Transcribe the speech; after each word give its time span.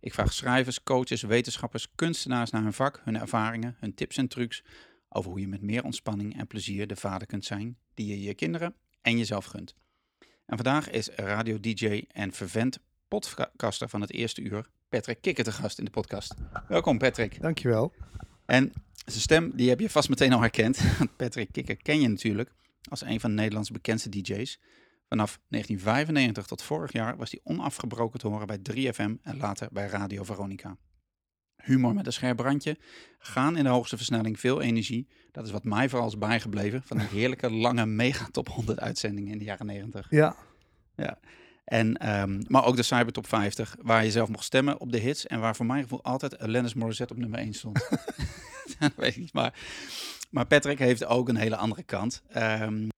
Ik 0.00 0.14
vraag 0.14 0.32
schrijvers, 0.32 0.82
coaches, 0.82 1.22
wetenschappers, 1.22 1.88
kunstenaars 1.94 2.50
naar 2.50 2.62
hun 2.62 2.72
vak, 2.72 3.00
hun 3.04 3.20
ervaringen, 3.20 3.76
hun 3.78 3.94
tips 3.94 4.16
en 4.16 4.28
trucs 4.28 4.64
over 5.08 5.30
hoe 5.30 5.40
je 5.40 5.48
met 5.48 5.62
meer 5.62 5.84
ontspanning 5.84 6.38
en 6.38 6.46
plezier 6.46 6.86
de 6.86 6.96
vader 6.96 7.26
kunt 7.26 7.44
zijn 7.44 7.76
die 7.94 8.06
je 8.06 8.22
je 8.22 8.34
kinderen 8.34 8.74
en 9.02 9.18
jezelf 9.18 9.44
gunt. 9.44 9.74
En 10.46 10.56
vandaag 10.56 10.90
is 10.90 11.08
radio-dj 11.08 12.04
en 12.08 12.32
vervent 12.32 12.78
podcaster 13.08 13.88
van 13.88 14.00
het 14.00 14.12
eerste 14.12 14.40
uur, 14.40 14.66
Patrick 14.88 15.20
Kikker, 15.20 15.44
te 15.44 15.52
gast 15.52 15.78
in 15.78 15.84
de 15.84 15.90
podcast. 15.90 16.34
Welkom 16.68 16.98
Patrick. 16.98 17.40
Dankjewel. 17.40 17.92
En 18.46 18.72
zijn 19.04 19.20
stem, 19.20 19.56
die 19.56 19.68
heb 19.68 19.80
je 19.80 19.90
vast 19.90 20.08
meteen 20.08 20.32
al 20.32 20.40
herkend. 20.40 20.80
Patrick 21.16 21.52
Kikker 21.52 21.76
ken 21.76 22.00
je 22.00 22.08
natuurlijk 22.08 22.52
als 22.88 23.02
een 23.02 23.20
van 23.20 23.34
Nederlands 23.34 23.70
bekendste 23.70 24.08
DJ's. 24.08 24.60
Vanaf 25.12 25.40
1995 25.48 26.46
tot 26.46 26.62
vorig 26.62 26.92
jaar 26.92 27.16
was 27.16 27.30
hij 27.30 27.40
onafgebroken 27.42 28.18
te 28.18 28.28
horen 28.28 28.46
bij 28.46 28.58
3FM 28.58 29.22
en 29.22 29.36
later 29.36 29.68
bij 29.72 29.86
Radio 29.86 30.24
Veronica. 30.24 30.76
Humor 31.56 31.94
met 31.94 32.06
een 32.06 32.12
scherp 32.12 32.38
randje, 32.38 32.78
gaan 33.18 33.56
in 33.56 33.64
de 33.64 33.70
hoogste 33.70 33.96
versnelling, 33.96 34.40
veel 34.40 34.60
energie. 34.60 35.08
Dat 35.30 35.46
is 35.46 35.50
wat 35.50 35.64
mij 35.64 35.88
vooral 35.88 36.08
is 36.08 36.18
bijgebleven 36.18 36.82
van 36.82 37.00
een 37.00 37.06
heerlijke 37.06 37.50
lange 37.50 37.86
mega 37.86 38.28
top 38.30 38.48
100 38.48 38.80
uitzendingen 38.80 39.32
in 39.32 39.38
de 39.38 39.44
jaren 39.44 39.66
90. 39.66 40.06
Ja. 40.10 40.36
Ja. 40.96 41.18
En, 41.64 41.96
ehm, 41.96 42.42
maar 42.46 42.64
ook 42.64 42.76
de 42.76 42.82
Cyber 42.82 43.12
Top 43.12 43.26
50, 43.26 43.76
waar 43.80 44.04
je 44.04 44.10
zelf 44.10 44.28
mocht 44.28 44.44
stemmen 44.44 44.80
op 44.80 44.92
de 44.92 44.98
hits. 44.98 45.26
En 45.26 45.40
waar 45.40 45.56
voor 45.56 45.66
mijn 45.66 45.82
gevoel 45.82 46.02
altijd 46.04 46.38
Alanis 46.38 46.74
Morissette 46.74 47.12
op 47.12 47.18
nummer 47.18 47.38
1 47.38 47.52
stond. 47.52 47.88
dat 48.78 48.92
weet 48.96 49.14
ik 49.14 49.20
niet, 49.20 49.32
maar, 49.32 49.54
maar 50.30 50.46
Patrick 50.46 50.78
heeft 50.78 51.04
ook 51.04 51.28
een 51.28 51.36
hele 51.36 51.56
andere 51.56 51.82
kant. 51.82 52.22
Ehm, 52.28 52.88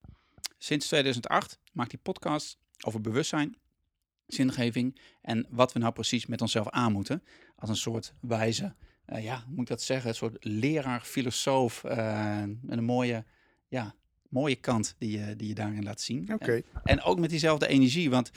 sinds 0.64 0.86
2008 0.86 1.60
maakt 1.72 1.92
hij 1.92 2.00
podcasts 2.02 2.58
over 2.84 3.00
bewustzijn, 3.00 3.56
zingeving 4.26 5.00
en 5.22 5.46
wat 5.50 5.72
we 5.72 5.78
nou 5.78 5.92
precies 5.92 6.26
met 6.26 6.40
onszelf 6.40 6.68
aan 6.68 6.92
moeten. 6.92 7.22
Als 7.56 7.70
een 7.70 7.76
soort 7.76 8.14
wijze, 8.20 8.74
uh, 9.06 9.24
ja, 9.24 9.42
hoe 9.46 9.50
moet 9.50 9.60
ik 9.60 9.66
dat 9.68 9.82
zeggen, 9.82 10.08
een 10.08 10.14
soort 10.14 10.44
leraar, 10.44 11.00
filosoof 11.00 11.84
uh, 11.84 12.40
en 12.40 12.62
een 12.66 12.84
mooie, 12.84 13.24
ja, 13.68 13.94
mooie 14.28 14.56
kant 14.56 14.94
die 14.98 15.18
je, 15.18 15.36
die 15.36 15.48
je 15.48 15.54
daarin 15.54 15.84
laat 15.84 16.00
zien. 16.00 16.32
Oké. 16.32 16.52
En, 16.52 16.64
en, 16.84 17.02
ook 17.02 17.18
met 17.18 17.30
diezelfde 17.30 17.66
energie, 17.66 18.10
want 18.10 18.30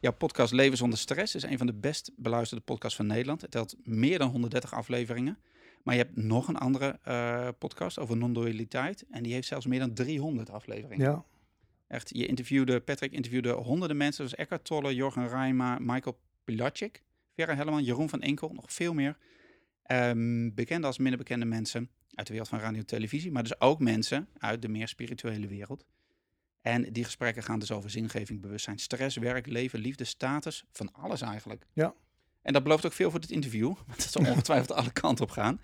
jouw 0.00 0.12
podcast 0.12 0.52
Leven 0.52 0.76
zonder 0.76 0.98
stress 0.98 1.34
is 1.34 1.42
een 1.42 1.58
van 1.58 1.66
de 1.66 1.74
best 1.74 2.10
beluisterde 2.16 2.64
podcasts 2.64 2.96
van 2.96 3.06
Nederland. 3.06 3.40
Het 3.40 3.50
telt 3.50 3.76
meer 3.82 4.18
dan 4.18 4.30
130 4.30 4.74
afleveringen. 4.74 5.38
Maar 5.82 5.94
je 5.94 6.02
hebt 6.02 6.16
nog 6.16 6.48
een 6.48 6.56
andere 6.56 6.98
uh, 7.08 7.48
podcast 7.58 7.98
over 7.98 8.16
non-dualiteit 8.16 9.04
en 9.10 9.22
die 9.22 9.32
heeft 9.32 9.48
zelfs 9.48 9.66
meer 9.66 9.78
dan 9.78 9.94
300 9.94 10.50
afleveringen. 10.50 11.10
Ja. 11.10 11.24
Echt, 11.86 12.10
je 12.16 12.26
interviewde, 12.26 12.80
Patrick 12.80 13.12
interviewde 13.12 13.52
honderden 13.52 13.96
mensen, 13.96 14.14
zoals 14.14 14.34
Eckhart 14.34 14.64
Tolle, 14.64 14.94
Jorgen 14.94 15.28
Rijma, 15.28 15.78
Michael 15.80 16.20
Pilacic, 16.44 17.02
Vera 17.34 17.54
Helleman, 17.54 17.84
Jeroen 17.84 18.08
van 18.08 18.20
Enkel, 18.20 18.52
nog 18.52 18.72
veel 18.72 18.94
meer. 18.94 19.16
Um, 19.90 20.54
bekende 20.54 20.86
als 20.86 20.98
minder 20.98 21.18
bekende 21.18 21.44
mensen 21.44 21.90
uit 22.14 22.26
de 22.26 22.32
wereld 22.32 22.50
van 22.50 22.58
radio 22.58 22.78
en 22.78 22.86
televisie, 22.86 23.32
maar 23.32 23.42
dus 23.42 23.60
ook 23.60 23.80
mensen 23.80 24.28
uit 24.38 24.62
de 24.62 24.68
meer 24.68 24.88
spirituele 24.88 25.46
wereld. 25.46 25.86
En 26.60 26.92
die 26.92 27.04
gesprekken 27.04 27.42
gaan 27.42 27.58
dus 27.58 27.70
over 27.70 27.90
zingeving, 27.90 28.40
bewustzijn, 28.40 28.78
stress, 28.78 29.16
werk, 29.16 29.46
leven, 29.46 29.78
liefde, 29.78 30.04
status, 30.04 30.64
van 30.70 30.92
alles 30.92 31.20
eigenlijk. 31.20 31.66
Ja. 31.72 31.94
En 32.46 32.52
dat 32.52 32.62
belooft 32.62 32.86
ook 32.86 32.92
veel 32.92 33.10
voor 33.10 33.20
dit 33.20 33.30
interview, 33.30 33.74
want 33.86 34.02
het 34.02 34.12
zal 34.12 34.26
ongetwijfeld 34.26 34.72
alle 34.72 34.92
kanten 34.92 35.24
op 35.24 35.30
gaan. 35.30 35.60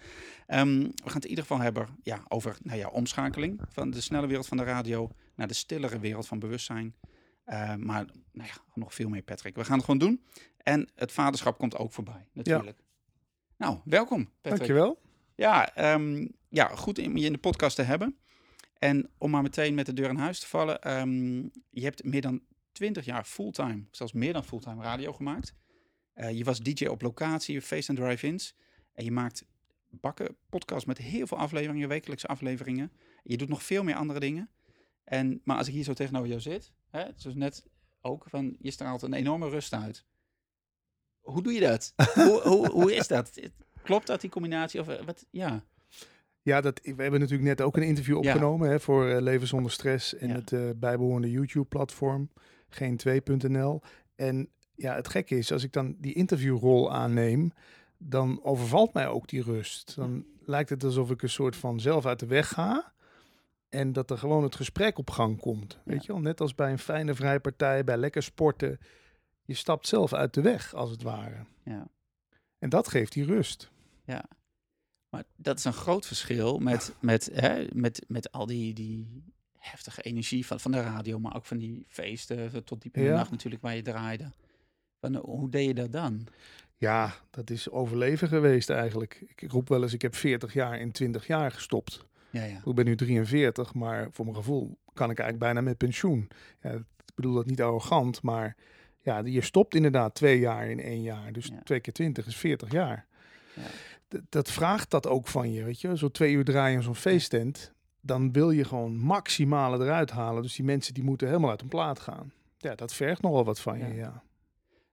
Um, 0.48 0.81
we 0.82 0.93
gaan 1.04 1.15
het 1.15 1.25
in 1.25 1.31
ieder 1.31 1.44
geval 1.44 1.60
hebben 1.60 1.88
ja, 2.03 2.25
over 2.28 2.56
nou 2.62 2.78
ja, 2.78 2.88
omschakeling 2.88 3.60
van 3.69 3.91
de 3.91 4.00
snelle 4.00 4.26
wereld 4.26 4.47
van 4.47 4.56
de 4.56 4.65
radio 4.65 5.10
naar 5.34 5.48
de 5.48 5.54
stillere 5.54 5.98
wereld 5.98 6.26
van 6.26 6.38
bewustzijn. 6.38 6.94
Uh, 7.47 7.75
maar 7.75 8.04
nou 8.32 8.48
ja, 8.48 8.54
nog 8.75 8.94
veel 8.94 9.09
meer, 9.09 9.22
Patrick. 9.22 9.56
We 9.56 9.65
gaan 9.65 9.76
het 9.76 9.84
gewoon 9.84 10.00
doen. 10.00 10.25
En 10.56 10.88
het 10.94 11.12
vaderschap 11.12 11.59
komt 11.59 11.76
ook 11.76 11.93
voorbij, 11.93 12.28
natuurlijk. 12.32 12.78
Ja. 12.78 12.84
Nou, 13.56 13.78
welkom, 13.84 14.25
Patrick. 14.25 14.59
Dankjewel. 14.59 15.00
Ja, 15.34 15.93
um, 15.94 16.32
ja, 16.49 16.66
goed 16.66 16.99
om 16.99 17.16
je 17.16 17.26
in 17.26 17.32
de 17.32 17.38
podcast 17.38 17.76
te 17.76 17.82
hebben. 17.82 18.16
En 18.78 19.10
om 19.19 19.31
maar 19.31 19.43
meteen 19.43 19.75
met 19.75 19.87
de 19.87 19.93
deur 19.93 20.09
in 20.09 20.16
huis 20.16 20.41
te 20.41 20.47
vallen. 20.47 20.99
Um, 21.00 21.50
je 21.70 21.82
hebt 21.82 22.04
meer 22.04 22.20
dan 22.20 22.41
20 22.72 23.04
jaar 23.04 23.25
fulltime, 23.25 23.84
zelfs 23.91 24.12
meer 24.12 24.32
dan 24.32 24.44
fulltime 24.44 24.82
radio 24.82 25.12
gemaakt. 25.12 25.54
Uh, 26.15 26.31
je 26.31 26.45
was 26.45 26.59
DJ 26.59 26.87
op 26.87 27.03
locatie, 27.03 27.62
face 27.62 27.91
and 27.91 27.99
drive-ins. 27.99 28.56
En 28.93 29.05
je 29.05 29.11
maakt 29.11 29.45
bakken 29.91 30.37
podcast 30.49 30.87
met 30.87 30.99
heel 30.99 31.27
veel 31.27 31.39
afleveringen, 31.39 31.89
wekelijkse 31.89 32.27
afleveringen. 32.27 32.93
Je 33.23 33.37
doet 33.37 33.49
nog 33.49 33.62
veel 33.62 33.83
meer 33.83 33.95
andere 33.95 34.21
dingen. 34.21 34.50
En, 35.05 35.41
maar 35.45 35.56
als 35.56 35.69
ik 35.69 35.75
hier 35.75 35.84
zo 35.84 35.93
tegenover 35.93 36.28
jou 36.28 36.41
zit, 36.41 36.73
hè, 36.91 37.05
zoals 37.17 37.37
net 37.37 37.65
ook, 38.00 38.25
van, 38.28 38.56
je 38.59 38.71
straalt 38.71 39.03
een 39.03 39.12
enorme 39.12 39.49
rust 39.49 39.73
uit. 39.73 40.05
Hoe 41.21 41.43
doe 41.43 41.53
je 41.53 41.61
dat? 41.61 41.93
hoe, 42.15 42.41
hoe, 42.43 42.71
hoe 42.71 42.94
is 42.94 43.06
dat? 43.06 43.41
Klopt 43.83 44.06
dat, 44.06 44.21
die 44.21 44.31
combinatie? 44.31 44.81
Of 44.81 44.87
wat? 44.87 45.27
Ja. 45.31 45.65
Ja, 46.43 46.61
dat, 46.61 46.81
we 46.83 47.03
hebben 47.03 47.21
natuurlijk 47.21 47.49
net 47.49 47.61
ook 47.61 47.77
een 47.77 47.83
interview 47.83 48.17
opgenomen 48.17 48.67
ja. 48.67 48.73
hè, 48.73 48.81
voor 48.81 49.09
uh, 49.09 49.21
Leven 49.21 49.47
zonder 49.47 49.73
stress 49.73 50.15
en 50.15 50.29
ja. 50.29 50.34
het 50.34 50.53
uh, 50.53 50.71
bijbehorende 50.77 51.31
YouTube-platform, 51.31 52.31
geen2.nl. 52.71 53.81
En 54.15 54.49
ja, 54.75 54.94
het 54.94 55.09
gekke 55.09 55.38
is, 55.38 55.53
als 55.53 55.62
ik 55.62 55.72
dan 55.72 55.97
die 55.99 56.15
interviewrol 56.15 56.93
aanneem, 56.93 57.53
dan 57.99 58.41
overvalt 58.43 58.93
mij 58.93 59.09
ook 59.09 59.28
die 59.28 59.43
rust. 59.43 59.97
Dan 59.97 60.25
lijkt 60.41 60.71
het 60.71 60.84
alsof 60.84 61.10
ik 61.10 61.22
een 61.22 61.28
soort 61.28 61.56
van 61.56 61.81
zelf 61.81 62.06
uit 62.06 62.21
de 62.21 62.27
weg 62.27 62.49
ga. 62.49 62.93
En 63.69 63.93
dat 63.93 64.11
er 64.11 64.19
gewoon 64.19 64.43
het 64.43 64.56
gesprek 64.56 64.99
op 64.99 65.11
gang 65.11 65.41
komt. 65.41 65.78
Weet 65.84 65.97
ja. 65.97 66.03
je 66.06 66.12
wel, 66.12 66.21
net 66.21 66.41
als 66.41 66.55
bij 66.55 66.71
een 66.71 66.78
fijne 66.78 67.15
vrijpartij, 67.15 67.84
bij 67.84 67.97
lekker 67.97 68.22
sporten. 68.22 68.78
Je 69.44 69.55
stapt 69.55 69.87
zelf 69.87 70.12
uit 70.12 70.34
de 70.34 70.41
weg, 70.41 70.75
als 70.75 70.91
het 70.91 71.03
ware. 71.03 71.44
Ja. 71.65 71.88
En 72.59 72.69
dat 72.69 72.88
geeft 72.88 73.12
die 73.12 73.25
rust. 73.25 73.71
Ja. 74.05 74.25
Maar 75.09 75.25
dat 75.37 75.59
is 75.59 75.65
een 75.65 75.72
groot 75.72 76.06
verschil 76.06 76.59
met, 76.59 76.94
met, 77.00 77.31
hè, 77.32 77.66
met, 77.72 78.05
met 78.09 78.32
al 78.32 78.47
die, 78.47 78.75
die 78.75 79.25
heftige 79.59 80.03
energie 80.03 80.47
van, 80.47 80.61
van 80.61 80.72
de 80.72 80.81
radio, 80.81 81.19
maar 81.19 81.37
ook 81.37 81.44
van 81.44 81.59
die 81.59 81.84
feesten 81.88 82.65
tot 82.65 82.82
diep 82.82 82.97
in 82.97 83.03
de 83.03 83.09
ja. 83.09 83.16
nacht 83.16 83.31
natuurlijk 83.31 83.62
waar 83.62 83.77
je 83.77 83.82
draaide. 83.82 84.31
Van, 85.02 85.16
hoe 85.16 85.50
deed 85.50 85.66
je 85.66 85.74
dat 85.74 85.92
dan? 85.92 86.26
Ja, 86.76 87.14
dat 87.30 87.50
is 87.50 87.70
overleven 87.70 88.28
geweest 88.28 88.70
eigenlijk. 88.70 89.24
Ik 89.36 89.50
roep 89.50 89.68
wel 89.68 89.82
eens, 89.82 89.92
ik 89.92 90.02
heb 90.02 90.14
40 90.14 90.52
jaar 90.52 90.80
in 90.80 90.92
20 90.92 91.26
jaar 91.26 91.50
gestopt. 91.50 92.06
Ja, 92.30 92.44
ja. 92.44 92.60
Ik 92.64 92.74
ben 92.74 92.84
nu 92.84 92.96
43, 92.96 93.74
maar 93.74 94.08
voor 94.10 94.24
mijn 94.24 94.36
gevoel 94.36 94.78
kan 94.92 95.10
ik 95.10 95.18
eigenlijk 95.18 95.38
bijna 95.38 95.60
met 95.60 95.76
pensioen. 95.76 96.28
Ja, 96.60 96.70
ik 96.70 97.14
bedoel 97.14 97.34
dat 97.34 97.46
niet 97.46 97.62
arrogant, 97.62 98.22
maar 98.22 98.56
ja, 99.00 99.18
je 99.24 99.40
stopt 99.40 99.74
inderdaad 99.74 100.14
twee 100.14 100.38
jaar 100.38 100.70
in 100.70 100.80
één 100.80 101.02
jaar. 101.02 101.32
Dus 101.32 101.50
twee 101.64 101.80
keer 101.80 101.92
20 101.92 102.26
is 102.26 102.36
40 102.36 102.72
jaar. 102.72 103.06
Ja. 103.55 104.20
Dat 104.28 104.50
vraagt 104.50 104.90
dat 104.90 105.06
ook 105.06 105.28
van 105.28 105.52
je, 105.52 105.64
weet 105.64 105.81
je. 105.81 105.96
Zo 105.96 106.08
twee 106.08 106.32
uur 106.32 106.44
draaien 106.44 106.76
in 106.76 106.82
zo'n 106.82 106.94
feesttent, 106.94 107.72
dan 108.00 108.32
wil 108.32 108.50
je 108.50 108.64
gewoon 108.64 108.96
maximale 108.96 109.84
eruit 109.84 110.10
halen. 110.10 110.43
Dus 110.43 110.56
die 110.56 110.64
mensen 110.64 110.94
die 110.94 111.05
moeten 111.05 111.26
helemaal 111.26 111.50
uit 111.50 111.62
een 111.62 111.69
plaat 111.69 112.00
gaan. 112.00 112.32
Ja, 112.58 112.75
dat 112.75 112.94
vergt 112.94 113.22
nogal 113.22 113.44
wat 113.44 113.60
van 113.60 113.78
je, 113.78 113.94
ja. 113.94 114.22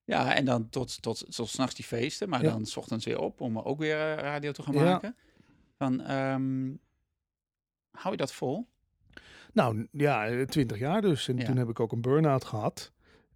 Ja, 0.10 0.36
en 0.36 0.46
dan 0.46 0.70
tot, 0.70 1.02
tot, 1.02 1.36
tot 1.36 1.50
s'nachts 1.50 1.76
die 1.76 1.86
feesten, 1.86 2.30
maar 2.30 2.44
ja. 2.44 2.50
dan 2.50 2.66
s 2.66 2.78
ochtends 2.78 3.06
weer 3.06 3.20
op 3.20 3.42
om 3.42 3.60
ook 3.60 3.80
weer 3.80 3.98
radio 4.16 4.52
te 4.52 4.64
gaan 4.64 4.74
maken. 4.74 5.16
Van, 5.78 6.12
um, 6.12 6.80
hou 7.92 8.12
je 8.12 8.18
dat 8.18 8.34
vol? 8.34 8.68
Nou 9.54 9.88
ja, 9.92 10.46
twintig 10.46 10.80
jaar 10.80 11.02
dus. 11.02 11.28
En 11.28 11.38
ja. 11.38 11.46
toen 11.46 11.58
heb 11.58 11.70
ik 11.70 11.80
ook 11.80 11.92
een 11.92 12.02
burn-out 12.02 12.46
gehad. 12.46 12.92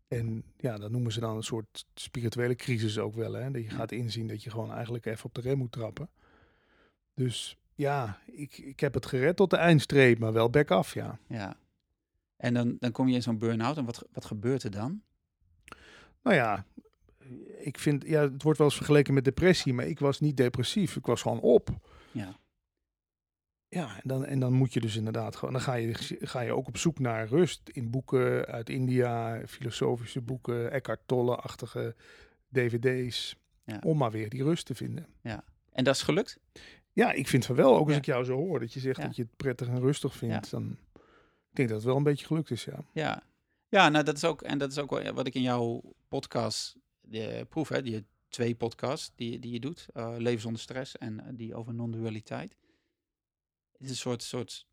En 0.07 0.43
ja, 0.57 0.77
dat 0.77 0.91
noemen 0.91 1.11
ze 1.11 1.19
dan 1.19 1.35
een 1.35 1.43
soort 1.43 1.85
spirituele 1.93 2.55
crisis 2.55 2.97
ook 2.97 3.15
wel. 3.15 3.33
Hè? 3.33 3.51
Dat 3.51 3.63
je 3.63 3.69
gaat 3.69 3.91
inzien 3.91 4.27
dat 4.27 4.43
je 4.43 4.49
gewoon 4.49 4.71
eigenlijk 4.71 5.05
even 5.05 5.25
op 5.25 5.33
de 5.33 5.41
rem 5.41 5.57
moet 5.57 5.71
trappen. 5.71 6.09
Dus 7.13 7.57
ja, 7.75 8.19
ik, 8.25 8.57
ik 8.57 8.79
heb 8.79 8.93
het 8.93 9.05
gered 9.05 9.35
tot 9.35 9.49
de 9.49 9.57
eindstreep, 9.57 10.19
maar 10.19 10.33
wel 10.33 10.49
back 10.49 10.71
af, 10.71 10.93
ja. 10.93 11.19
Ja. 11.27 11.57
En 12.37 12.53
dan, 12.53 12.77
dan 12.79 12.91
kom 12.91 13.07
je 13.07 13.15
in 13.15 13.21
zo'n 13.21 13.37
burn-out 13.37 13.77
en 13.77 13.85
wat, 13.85 14.07
wat 14.11 14.25
gebeurt 14.25 14.63
er 14.63 14.71
dan? 14.71 15.01
Nou 16.23 16.35
ja, 16.35 16.65
ik 17.57 17.79
vind, 17.79 18.03
ja, 18.05 18.21
het 18.21 18.43
wordt 18.43 18.57
wel 18.57 18.67
eens 18.67 18.77
vergeleken 18.77 19.13
met 19.13 19.25
depressie, 19.25 19.73
maar 19.73 19.87
ik 19.87 19.99
was 19.99 20.19
niet 20.19 20.37
depressief. 20.37 20.95
Ik 20.95 21.05
was 21.05 21.21
gewoon 21.21 21.39
op. 21.39 21.69
Ja. 22.11 22.41
Ja, 23.67 23.95
en 23.95 24.01
dan, 24.03 24.25
en 24.25 24.39
dan 24.39 24.53
moet 24.53 24.73
je 24.73 24.79
dus 24.81 24.95
inderdaad 24.95 25.35
gewoon, 25.35 25.53
dan 25.53 25.63
ga 25.63 25.73
je, 25.73 26.17
ga 26.19 26.39
je 26.39 26.55
ook 26.55 26.67
op 26.67 26.77
zoek 26.77 26.99
naar 26.99 27.27
rust 27.27 27.69
in 27.69 27.89
boeken 27.89 28.45
uit 28.45 28.69
India, 28.69 29.41
filosofische 29.47 30.21
boeken, 30.21 30.71
Eckhart 30.71 31.01
Tolle-achtige 31.05 31.95
dvd's. 32.51 33.35
Ja. 33.65 33.79
Om 33.83 33.97
maar 33.97 34.11
weer 34.11 34.29
die 34.29 34.43
rust 34.43 34.65
te 34.65 34.75
vinden. 34.75 35.07
Ja. 35.21 35.43
En 35.71 35.83
dat 35.83 35.95
is 35.95 36.01
gelukt? 36.01 36.39
Ja, 36.91 37.11
ik 37.11 37.27
vind 37.27 37.45
van 37.45 37.55
wel. 37.55 37.75
Ook 37.75 37.87
als 37.87 37.97
ik 37.97 38.05
jou 38.05 38.23
zo 38.23 38.35
hoor, 38.35 38.59
dat 38.59 38.73
je 38.73 38.79
zegt 38.79 39.01
dat 39.01 39.15
je 39.15 39.21
het 39.21 39.35
prettig 39.35 39.67
en 39.67 39.79
rustig 39.79 40.15
vindt. 40.15 40.49
Dan 40.49 40.77
ik 41.49 41.59
denk 41.59 41.69
dat 41.69 41.77
het 41.77 41.87
wel 41.87 41.97
een 41.97 42.03
beetje 42.03 42.25
gelukt 42.25 42.51
is, 42.51 42.65
ja. 42.65 42.79
Ja, 42.91 43.23
ja 43.73 43.89
nou 43.89 44.03
dat 44.03 44.15
is 44.15 44.23
ook, 44.23 44.41
en 44.41 44.57
dat 44.57 44.71
is 44.71 44.77
ook 44.77 45.11
wat 45.11 45.27
ik 45.27 45.35
in 45.35 45.41
jouw 45.41 45.81
podcast 46.07 46.75
de, 47.01 47.45
proef, 47.49 47.69
hè, 47.69 47.81
die 47.81 48.05
twee 48.29 48.55
podcasts 48.55 49.11
die, 49.15 49.39
die 49.39 49.51
je 49.51 49.59
doet. 49.59 49.87
Uh, 49.93 50.13
Leven 50.17 50.41
zonder 50.41 50.61
stress 50.61 50.97
en 50.97 51.19
eh, 51.19 51.25
die 51.31 51.55
over 51.55 51.73
non-dualiteit. 51.73 52.57
Het 53.71 53.81
is 53.81 53.89
een 53.89 53.95
soort, 53.95 54.23
soort 54.23 54.67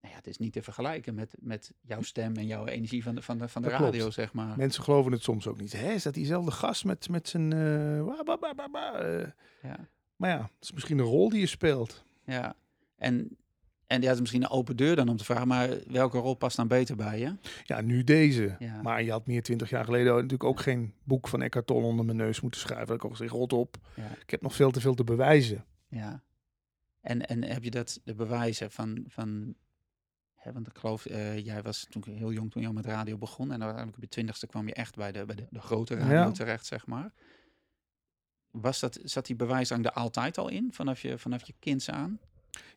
nou 0.00 0.12
ja, 0.12 0.18
het 0.18 0.28
is 0.28 0.38
niet 0.38 0.52
te 0.52 0.62
vergelijken 0.62 1.14
met, 1.14 1.36
met 1.40 1.72
jouw 1.80 2.02
stem 2.02 2.36
en 2.36 2.46
jouw 2.46 2.66
energie 2.66 3.02
van 3.02 3.14
de, 3.14 3.22
van 3.22 3.38
de, 3.38 3.48
van 3.48 3.62
de 3.62 3.68
radio, 3.68 4.10
zeg 4.10 4.32
maar. 4.32 4.56
Mensen 4.56 4.82
geloven 4.82 5.12
het 5.12 5.22
soms 5.22 5.46
ook 5.46 5.60
niet. 5.60 5.72
Hè, 5.72 5.92
is 5.92 6.02
dat 6.02 6.14
diezelfde 6.14 6.50
gast 6.50 6.84
met, 6.84 7.08
met 7.08 7.28
zijn... 7.28 7.50
Uh, 7.50 9.26
ja. 9.62 9.88
Maar 10.16 10.30
ja, 10.30 10.42
het 10.42 10.62
is 10.64 10.72
misschien 10.72 10.98
een 10.98 11.04
rol 11.04 11.28
die 11.28 11.40
je 11.40 11.46
speelt. 11.46 12.04
Ja, 12.24 12.56
en, 12.96 13.36
en 13.94 14.00
ja, 14.00 14.06
het 14.06 14.14
is 14.14 14.20
misschien 14.20 14.42
een 14.42 14.50
open 14.50 14.76
deur 14.76 14.96
dan 14.96 15.08
om 15.08 15.16
te 15.16 15.24
vragen, 15.24 15.48
maar 15.48 15.68
welke 15.86 16.18
rol 16.18 16.34
past 16.34 16.56
dan 16.56 16.68
beter 16.68 16.96
bij 16.96 17.18
je? 17.18 17.36
Ja, 17.64 17.80
nu 17.80 18.04
deze. 18.04 18.56
Ja. 18.58 18.82
Maar 18.82 19.02
je 19.02 19.10
had 19.10 19.26
meer 19.26 19.42
twintig 19.42 19.70
jaar 19.70 19.84
geleden 19.84 20.14
natuurlijk 20.14 20.44
ook 20.44 20.60
geen 20.60 20.94
boek 21.04 21.28
van 21.28 21.42
Eckhart 21.42 21.66
Tolle 21.66 21.86
onder 21.86 22.04
mijn 22.04 22.16
neus 22.16 22.40
moeten 22.40 22.60
schrijven. 22.60 22.94
Ik 22.94 23.00
had 23.00 23.10
gezegd, 23.10 23.32
rot 23.32 23.52
op. 23.52 23.76
Ja. 23.96 24.10
Ik 24.22 24.30
heb 24.30 24.42
nog 24.42 24.54
veel 24.54 24.70
te 24.70 24.80
veel 24.80 24.94
te 24.94 25.04
bewijzen. 25.04 25.64
Ja. 25.88 26.22
En, 27.00 27.26
en 27.26 27.44
heb 27.44 27.64
je 27.64 27.70
dat, 27.70 28.00
de 28.04 28.14
bewijzen 28.14 28.70
van, 28.70 29.04
van 29.08 29.54
want 30.52 30.66
ik 30.66 30.78
geloof, 30.78 31.06
uh, 31.06 31.38
jij 31.38 31.62
was 31.62 31.86
toen 31.90 32.04
heel 32.10 32.32
jong 32.32 32.50
toen 32.50 32.62
je 32.62 32.68
al 32.68 32.74
met 32.74 32.86
radio 32.86 33.18
begon. 33.18 33.44
En 33.44 33.62
uiteindelijk 33.62 33.96
op 33.96 34.02
je 34.02 34.08
twintigste 34.08 34.46
kwam 34.46 34.66
je 34.66 34.74
echt 34.74 34.96
bij 34.96 35.12
de, 35.12 35.24
bij 35.24 35.36
de, 35.36 35.46
de 35.50 35.60
grote 35.60 35.94
radio 35.94 36.30
terecht, 36.30 36.66
zeg 36.66 36.86
maar. 36.86 37.12
Was 38.50 38.80
dat, 38.80 38.98
zat 39.02 39.26
die 39.26 39.36
bewijsdrang 39.36 39.84
er 39.84 39.92
altijd 39.92 40.38
al 40.38 40.48
in, 40.48 40.72
vanaf 40.72 41.00
je, 41.00 41.18
vanaf 41.18 41.46
je 41.46 41.54
kinds 41.58 41.90
aan? 41.90 42.20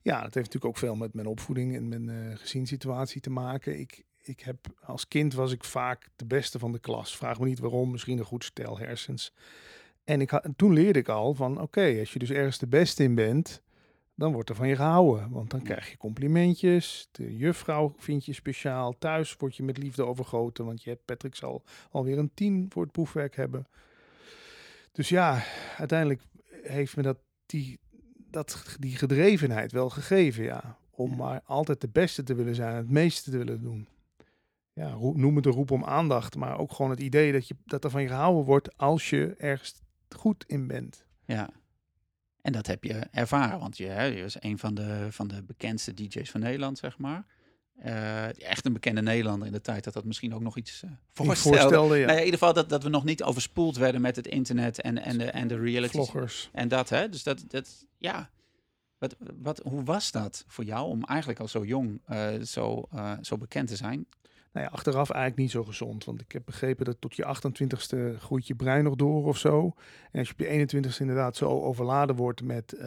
Ja, 0.02 0.22
dat 0.22 0.34
heeft 0.34 0.36
natuurlijk 0.36 0.66
ook 0.66 0.78
veel 0.78 0.96
met 0.96 1.14
mijn 1.14 1.28
opvoeding 1.28 1.76
en 1.76 1.88
mijn 1.88 2.08
uh, 2.10 2.38
gezinssituatie 2.38 3.22
te 3.22 3.30
maken. 3.30 3.80
Ik, 3.80 4.04
ik 4.22 4.40
heb, 4.40 4.58
als 4.82 5.08
kind 5.08 5.34
was 5.34 5.52
ik 5.52 5.64
vaak 5.64 6.10
de 6.16 6.26
beste 6.26 6.60
van 6.60 6.72
de 6.72 6.80
klas. 6.80 7.18
Vraag 7.18 7.40
me 7.40 7.46
niet 7.46 7.60
waarom, 7.60 7.92
misschien 7.92 8.18
een 8.18 8.26
goed 8.26 8.44
stel 8.44 8.78
hersens. 8.78 9.34
En 10.04 10.22
ik 10.22 10.30
had, 10.30 10.48
toen 10.56 10.74
leerde 10.74 11.00
ik 11.00 11.10
al 11.10 11.34
van, 11.34 11.62
oké, 11.62 11.96
als 12.00 12.14
je 12.14 12.20
dus 12.20 12.32
ergens 12.32 12.58
de 12.58 12.68
beste 12.68 13.04
in 13.04 13.16
bent, 13.16 13.62
dan 14.16 14.34
wordt 14.34 14.50
er 14.50 14.56
van 14.56 14.68
je 14.68 14.76
gehouden. 14.76 15.30
Want 15.30 15.50
dan 15.50 15.62
krijg 15.62 15.92
je 15.92 15.98
complimentjes. 15.98 17.08
De 17.12 17.38
juffrouw 17.38 17.94
vind 17.98 18.26
je 18.26 18.34
speciaal. 18.34 18.98
Thuis 18.98 19.36
word 19.38 19.56
je 19.56 19.64
met 19.64 19.78
liefde 19.78 20.06
overgoten. 20.06 20.66
Want 20.66 20.84
je 20.84 20.90
hebt, 20.90 21.06
Patrick 21.06 21.36
zal 21.36 21.64
alweer 21.92 22.18
een 22.18 22.32
tien 22.34 22.66
voor 22.70 22.84
het 22.84 22.92
proefwerk 22.92 23.36
hebben. 23.36 23.68
Dus 24.92 25.10
ja, 25.10 25.44
uiteindelijk 25.78 26.22
heeft 26.64 26.96
me 26.96 27.02
dat 27.02 27.18
die, 27.46 27.80
dat, 28.32 28.78
die 28.80 28.96
gedrevenheid 28.96 29.72
wel 29.72 29.90
gegeven. 29.90 30.44
Ja. 30.44 30.78
Om 30.92 31.16
maar 31.16 31.42
altijd 31.46 31.82
de 31.82 31.90
beste 31.90 32.24
te 32.24 32.36
willen 32.36 32.56
zijn. 32.56 32.76
Het 32.76 32.90
meeste 32.90 33.32
te 33.32 33.38
willen 33.38 33.62
doen. 33.62 33.88
Ja, 34.74 34.96
noem 35.14 35.36
het 35.36 35.46
een 35.46 35.52
roep 35.52 35.72
om 35.72 35.84
aandacht. 35.84 36.36
Maar 36.36 36.58
ook 36.58 36.74
gewoon 36.74 36.92
het 36.92 37.00
idee 37.00 37.32
dat, 37.32 37.48
je, 37.48 37.56
dat 37.66 37.84
er 37.84 37.90
van 37.90 38.02
je 38.02 38.08
gehouden 38.08 38.46
wordt 38.46 38.78
als 38.78 39.10
je 39.10 39.36
ergens 39.38 39.82
goed 40.10 40.44
in 40.48 40.68
bent. 40.68 41.06
Ja, 41.26 41.50
en 42.48 42.54
dat 42.54 42.68
heb 42.68 42.84
je 42.84 42.94
ervaren, 42.94 43.60
want 43.60 43.78
je, 43.78 43.86
hè, 43.86 44.04
je 44.04 44.22
was 44.22 44.44
een 44.44 44.58
van 44.58 44.74
de, 44.74 45.08
van 45.10 45.28
de 45.28 45.44
bekendste 45.44 45.94
DJ's 45.94 46.32
van 46.32 46.40
Nederland, 46.40 46.78
zeg 46.78 46.98
maar. 46.98 47.26
Uh, 47.86 48.42
echt 48.42 48.66
een 48.66 48.74
bekende 48.74 49.02
Nederlander 49.02 49.48
in 49.48 49.54
de 49.54 49.62
tijd 49.62 49.84
dat 49.84 49.94
dat 49.94 50.06
misschien 50.06 50.34
ook 50.34 50.42
nog 50.42 50.58
iets 50.58 50.84
uh, 50.84 50.92
voorstelde. 51.12 51.58
voorstelde 51.58 51.98
ja. 51.98 52.06
nou 52.06 52.12
ja, 52.12 52.20
in 52.20 52.26
ieder 52.26 52.40
geval 52.40 52.54
dat, 52.54 52.70
dat 52.70 52.84
we 52.84 52.90
nog 52.90 53.04
niet 53.04 53.24
overspoeld 53.24 53.78
werden 53.78 54.02
met 54.02 54.16
het 54.16 54.28
internet 54.28 54.82
en, 54.82 55.04
en, 55.04 55.18
de, 55.18 55.26
en 55.26 55.48
de 55.48 55.58
reality. 55.58 55.94
Vloggers. 55.94 56.50
En 56.54 56.68
dat, 56.68 56.90
hè. 56.90 57.10
Dus 57.10 57.24
dat, 57.24 57.44
dat 57.48 57.86
ja. 57.98 58.30
Wat, 58.98 59.16
wat, 59.42 59.62
hoe 59.64 59.84
was 59.84 60.12
dat 60.12 60.44
voor 60.48 60.64
jou 60.64 60.88
om 60.88 61.04
eigenlijk 61.04 61.40
al 61.40 61.48
zo 61.48 61.66
jong 61.66 62.02
uh, 62.10 62.42
zo, 62.42 62.90
zo 63.22 63.38
bekend 63.38 63.68
te 63.68 63.76
zijn? 63.76 64.08
Nou 64.52 64.66
ja, 64.66 64.72
achteraf 64.72 65.10
eigenlijk 65.10 65.42
niet 65.42 65.52
zo 65.52 65.64
gezond. 65.64 66.06
Want 66.06 66.22
ik 66.22 66.32
heb 66.32 66.46
begrepen 66.46 66.86
dat 66.86 67.02
tot 67.02 67.16
je 67.16 67.36
28ste 67.36 68.20
groeit 68.20 68.48
je 68.48 68.56
brein 68.56 68.84
nog 68.84 68.96
door 68.96 69.26
of 69.26 69.38
zo. 69.38 69.74
En 70.12 70.20
als 70.20 70.28
je 70.28 70.34
op 70.34 70.40
je 70.40 70.68
21ste 70.68 71.00
inderdaad 71.00 71.36
zo 71.36 71.50
overladen 71.50 72.16
wordt 72.16 72.44
met 72.44 72.78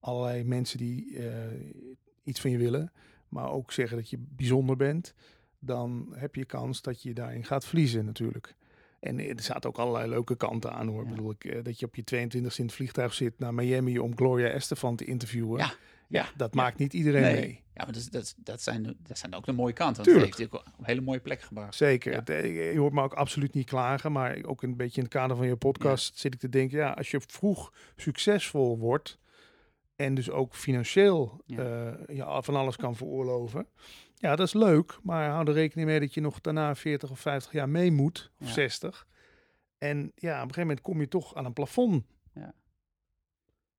allerlei 0.00 0.44
mensen 0.44 0.78
die 0.78 1.18
iets 2.24 2.40
van 2.40 2.50
je 2.50 2.58
willen, 2.58 2.92
maar 3.34 3.50
ook 3.50 3.72
zeggen 3.72 3.96
dat 3.96 4.10
je 4.10 4.18
bijzonder 4.18 4.76
bent, 4.76 5.14
dan 5.58 6.08
heb 6.14 6.34
je 6.34 6.44
kans 6.44 6.82
dat 6.82 7.02
je 7.02 7.14
daarin 7.14 7.44
gaat 7.44 7.64
verliezen 7.64 8.04
natuurlijk. 8.04 8.54
En 9.00 9.18
er 9.18 9.42
zaten 9.42 9.70
ook 9.70 9.78
allerlei 9.78 10.08
leuke 10.08 10.36
kanten 10.36 10.72
aan 10.72 10.86
hoor. 10.86 11.04
Ja. 11.04 11.10
Bedoel 11.10 11.30
ik, 11.30 11.44
uh, 11.44 11.64
dat 11.64 11.78
je 11.78 11.86
op 11.86 11.94
je 11.94 12.04
22 12.04 12.58
in 12.58 12.64
het 12.64 12.74
vliegtuig 12.74 13.14
zit 13.14 13.38
naar 13.38 13.54
Miami 13.54 13.98
om 13.98 14.16
Gloria 14.16 14.48
Estefan 14.48 14.96
te 14.96 15.04
interviewen. 15.04 15.58
Ja. 15.58 15.74
Ja, 16.08 16.28
dat 16.36 16.54
maakt 16.54 16.78
niet 16.78 16.92
iedereen 16.92 17.22
mee. 17.22 17.62
Ja, 17.74 17.84
maar 17.84 17.92
dat, 17.92 18.08
dat, 18.10 18.34
dat, 18.36 18.62
zijn, 18.62 18.96
dat 19.02 19.18
zijn 19.18 19.34
ook 19.34 19.44
de 19.44 19.52
mooie 19.52 19.72
kanten. 19.72 20.04
Want 20.04 20.16
Tuurlijk. 20.16 20.38
heeft 20.38 20.54
ook 20.54 20.60
op 20.60 20.78
een 20.78 20.84
hele 20.84 21.00
mooie 21.00 21.20
plek 21.20 21.40
gebracht. 21.40 21.74
Zeker. 21.74 22.22
Eh, 22.22 22.72
je 22.72 22.78
hoort 22.78 22.92
me 22.92 23.02
ook 23.02 23.14
absoluut 23.14 23.54
niet 23.54 23.66
klagen. 23.66 24.12
Maar 24.12 24.38
ook 24.44 24.62
een 24.62 24.76
beetje 24.76 24.96
in 24.96 25.02
het 25.02 25.12
kader 25.12 25.36
van 25.36 25.46
je 25.46 25.56
podcast 25.56 26.18
zit 26.18 26.34
ik 26.34 26.40
te 26.40 26.48
denken... 26.48 26.78
ja, 26.78 26.90
als 26.90 27.10
je 27.10 27.20
vroeg 27.26 27.72
succesvol 27.96 28.78
wordt... 28.78 29.18
en 29.96 30.14
dus 30.14 30.30
ook 30.30 30.54
financieel 30.54 31.42
ja. 31.46 31.96
Uh, 32.08 32.38
van 32.40 32.56
alles 32.56 32.76
kan 32.76 32.96
veroorloven... 32.96 33.66
ja, 34.14 34.36
dat 34.36 34.46
is 34.46 34.52
leuk. 34.52 34.98
Maar 35.02 35.30
hou 35.30 35.48
er 35.48 35.52
rekening 35.52 35.88
mee 35.88 36.00
dat 36.00 36.14
je 36.14 36.20
nog 36.20 36.40
daarna 36.40 36.74
40 36.74 37.10
of 37.10 37.20
50 37.20 37.52
jaar 37.52 37.68
mee 37.68 37.90
moet. 37.90 38.30
Of 38.40 38.48
60. 38.48 39.06
En 39.78 40.12
ja, 40.14 40.34
op 40.34 40.34
een 40.34 40.38
gegeven 40.40 40.60
moment 40.60 40.80
kom 40.80 41.00
je 41.00 41.08
toch 41.08 41.34
aan 41.34 41.44
een 41.44 41.52
plafond. 41.52 42.04
Ja. 42.34 42.54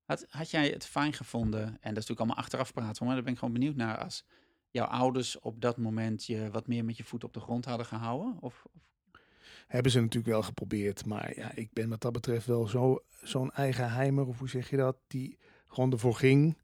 Had, 0.04 0.26
had 0.28 0.50
jij 0.50 0.68
het 0.68 0.86
fijn 0.86 1.12
gevonden, 1.12 1.62
en 1.62 1.70
dat 1.70 1.80
is 1.80 1.92
natuurlijk 1.92 2.20
allemaal 2.20 2.36
achteraf 2.36 2.72
praten, 2.72 3.04
maar 3.04 3.14
daar 3.14 3.24
ben 3.24 3.32
ik 3.32 3.38
gewoon 3.38 3.54
benieuwd 3.54 3.76
naar, 3.76 3.98
als 3.98 4.24
jouw 4.70 4.86
ouders 4.86 5.38
op 5.38 5.60
dat 5.60 5.76
moment 5.76 6.26
je 6.26 6.50
wat 6.50 6.66
meer 6.66 6.84
met 6.84 6.96
je 6.96 7.04
voet 7.04 7.24
op 7.24 7.34
de 7.34 7.40
grond 7.40 7.64
hadden 7.64 7.86
gehouden? 7.86 8.36
Of, 8.40 8.64
of? 8.72 8.80
Hebben 9.66 9.92
ze 9.92 10.00
natuurlijk 10.00 10.32
wel 10.32 10.42
geprobeerd, 10.42 11.06
maar 11.06 11.36
ja, 11.36 11.54
ik 11.54 11.72
ben 11.72 11.88
wat 11.88 12.00
dat 12.00 12.12
betreft 12.12 12.46
wel 12.46 12.68
zo, 12.68 13.02
zo'n 13.22 13.50
eigen 13.52 13.90
heimer, 13.90 14.26
of 14.26 14.38
hoe 14.38 14.48
zeg 14.48 14.70
je 14.70 14.76
dat, 14.76 14.96
die 15.06 15.38
gewoon 15.76 15.92
ervoor 15.92 16.14
ging. 16.14 16.56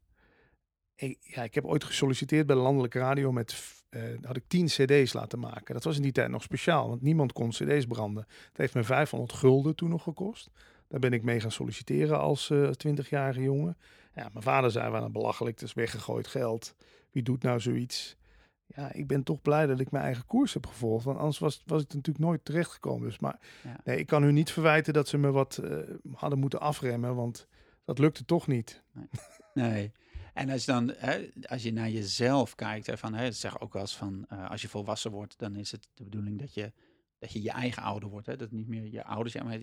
Ik, 0.95 1.17
ja, 1.21 1.43
ik 1.43 1.55
heb 1.55 1.65
ooit 1.65 1.83
gesolliciteerd 1.83 2.45
bij 2.45 2.55
de 2.55 2.61
landelijke 2.61 2.99
radio 2.99 3.31
met, 3.31 3.83
uh, 3.89 4.01
had 4.21 4.35
ik 4.35 4.43
tien 4.47 4.65
cd's 4.65 5.13
laten 5.13 5.39
maken. 5.39 5.73
Dat 5.73 5.83
was 5.83 5.95
in 5.95 6.01
die 6.01 6.11
tijd 6.11 6.29
nog 6.29 6.43
speciaal, 6.43 6.89
want 6.89 7.01
niemand 7.01 7.33
kon 7.33 7.49
cd's 7.49 7.85
branden. 7.85 8.25
Het 8.47 8.57
heeft 8.57 8.73
me 8.73 8.83
500 8.83 9.33
gulden 9.33 9.75
toen 9.75 9.89
nog 9.89 10.03
gekost. 10.03 10.49
Daar 10.87 10.99
ben 10.99 11.13
ik 11.13 11.23
mee 11.23 11.39
gaan 11.39 11.51
solliciteren 11.51 12.19
als 12.19 12.49
uh, 12.49 12.67
eh, 12.67 12.73
20-jarige 12.87 13.41
jongen. 13.41 13.77
Ja, 14.15 14.29
mijn 14.31 14.43
vader 14.43 14.71
zei, 14.71 14.91
wel 14.91 15.09
belachelijk, 15.09 15.59
het 15.59 15.67
is 15.67 15.73
weggegooid 15.73 16.27
geld. 16.27 16.75
Wie 17.11 17.23
doet 17.23 17.43
nou 17.43 17.59
zoiets? 17.59 18.17
Ja, 18.65 18.93
ik 18.93 19.07
ben 19.07 19.23
toch 19.23 19.41
blij 19.41 19.65
dat 19.65 19.79
ik 19.79 19.91
mijn 19.91 20.03
eigen 20.03 20.25
koers 20.25 20.53
heb 20.53 20.65
gevolgd. 20.65 21.05
Want 21.05 21.17
anders 21.17 21.39
was, 21.39 21.63
was 21.65 21.81
ik 21.81 21.93
natuurlijk 21.93 22.25
nooit 22.25 22.45
terechtgekomen. 22.45 23.07
Dus, 23.07 23.19
maar 23.19 23.39
nee, 23.83 23.97
ik 23.97 24.07
kan 24.07 24.23
u 24.23 24.31
niet 24.31 24.51
verwijten 24.51 24.93
dat 24.93 25.07
ze 25.07 25.17
me 25.17 25.31
wat 25.31 25.59
uh, 25.63 25.77
hadden 26.13 26.39
moeten 26.39 26.59
afremmen. 26.59 27.15
Want 27.15 27.47
dat 27.85 27.99
lukte 27.99 28.25
toch 28.25 28.47
niet. 28.47 28.83
Nee. 28.93 29.07
nee. 29.53 29.91
En 30.33 30.49
als 30.49 30.65
je 30.65 30.71
dan, 30.71 30.93
hè, 30.97 31.29
als 31.47 31.63
je 31.63 31.73
naar 31.73 31.89
jezelf 31.89 32.55
kijkt, 32.55 32.87
hè, 32.87 32.97
van, 32.97 33.13
hè, 33.13 33.31
zeg 33.31 33.59
ook 33.59 33.73
wel 33.73 33.81
eens 33.81 33.95
van, 33.95 34.25
uh, 34.33 34.49
als 34.49 34.61
je 34.61 34.67
volwassen 34.67 35.11
wordt, 35.11 35.39
dan 35.39 35.55
is 35.55 35.71
het 35.71 35.87
de 35.93 36.03
bedoeling 36.03 36.39
dat 36.39 36.53
je, 36.53 36.71
dat 37.19 37.31
je 37.31 37.41
je 37.41 37.51
eigen 37.51 37.83
ouder 37.83 38.09
wordt. 38.09 38.27
Hè, 38.27 38.35
dat 38.35 38.51
niet 38.51 38.67
meer 38.67 38.85
je 38.85 39.03
ouders 39.03 39.31
zijn, 39.31 39.45
maar 39.45 39.59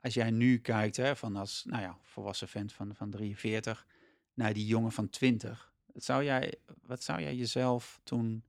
als 0.00 0.14
jij 0.14 0.30
nu 0.30 0.58
kijkt, 0.58 0.96
hè, 0.96 1.16
van 1.16 1.36
als 1.36 1.64
nou 1.64 1.82
ja, 1.82 1.98
volwassen 2.02 2.48
vent 2.48 2.72
van, 2.72 2.94
van 2.94 3.10
43 3.10 3.86
naar 4.34 4.52
die 4.52 4.66
jongen 4.66 4.92
van 4.92 5.08
20, 5.08 5.72
wat 5.92 6.04
zou 6.04 6.24
jij, 6.24 6.54
wat 6.82 7.02
zou 7.02 7.20
jij 7.20 7.34
jezelf 7.34 8.00
toen, 8.02 8.44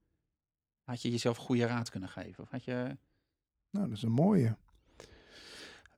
had 0.84 1.02
je 1.02 1.12
jezelf 1.12 1.38
goede 1.38 1.66
raad 1.66 1.90
kunnen 1.90 2.10
geven? 2.10 2.44
Of 2.44 2.50
had 2.50 2.64
je... 2.64 2.98
Nou, 3.70 3.88
dat 3.88 3.98
is 3.98 4.04
een 4.04 4.12
mooie. 4.12 4.58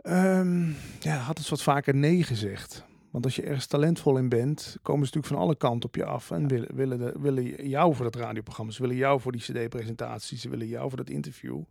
Um, 0.04 0.76
ja, 1.00 1.18
had 1.18 1.38
eens 1.38 1.50
wat 1.50 1.62
vaker 1.62 1.96
nee 1.96 2.24
gezegd. 2.24 2.86
Want 3.12 3.26
als 3.26 3.36
je 3.36 3.42
ergens 3.42 3.66
talentvol 3.66 4.18
in 4.18 4.30
bent, 4.30 4.78
komen 4.82 5.08
ze 5.08 5.14
natuurlijk 5.16 5.34
van 5.34 5.38
alle 5.38 5.56
kanten 5.56 5.90
op 5.90 5.96
je 5.96 6.06
af. 6.06 6.32
En 6.32 6.48
willen, 6.48 6.76
willen, 6.76 7.00
de, 7.00 7.14
willen 7.20 7.68
jou 7.70 7.96
voor 7.96 8.06
dat 8.06 8.16
radioprogramma. 8.16 8.72
Ze 8.72 8.82
willen 8.82 8.96
jou 8.96 9.22
voor 9.22 9.32
die 9.32 9.42
cd-presentatie. 9.42 10.38
Ze 10.38 10.50
willen 10.50 10.68
jou 10.68 10.88
voor 10.90 10.98
dat 10.98 11.10
interview. 11.10 11.62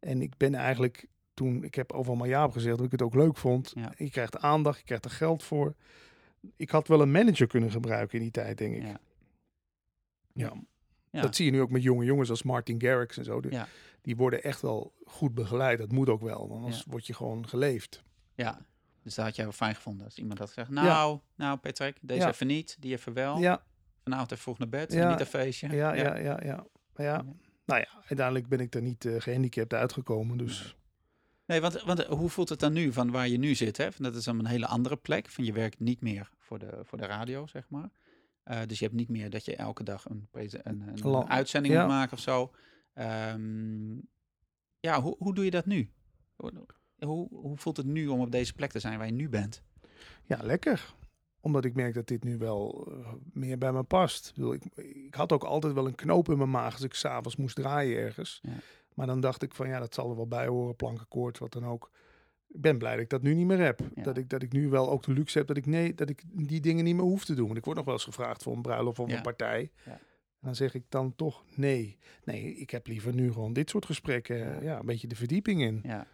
En 0.00 0.22
ik 0.22 0.36
ben 0.36 0.54
eigenlijk 0.54 1.06
toen, 1.34 1.64
ik 1.64 1.74
heb 1.74 1.92
overal 1.92 2.16
maar 2.16 2.28
ja 2.28 2.44
op 2.44 2.52
gezegd, 2.52 2.76
dat 2.76 2.86
ik 2.86 2.92
het 2.92 3.02
ook 3.02 3.14
leuk 3.14 3.36
vond. 3.36 3.72
Ja. 3.74 3.92
Je 3.96 4.10
krijgt 4.10 4.38
aandacht, 4.38 4.78
je 4.78 4.84
krijgt 4.84 5.04
er 5.04 5.10
geld 5.10 5.42
voor. 5.42 5.74
Ik 6.56 6.70
had 6.70 6.88
wel 6.88 7.00
een 7.00 7.10
manager 7.10 7.46
kunnen 7.46 7.70
gebruiken 7.70 8.16
in 8.16 8.22
die 8.22 8.32
tijd, 8.32 8.58
denk 8.58 8.74
ik. 8.74 8.82
Ja. 8.82 10.52
ja. 11.10 11.20
Dat 11.20 11.36
zie 11.36 11.44
je 11.44 11.50
nu 11.50 11.60
ook 11.60 11.70
met 11.70 11.82
jonge 11.82 12.04
jongens 12.04 12.30
als 12.30 12.42
Martin 12.42 12.80
Garrix 12.80 13.18
en 13.18 13.24
zo. 13.24 13.40
Die, 13.40 13.58
die 14.00 14.16
worden 14.16 14.42
echt 14.42 14.60
wel 14.60 14.92
goed 15.04 15.34
begeleid. 15.34 15.78
Dat 15.78 15.92
moet 15.92 16.08
ook 16.08 16.22
wel, 16.22 16.48
want 16.48 16.62
anders 16.62 16.84
word 16.84 17.06
je 17.06 17.14
gewoon 17.14 17.48
geleefd. 17.48 18.02
Ja, 18.34 18.66
dus 19.02 19.14
daar 19.14 19.24
had 19.24 19.36
jij 19.36 19.44
wel 19.44 19.54
fijn 19.54 19.74
gevonden 19.74 20.04
als 20.04 20.18
iemand 20.18 20.38
had 20.38 20.48
gezegd... 20.48 20.70
Nou, 20.70 21.20
nou 21.34 21.58
Patrick, 21.58 21.98
deze 22.00 22.28
even 22.28 22.46
niet, 22.46 22.76
die 22.80 22.92
even 22.92 23.12
wel. 23.12 23.38
Ja. 23.38 23.64
Vanavond 24.02 24.30
even 24.30 24.42
vroeg 24.42 24.58
naar 24.58 24.68
bed, 24.68 24.90
niet 24.90 25.20
een 25.20 25.26
feestje. 25.26 25.68
Ja, 25.68 25.94
ja, 25.94 26.16
ja, 26.16 26.16
ja. 26.16 26.40
ja. 26.42 26.66
ja. 26.96 27.24
Nou 27.64 27.80
ja, 27.80 27.88
uiteindelijk 27.94 28.48
ben 28.48 28.60
ik 28.60 28.74
er 28.74 28.82
niet 28.82 29.04
uh, 29.04 29.20
gehandicapt 29.20 29.74
uitgekomen, 29.74 30.38
dus... 30.38 30.76
Nee, 31.46 31.60
want, 31.60 31.82
want 31.82 32.04
hoe 32.04 32.28
voelt 32.28 32.48
het 32.48 32.60
dan 32.60 32.72
nu 32.72 32.92
van 32.92 33.10
waar 33.10 33.28
je 33.28 33.38
nu 33.38 33.54
zit? 33.54 33.76
Hè? 33.76 33.88
Dat 33.96 34.14
is 34.14 34.24
dan 34.24 34.38
een 34.38 34.46
hele 34.46 34.66
andere 34.66 34.96
plek. 34.96 35.28
Van 35.28 35.44
je 35.44 35.52
werkt 35.52 35.80
niet 35.80 36.00
meer 36.00 36.30
voor 36.38 36.58
de, 36.58 36.80
voor 36.82 36.98
de 36.98 37.06
radio, 37.06 37.46
zeg 37.46 37.68
maar. 37.68 37.90
Uh, 38.44 38.60
dus 38.66 38.78
je 38.78 38.84
hebt 38.84 38.96
niet 38.96 39.08
meer 39.08 39.30
dat 39.30 39.44
je 39.44 39.56
elke 39.56 39.82
dag 39.82 40.08
een, 40.08 40.28
een, 40.32 40.60
een, 40.64 41.04
een 41.04 41.28
uitzending 41.28 41.74
moet 41.74 41.86
maken 41.86 42.12
of 42.12 42.18
zo. 42.18 42.54
Um, 42.94 44.08
ja, 44.80 45.00
hoe, 45.00 45.16
hoe 45.18 45.34
doe 45.34 45.44
je 45.44 45.50
dat 45.50 45.66
nu? 45.66 45.92
Hoe, 47.04 47.28
hoe 47.30 47.56
voelt 47.56 47.76
het 47.76 47.86
nu 47.86 48.06
om 48.06 48.20
op 48.20 48.30
deze 48.30 48.54
plek 48.54 48.70
te 48.70 48.78
zijn 48.78 48.98
waar 48.98 49.06
je 49.06 49.12
nu 49.12 49.28
bent? 49.28 49.62
Ja, 50.24 50.38
lekker. 50.42 50.94
Omdat 51.40 51.64
ik 51.64 51.74
merk 51.74 51.94
dat 51.94 52.06
dit 52.06 52.24
nu 52.24 52.38
wel 52.38 52.88
uh, 52.88 53.08
meer 53.32 53.58
bij 53.58 53.72
me 53.72 53.82
past. 53.82 54.32
Ik, 54.36 54.64
ik, 54.64 54.84
ik, 54.84 55.14
had 55.14 55.32
ook 55.32 55.44
altijd 55.44 55.72
wel 55.72 55.86
een 55.86 55.94
knoop 55.94 56.28
in 56.28 56.36
mijn 56.36 56.50
maag 56.50 56.72
als 56.72 56.82
ik 56.82 56.94
s'avonds 56.94 57.36
moest 57.36 57.56
draaien 57.56 57.98
ergens. 57.98 58.40
Ja. 58.42 58.50
Maar 58.94 59.06
dan 59.06 59.20
dacht 59.20 59.42
ik 59.42 59.54
van 59.54 59.68
ja, 59.68 59.78
dat 59.78 59.94
zal 59.94 60.10
er 60.10 60.16
wel 60.16 60.26
bij 60.26 60.46
horen, 60.46 60.76
plankenkoord, 60.76 61.38
wat 61.38 61.52
dan 61.52 61.64
ook. 61.64 61.90
Ik 62.48 62.60
ben 62.60 62.78
blij 62.78 62.92
dat 62.92 63.00
ik 63.00 63.08
dat 63.08 63.22
nu 63.22 63.34
niet 63.34 63.46
meer 63.46 63.60
heb. 63.60 63.80
Dat, 63.94 64.16
ik, 64.16 64.28
dat 64.28 64.42
ik 64.42 64.52
nu 64.52 64.68
wel 64.68 64.90
ook 64.90 65.02
de 65.02 65.12
luxe 65.12 65.38
heb 65.38 65.46
dat 65.46 65.56
ik, 65.56 65.66
nee, 65.66 65.94
dat 65.94 66.08
ik 66.08 66.22
die 66.32 66.60
dingen 66.60 66.84
niet 66.84 66.94
meer 66.94 67.04
hoef 67.04 67.24
te 67.24 67.34
doen. 67.34 67.46
Want 67.46 67.58
ik 67.58 67.64
word 67.64 67.76
nog 67.76 67.84
wel 67.84 67.94
eens 67.94 68.04
gevraagd 68.04 68.42
voor 68.42 68.54
een 68.54 68.62
bruiloft 68.62 68.98
of 68.98 69.12
een 69.12 69.22
partij. 69.22 69.70
Ja. 69.84 69.92
En 69.92 70.48
dan 70.48 70.54
zeg 70.54 70.74
ik 70.74 70.84
dan 70.88 71.14
toch 71.16 71.44
nee. 71.54 71.98
Nee, 72.24 72.54
ik 72.54 72.70
heb 72.70 72.86
liever 72.86 73.14
nu 73.14 73.32
gewoon 73.32 73.52
dit 73.52 73.70
soort 73.70 73.86
gesprekken. 73.86 74.62
Ja, 74.62 74.78
een 74.78 74.86
beetje 74.86 75.08
de 75.08 75.16
verdieping 75.16 75.62
in. 75.62 75.80
Ja. 75.82 76.06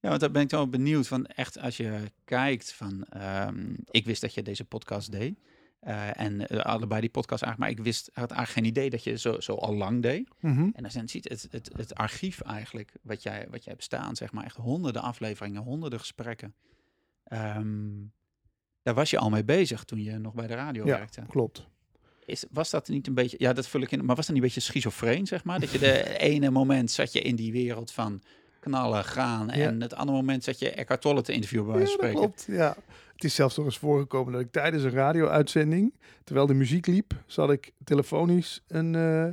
Ja, 0.00 0.08
want 0.08 0.20
daar 0.20 0.30
ben 0.30 0.42
ik 0.42 0.50
wel 0.50 0.68
benieuwd 0.68 1.06
van 1.06 1.26
echt 1.26 1.58
als 1.58 1.76
je 1.76 2.00
kijkt 2.24 2.72
van, 2.72 3.06
um, 3.16 3.76
ik 3.90 4.04
wist 4.04 4.20
dat 4.20 4.34
je 4.34 4.42
deze 4.42 4.64
podcast 4.64 5.12
deed. 5.12 5.38
Uh, 5.86 6.20
en 6.20 6.54
uh, 6.54 6.60
allebei 6.60 7.00
die 7.00 7.10
podcast 7.10 7.42
eigenlijk, 7.42 7.58
maar 7.58 7.80
ik 7.80 7.92
wist, 7.92 8.10
had 8.12 8.30
eigenlijk 8.30 8.50
geen 8.50 8.76
idee 8.76 8.90
dat 8.90 9.04
je 9.04 9.18
zo, 9.18 9.40
zo 9.40 9.54
al 9.54 9.74
lang 9.74 10.02
deed. 10.02 10.28
Mm 10.40 10.54
-hmm. 10.54 10.72
En 10.74 10.82
dan 10.82 11.08
ziet 11.08 11.28
het, 11.28 11.48
het, 11.50 11.70
het 11.76 11.94
archief 11.94 12.40
eigenlijk, 12.40 12.92
wat 13.02 13.22
jij, 13.22 13.46
wat 13.50 13.64
jij 13.64 13.72
hebt 13.72 13.84
staan, 13.84 14.16
zeg 14.16 14.32
maar, 14.32 14.44
echt 14.44 14.56
honderden 14.56 15.02
afleveringen, 15.02 15.62
honderden 15.62 15.98
gesprekken. 15.98 16.54
Um, 17.32 18.12
daar 18.82 18.94
was 18.94 19.10
je 19.10 19.18
al 19.18 19.30
mee 19.30 19.44
bezig 19.44 19.84
toen 19.84 20.02
je 20.02 20.18
nog 20.18 20.34
bij 20.34 20.46
de 20.46 20.54
radio 20.54 20.86
ja, 20.86 20.96
werkte. 20.96 21.22
klopt. 21.28 21.66
Is, 22.24 22.44
was 22.50 22.70
dat 22.70 22.88
niet 22.88 23.06
een 23.06 23.14
beetje, 23.14 23.36
ja, 23.40 23.52
dat 23.52 23.68
vul 23.68 23.80
ik 23.80 23.90
in, 23.90 24.04
maar 24.04 24.16
was 24.16 24.26
dat 24.26 24.34
niet 24.34 24.44
een 24.44 24.48
beetje 24.54 24.70
schizofreen, 24.70 25.26
zeg 25.26 25.44
maar? 25.44 25.60
Dat 25.60 25.70
je 25.70 25.78
de 25.78 26.18
ene 26.32 26.50
moment 26.50 26.90
zat 26.90 27.12
je 27.12 27.20
in 27.20 27.36
die 27.36 27.52
wereld 27.52 27.90
van 27.92 28.22
knallen, 28.60 29.04
gaan. 29.04 29.50
En 29.50 29.80
het 29.80 29.94
andere 29.94 30.18
moment 30.18 30.44
zat 30.44 30.58
je 30.58 30.70
Eckhart 30.70 31.00
Tolle 31.00 31.22
te 31.22 31.32
interviewen 31.32 31.66
bij 31.66 31.76
wijze 31.76 31.92
spreken. 31.92 32.16
klopt, 32.16 32.44
ja. 32.48 32.76
Het 33.12 33.24
is 33.24 33.34
zelfs 33.34 33.56
nog 33.56 33.66
eens 33.66 33.78
voorgekomen 33.78 34.32
dat 34.32 34.42
ik 34.42 34.52
tijdens 34.52 34.82
een 34.82 34.90
radio-uitzending, 34.90 35.94
terwijl 36.24 36.46
de 36.46 36.54
muziek 36.54 36.86
liep, 36.86 37.12
zat 37.26 37.50
ik 37.50 37.72
telefonisch 37.84 38.62
een, 38.68 38.94
uh, 38.94 39.26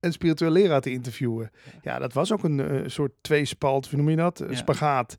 een 0.00 0.12
spiritueel 0.12 0.50
leraar 0.50 0.80
te 0.80 0.90
interviewen. 0.90 1.50
Ja, 1.82 1.98
dat 1.98 2.12
was 2.12 2.32
ook 2.32 2.44
een 2.44 2.58
uh, 2.58 2.88
soort 2.88 3.12
tweespalt, 3.20 3.88
hoe 3.88 3.98
noem 3.98 4.10
je 4.10 4.16
dat? 4.16 4.40
Een 4.40 4.56
spagaat. 4.56 5.16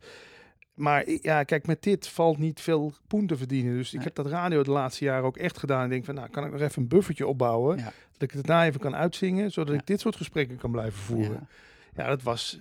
Maar 0.74 1.10
ja, 1.22 1.44
kijk, 1.44 1.68
met 1.68 1.84
dit 1.84 2.08
valt 2.08 2.38
niet 2.38 2.62
veel 2.62 2.94
poen 3.08 3.28
te 3.28 3.38
verdienen. 3.38 3.76
Dus 3.76 3.94
ik 3.94 4.04
heb 4.04 4.16
dat 4.16 4.26
radio 4.26 4.64
de 4.64 4.72
laatste 4.72 5.06
jaren 5.06 5.26
ook 5.26 5.38
echt 5.38 5.58
gedaan. 5.58 5.84
En 5.84 5.90
denk 5.90 6.06
van, 6.06 6.16
nou, 6.16 6.30
kan 6.30 6.46
ik 6.46 6.52
nog 6.52 6.62
even 6.62 6.82
een 6.82 6.88
buffertje 6.88 7.28
opbouwen? 7.28 7.78
Dat 8.12 8.22
ik 8.22 8.32
het 8.32 8.46
daarna 8.46 8.66
even 8.66 8.80
kan 8.80 8.96
uitzingen, 8.96 9.52
zodat 9.52 9.74
ik 9.74 9.88
dit 9.88 10.00
soort 10.00 10.16
gesprekken 10.16 10.58
kan 10.58 10.72
blijven 10.72 11.00
voeren. 11.00 11.48
Ja, 11.96 12.08
dat 12.08 12.24
was 12.24 12.60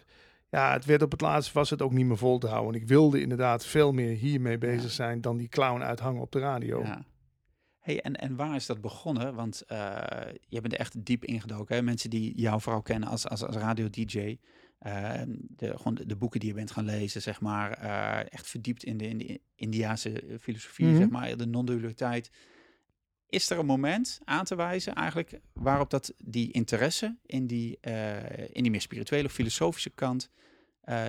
ja, 0.53 0.73
het 0.73 0.85
werd 0.85 1.03
op 1.03 1.11
het 1.11 1.21
laatst 1.21 1.53
was 1.53 1.71
het 1.71 1.83
ook 1.83 1.93
niet 1.93 2.07
meer 2.07 2.17
vol 2.17 2.39
te 2.39 2.47
houden. 2.47 2.81
Ik 2.81 2.89
wilde 2.89 3.21
inderdaad 3.21 3.67
veel 3.67 3.93
meer 3.93 4.17
hiermee 4.17 4.59
bezig 4.59 4.91
zijn 4.91 5.21
dan 5.21 5.37
die 5.37 5.49
clown 5.49 5.83
uithangen 5.83 6.21
op 6.21 6.33
de 6.33 6.39
radio. 6.39 6.83
Ja. 6.83 7.05
Hey, 7.79 8.01
en, 8.01 8.17
en 8.17 8.37
waar 8.37 8.55
is 8.55 8.67
dat 8.67 8.81
begonnen? 8.81 9.35
Want 9.35 9.63
uh, 9.69 10.01
je 10.49 10.61
bent 10.61 10.73
er 10.73 10.79
echt 10.79 11.05
diep 11.05 11.25
ingedoken. 11.25 11.77
Hè? 11.77 11.83
Mensen 11.83 12.11
die 12.11 12.41
jou 12.41 12.61
vooral 12.61 12.83
kennen 12.83 13.09
als, 13.09 13.29
als, 13.29 13.45
als 13.45 13.57
radio-dj. 13.57 14.17
Uh, 14.19 15.21
ehm, 15.21 15.31
de, 15.39 15.77
gewoon 15.77 15.99
de, 16.07 16.17
boeken 16.17 16.41
die 16.41 16.49
je 16.49 16.55
bent 16.55 16.71
gaan 16.71 16.85
lezen, 16.85 17.23
zeg 17.23 17.41
maar. 17.41 17.83
Uh, 17.83 18.33
echt 18.33 18.47
verdiept 18.47 18.85
in 18.85 18.97
de, 18.97 19.09
in 19.09 19.19
de 19.19 19.41
Indiaanse 19.55 20.39
filosofie, 20.41 20.85
mm 20.85 20.91
-hmm. 20.91 21.01
zeg 21.01 21.11
maar. 21.11 21.37
De 21.37 21.47
non-dualiteit. 21.47 22.31
Is 23.33 23.51
er 23.51 23.59
een 23.59 23.67
moment 23.67 24.21
aan 24.25 24.45
te 24.45 24.55
wijzen 24.55 24.95
eigenlijk 24.95 25.41
waarop 25.53 25.91
dat 25.91 26.12
die 26.25 26.51
interesse 26.51 27.17
in 27.27 27.47
die, 27.47 27.79
uh, 27.89 28.39
in 28.39 28.62
die 28.62 28.71
meer 28.71 28.81
spirituele 28.81 29.25
of 29.27 29.33
filosofische 29.33 29.91
kant, 29.91 30.31
uh, 30.85 31.05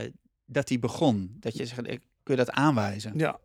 dat 0.46 0.68
die 0.68 0.80
begon? 0.80 1.38
Dat 1.40 1.58
je 1.58 1.66
zegt, 1.66 1.82
kun 1.86 2.00
je 2.24 2.36
dat 2.36 2.52
aanwijzen? 2.52 3.18
Ja, 3.18 3.40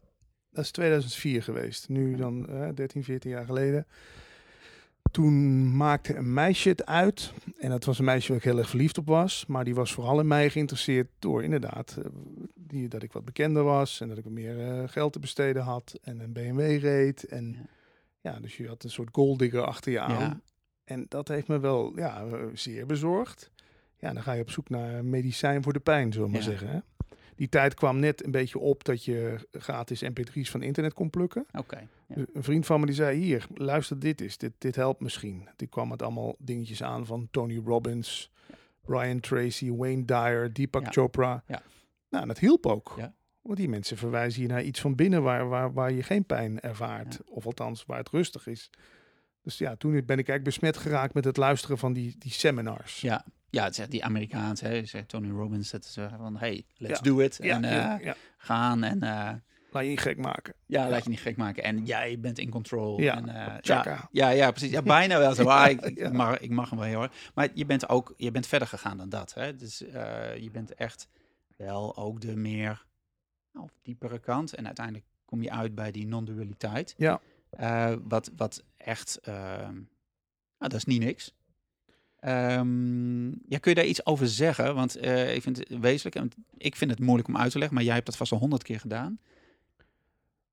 dat 0.51 0.65
is 0.65 0.71
2004 0.71 1.43
geweest. 1.43 1.89
Nu 1.89 2.17
dan 2.17 2.47
uh, 2.51 2.69
13, 2.75 3.05
14 3.05 3.31
jaar 3.31 3.45
geleden. 3.45 3.87
Toen 5.11 5.77
maakte 5.77 6.15
een 6.15 6.33
meisje 6.33 6.69
het 6.69 6.87
uit. 6.87 7.33
En 7.57 7.71
dat 7.71 7.85
was 7.85 7.99
een 7.99 8.05
meisje 8.05 8.29
waar 8.29 8.37
ik 8.37 8.45
heel 8.45 8.59
erg 8.59 8.69
verliefd 8.69 8.99
op 8.99 9.07
was. 9.07 9.47
Maar 9.47 9.65
die 9.65 9.75
was 9.75 9.93
vooral 9.93 10.21
in 10.21 10.27
mij 10.27 10.51
geïnteresseerd 10.51 11.09
door 11.19 11.43
inderdaad 11.43 11.97
eh, 11.99 12.05
die, 12.55 12.89
dat 12.89 13.03
ik 13.03 13.13
wat 13.13 13.25
bekender 13.25 13.63
was. 13.63 14.01
En 14.01 14.09
dat 14.09 14.19
ik 14.19 14.25
meer 14.25 14.89
geld 14.89 15.13
te 15.13 15.19
besteden 15.19 15.63
had. 15.63 15.99
En 16.03 16.21
een 16.21 16.33
BMW 16.33 16.79
reed. 16.81 17.25
En 17.25 17.53
ja 17.53 17.77
ja, 18.21 18.41
dus 18.41 18.57
je 18.57 18.69
had 18.69 18.85
een 18.85 18.91
soort 18.91 19.09
golddigger 19.13 19.65
achter 19.65 19.93
je 19.93 20.01
aan. 20.01 20.43
En 20.85 21.07
dat 21.09 21.29
heeft 21.29 21.49
me 21.49 21.59
wel 21.59 21.97
ja, 21.97 22.27
zeer 22.55 22.87
bezorgd. 22.87 23.51
Ja, 23.99 24.13
dan 24.13 24.23
ga 24.23 24.33
je 24.33 24.43
op 24.43 24.51
zoek 24.51 24.69
naar 24.69 25.05
medicijn 25.05 25.63
voor 25.63 25.73
de 25.73 25.81
pijn, 25.81 26.13
zullen 26.13 26.27
we 26.27 26.33
maar 26.33 26.43
zeggen. 26.43 26.69
Hè? 26.69 26.79
Die 27.35 27.49
tijd 27.49 27.75
kwam 27.75 27.99
net 27.99 28.25
een 28.25 28.31
beetje 28.31 28.59
op 28.59 28.85
dat 28.85 29.05
je 29.05 29.47
gratis 29.53 30.05
mp3's 30.05 30.51
van 30.51 30.63
internet 30.63 30.95
kon 30.95 31.11
plukken. 31.11 31.47
Oké. 31.53 31.89
Een 32.09 32.27
vriend 32.35 32.67
van 32.67 32.81
me 32.81 32.87
die 32.87 32.95
zei, 32.95 33.19
hier, 33.19 33.47
luister 33.55 33.99
dit 33.99 34.21
is 34.21 34.39
dit, 34.39 34.53
dit 34.59 34.77
helpt 34.77 35.01
misschien. 35.01 35.49
Die 35.57 35.69
kwam 35.69 35.89
met 35.89 36.03
allemaal 36.03 36.35
dingetjes 36.39 36.83
aan 36.83 37.07
van 37.07 37.29
Tony 37.31 37.63
Robbins, 37.65 38.31
Brian 38.81 39.21
Tracy, 39.21 39.71
Wayne 39.71 40.05
Dyer, 40.05 40.53
Deepak 40.53 40.93
Chopra. 40.93 41.43
Ja. 41.47 41.63
Nou, 42.11 42.27
dat 42.27 42.39
hielp 42.39 42.67
ook. 42.67 42.95
Ja. 42.97 43.15
Want 43.49 43.61
die 43.61 43.69
mensen 43.69 43.97
verwijzen 43.97 44.41
hier 44.41 44.49
naar 44.49 44.63
iets 44.63 44.81
van 44.81 44.95
binnen 44.95 45.23
waar, 45.23 45.49
waar, 45.49 45.73
waar 45.73 45.93
je 45.93 46.03
geen 46.03 46.25
pijn 46.25 46.61
ervaart. 46.61 47.19
Of 47.25 47.47
althans, 47.47 47.85
waar 47.87 47.99
het 47.99 48.09
rustig 48.09 48.47
is. 48.47 48.71
Dus 49.43 49.59
ja, 49.59 49.77
toen 49.77 49.91
ben 49.91 50.01
ik 50.01 50.09
eigenlijk 50.29 50.45
besmet 50.45 50.77
geraakt 50.77 51.15
met 51.15 51.25
het 51.25 51.37
luisteren 51.37 51.79
van 51.79 51.93
die, 51.93 52.15
die 52.19 52.33
seminars. 52.33 53.01
Ja, 53.01 53.25
ja 53.51 53.65
het 53.65 53.79
is 53.79 53.89
die 53.89 54.05
Amerikaans, 54.05 54.61
hè, 54.61 54.85
zegt 54.85 55.09
Tony 55.09 55.31
Robbins, 55.31 55.71
dat 55.71 55.85
is 55.85 55.97
uh, 55.97 56.15
van, 56.17 56.37
hey, 56.37 56.67
let's 56.77 57.01
do 57.01 57.19
it. 57.19 57.41
en 57.41 57.65
uh, 57.65 58.13
gaan 58.37 58.83
en... 58.83 59.05
Uh, 59.05 59.31
laat 59.71 59.83
je 59.83 59.89
niet 59.89 60.01
gek 60.01 60.19
maken. 60.19 60.55
Ja, 60.67 60.89
laat 60.89 61.05
je 61.05 61.11
niet 61.11 61.21
gek 61.21 61.37
maken. 61.37 61.63
En 61.63 61.85
jij 61.85 62.21
bent 62.21 62.39
in 62.39 62.51
control. 62.51 63.01
Ja, 63.01 63.17
en, 63.17 63.61
ja, 63.61 64.09
ja, 64.11 64.29
ja, 64.29 64.51
precies. 64.51 64.71
Ja, 64.71 64.83
bijna 64.83 65.19
wel 65.19 65.35
zo. 65.35 65.45
Ah, 65.49 65.71
ik, 65.71 66.13
mag, 66.13 66.39
ik 66.39 66.51
mag 66.51 66.71
hem 66.71 66.79
wel 66.79 66.89
heel 66.89 66.99
hoor. 66.99 67.13
Maar 67.35 67.49
je 67.55 67.67
bent 67.67 67.89
ook, 67.89 68.15
je 68.17 68.31
bent 68.31 68.47
verder 68.47 68.69
gegaan 68.69 68.97
dan 68.97 69.09
dat. 69.09 69.35
Hè? 69.35 69.55
Dus 69.55 69.79
je 70.39 70.49
bent 70.53 70.75
echt 70.75 71.09
wel 71.57 71.97
ook 71.97 72.21
de 72.21 72.37
meer 72.37 72.87
of 73.59 73.73
diepere 73.83 74.19
kant. 74.19 74.55
En 74.55 74.67
uiteindelijk 74.67 75.07
kom 75.25 75.43
je 75.43 75.51
uit 75.51 75.75
bij 75.75 75.91
die 75.91 76.07
non-dualiteit. 76.07 76.95
Ja. 76.97 77.21
Uh, 77.61 77.93
wat, 78.09 78.31
wat 78.37 78.65
echt, 78.77 79.19
uh, 79.29 79.35
nou, 79.35 79.79
dat 80.59 80.75
is 80.75 80.85
niet 80.85 81.03
niks. 81.03 81.35
Um, 82.25 83.29
ja, 83.49 83.59
kun 83.59 83.71
je 83.71 83.75
daar 83.75 83.85
iets 83.85 84.07
over 84.07 84.29
zeggen? 84.29 84.75
Want 84.75 85.03
uh, 85.03 85.35
ik 85.35 85.43
vind 85.43 85.57
het 85.57 85.79
wezenlijk, 85.79 86.35
ik 86.57 86.77
vind 86.77 86.91
het 86.91 87.01
moeilijk 87.01 87.29
om 87.29 87.37
uit 87.37 87.51
te 87.51 87.59
leggen, 87.59 87.77
maar 87.77 87.85
jij 87.85 87.95
hebt 87.95 88.07
dat 88.07 88.17
vast 88.17 88.33
al 88.33 88.39
honderd 88.39 88.63
keer 88.63 88.81
gedaan. 88.81 89.19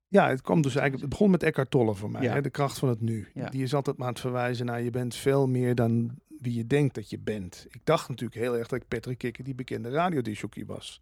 Ja, 0.07 0.29
het 0.29 0.41
kwam 0.41 0.61
dus 0.61 0.75
eigenlijk, 0.75 1.01
het 1.01 1.09
begon 1.09 1.31
met 1.31 1.43
Eckhart 1.43 1.71
Tolle 1.71 1.95
voor 1.95 2.11
mij, 2.11 2.21
ja. 2.21 2.33
hè, 2.33 2.41
de 2.41 2.49
kracht 2.49 2.79
van 2.79 2.89
het 2.89 3.01
nu. 3.01 3.27
Ja. 3.33 3.49
Die 3.49 3.63
is 3.63 3.73
altijd 3.73 3.97
maar 3.97 4.07
aan 4.07 4.13
het 4.13 4.21
verwijzen 4.21 4.65
naar 4.65 4.81
je 4.81 4.89
bent 4.89 5.15
veel 5.15 5.47
meer 5.47 5.75
dan 5.75 6.11
wie 6.39 6.53
je 6.53 6.67
denkt 6.67 6.95
dat 6.95 7.09
je 7.09 7.19
bent. 7.19 7.65
Ik 7.69 7.81
dacht 7.83 8.09
natuurlijk 8.09 8.39
heel 8.39 8.57
erg 8.57 8.67
dat 8.67 8.81
ik 8.81 8.87
Patrick 8.87 9.17
Kikker, 9.17 9.43
die 9.43 9.55
bekende 9.55 9.89
radiodisjockey 9.89 10.65
was. 10.65 11.01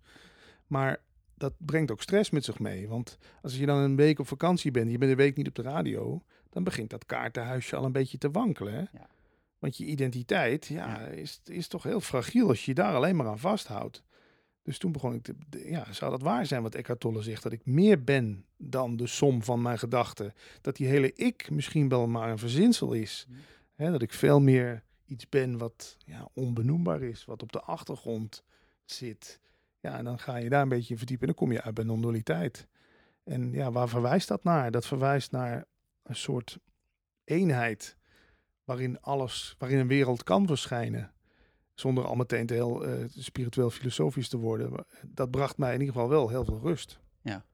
Maar 0.67 0.99
dat 1.35 1.53
brengt 1.57 1.91
ook 1.91 2.01
stress 2.01 2.29
met 2.29 2.45
zich 2.45 2.59
mee. 2.59 2.87
Want 2.87 3.17
als 3.41 3.57
je 3.57 3.65
dan 3.65 3.77
een 3.77 3.95
week 3.95 4.19
op 4.19 4.27
vakantie 4.27 4.71
bent, 4.71 4.91
je 4.91 4.97
bent 4.97 5.11
een 5.11 5.17
week 5.17 5.35
niet 5.35 5.47
op 5.47 5.55
de 5.55 5.61
radio, 5.61 6.23
dan 6.49 6.63
begint 6.63 6.89
dat 6.89 7.05
kaartenhuisje 7.05 7.75
al 7.75 7.85
een 7.85 7.91
beetje 7.91 8.17
te 8.17 8.31
wankelen. 8.31 8.73
Hè? 8.73 8.79
Ja. 8.79 9.09
Want 9.59 9.77
je 9.77 9.85
identiteit 9.85 10.65
ja, 10.65 10.99
Is, 10.99 11.41
is 11.45 11.67
toch 11.67 11.83
heel 11.83 11.99
fragiel 11.99 12.47
als 12.47 12.65
je 12.65 12.71
je 12.71 12.75
daar 12.75 12.95
alleen 12.95 13.15
maar 13.15 13.27
aan 13.27 13.39
vasthoudt. 13.39 14.03
Dus 14.63 14.77
toen 14.77 14.91
begon 14.91 15.13
ik 15.13 15.23
te, 15.23 15.35
ja, 15.65 15.93
zou 15.93 16.11
dat 16.11 16.21
waar 16.21 16.45
zijn 16.45 16.61
wat 16.61 16.75
Eckhart 16.75 16.99
Tolle 16.99 17.21
zegt, 17.21 17.43
dat 17.43 17.51
ik 17.51 17.65
meer 17.65 18.03
ben 18.03 18.45
dan 18.57 18.95
de 18.95 19.07
som 19.07 19.43
van 19.43 19.61
mijn 19.61 19.79
gedachten. 19.79 20.33
Dat 20.61 20.75
die 20.75 20.87
hele 20.87 21.13
ik 21.13 21.49
misschien 21.49 21.89
wel 21.89 22.07
maar 22.07 22.29
een 22.29 22.37
verzinsel 22.37 22.93
is. 22.93 23.25
Mm. 23.29 23.35
Hè, 23.75 23.91
dat 23.91 24.01
ik 24.01 24.13
veel 24.13 24.39
meer 24.39 24.83
iets 25.05 25.29
ben 25.29 25.57
wat 25.57 25.97
ja, 26.05 26.29
onbenoembaar 26.33 27.01
is, 27.01 27.25
wat 27.25 27.41
op 27.41 27.51
de 27.51 27.61
achtergrond 27.61 28.43
zit. 28.85 29.39
Ja, 29.83 29.97
en 29.97 30.03
dan 30.03 30.19
ga 30.19 30.35
je 30.35 30.49
daar 30.49 30.61
een 30.61 30.69
beetje 30.69 30.97
verdiepen 30.97 31.27
en 31.27 31.33
dan 31.33 31.43
kom 31.43 31.55
je 31.55 31.61
uit 31.61 31.73
bij 31.73 31.83
non-dualiteit. 31.83 32.67
En 33.23 33.51
ja, 33.51 33.71
waar 33.71 33.89
verwijst 33.89 34.27
dat 34.27 34.43
naar? 34.43 34.71
Dat 34.71 34.85
verwijst 34.85 35.31
naar 35.31 35.65
een 36.03 36.15
soort 36.15 36.59
eenheid 37.23 37.97
waarin 38.63 39.01
alles, 39.01 39.55
waarin 39.57 39.77
een 39.79 39.87
wereld 39.87 40.23
kan 40.23 40.47
verschijnen. 40.47 41.11
Zonder 41.73 42.05
al 42.05 42.15
meteen 42.15 42.45
te 42.45 42.53
heel 42.53 42.87
uh, 42.87 43.05
spiritueel 43.09 43.69
filosofisch 43.69 44.29
te 44.29 44.37
worden. 44.37 44.85
Dat 45.01 45.31
bracht 45.31 45.57
mij 45.57 45.73
in 45.73 45.79
ieder 45.79 45.93
geval 45.93 46.09
wel 46.09 46.29
heel 46.29 46.45
veel 46.45 46.59
rust. 46.59 46.99
Ja. 47.21 47.45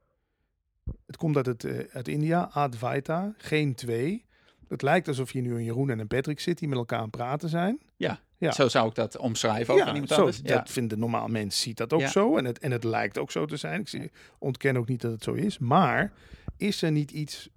Het 1.05 1.17
komt 1.17 1.35
uit, 1.35 1.45
het, 1.45 1.63
uh, 1.63 1.79
uit 1.91 2.07
India, 2.07 2.43
Advaita, 2.43 3.33
geen 3.37 3.75
twee. 3.75 4.25
Het 4.67 4.81
lijkt 4.81 5.07
alsof 5.07 5.31
je 5.31 5.41
nu 5.41 5.55
een 5.55 5.63
Jeroen 5.63 5.89
en 5.89 5.99
een 5.99 6.07
Patrick 6.07 6.39
zit 6.39 6.57
die 6.57 6.67
met 6.67 6.77
elkaar 6.77 6.97
aan 6.97 7.03
het 7.03 7.15
praten 7.15 7.49
zijn. 7.49 7.81
Ja. 7.95 8.19
Ja. 8.39 8.51
Zo 8.51 8.67
zou 8.67 8.87
ik 8.89 8.95
dat 8.95 9.17
omschrijven 9.17 9.73
ook 9.73 9.79
ja, 9.79 9.93
iemand 9.93 10.09
zo, 10.09 10.31
Ja. 10.43 10.55
Dat 10.55 10.69
vindt 10.69 10.93
een 10.93 10.99
normaal 10.99 11.27
mens, 11.27 11.61
ziet 11.61 11.77
dat 11.77 11.93
ook 11.93 12.01
zo. 12.01 12.37
En 12.37 12.45
het, 12.45 12.59
en 12.59 12.71
het 12.71 12.83
lijkt 12.83 13.17
ook 13.17 13.31
zo 13.31 13.45
te 13.45 13.57
zijn. 13.57 13.81
Ik 13.81 13.87
zie, 13.87 14.11
ontken 14.37 14.77
ook 14.77 14.87
niet 14.87 15.01
dat 15.01 15.11
het 15.11 15.23
zo 15.23 15.33
is. 15.33 15.57
Maar 15.57 16.13
is 16.57 16.81
er 16.81 16.91
niet 16.91 17.11
iets 17.11 17.49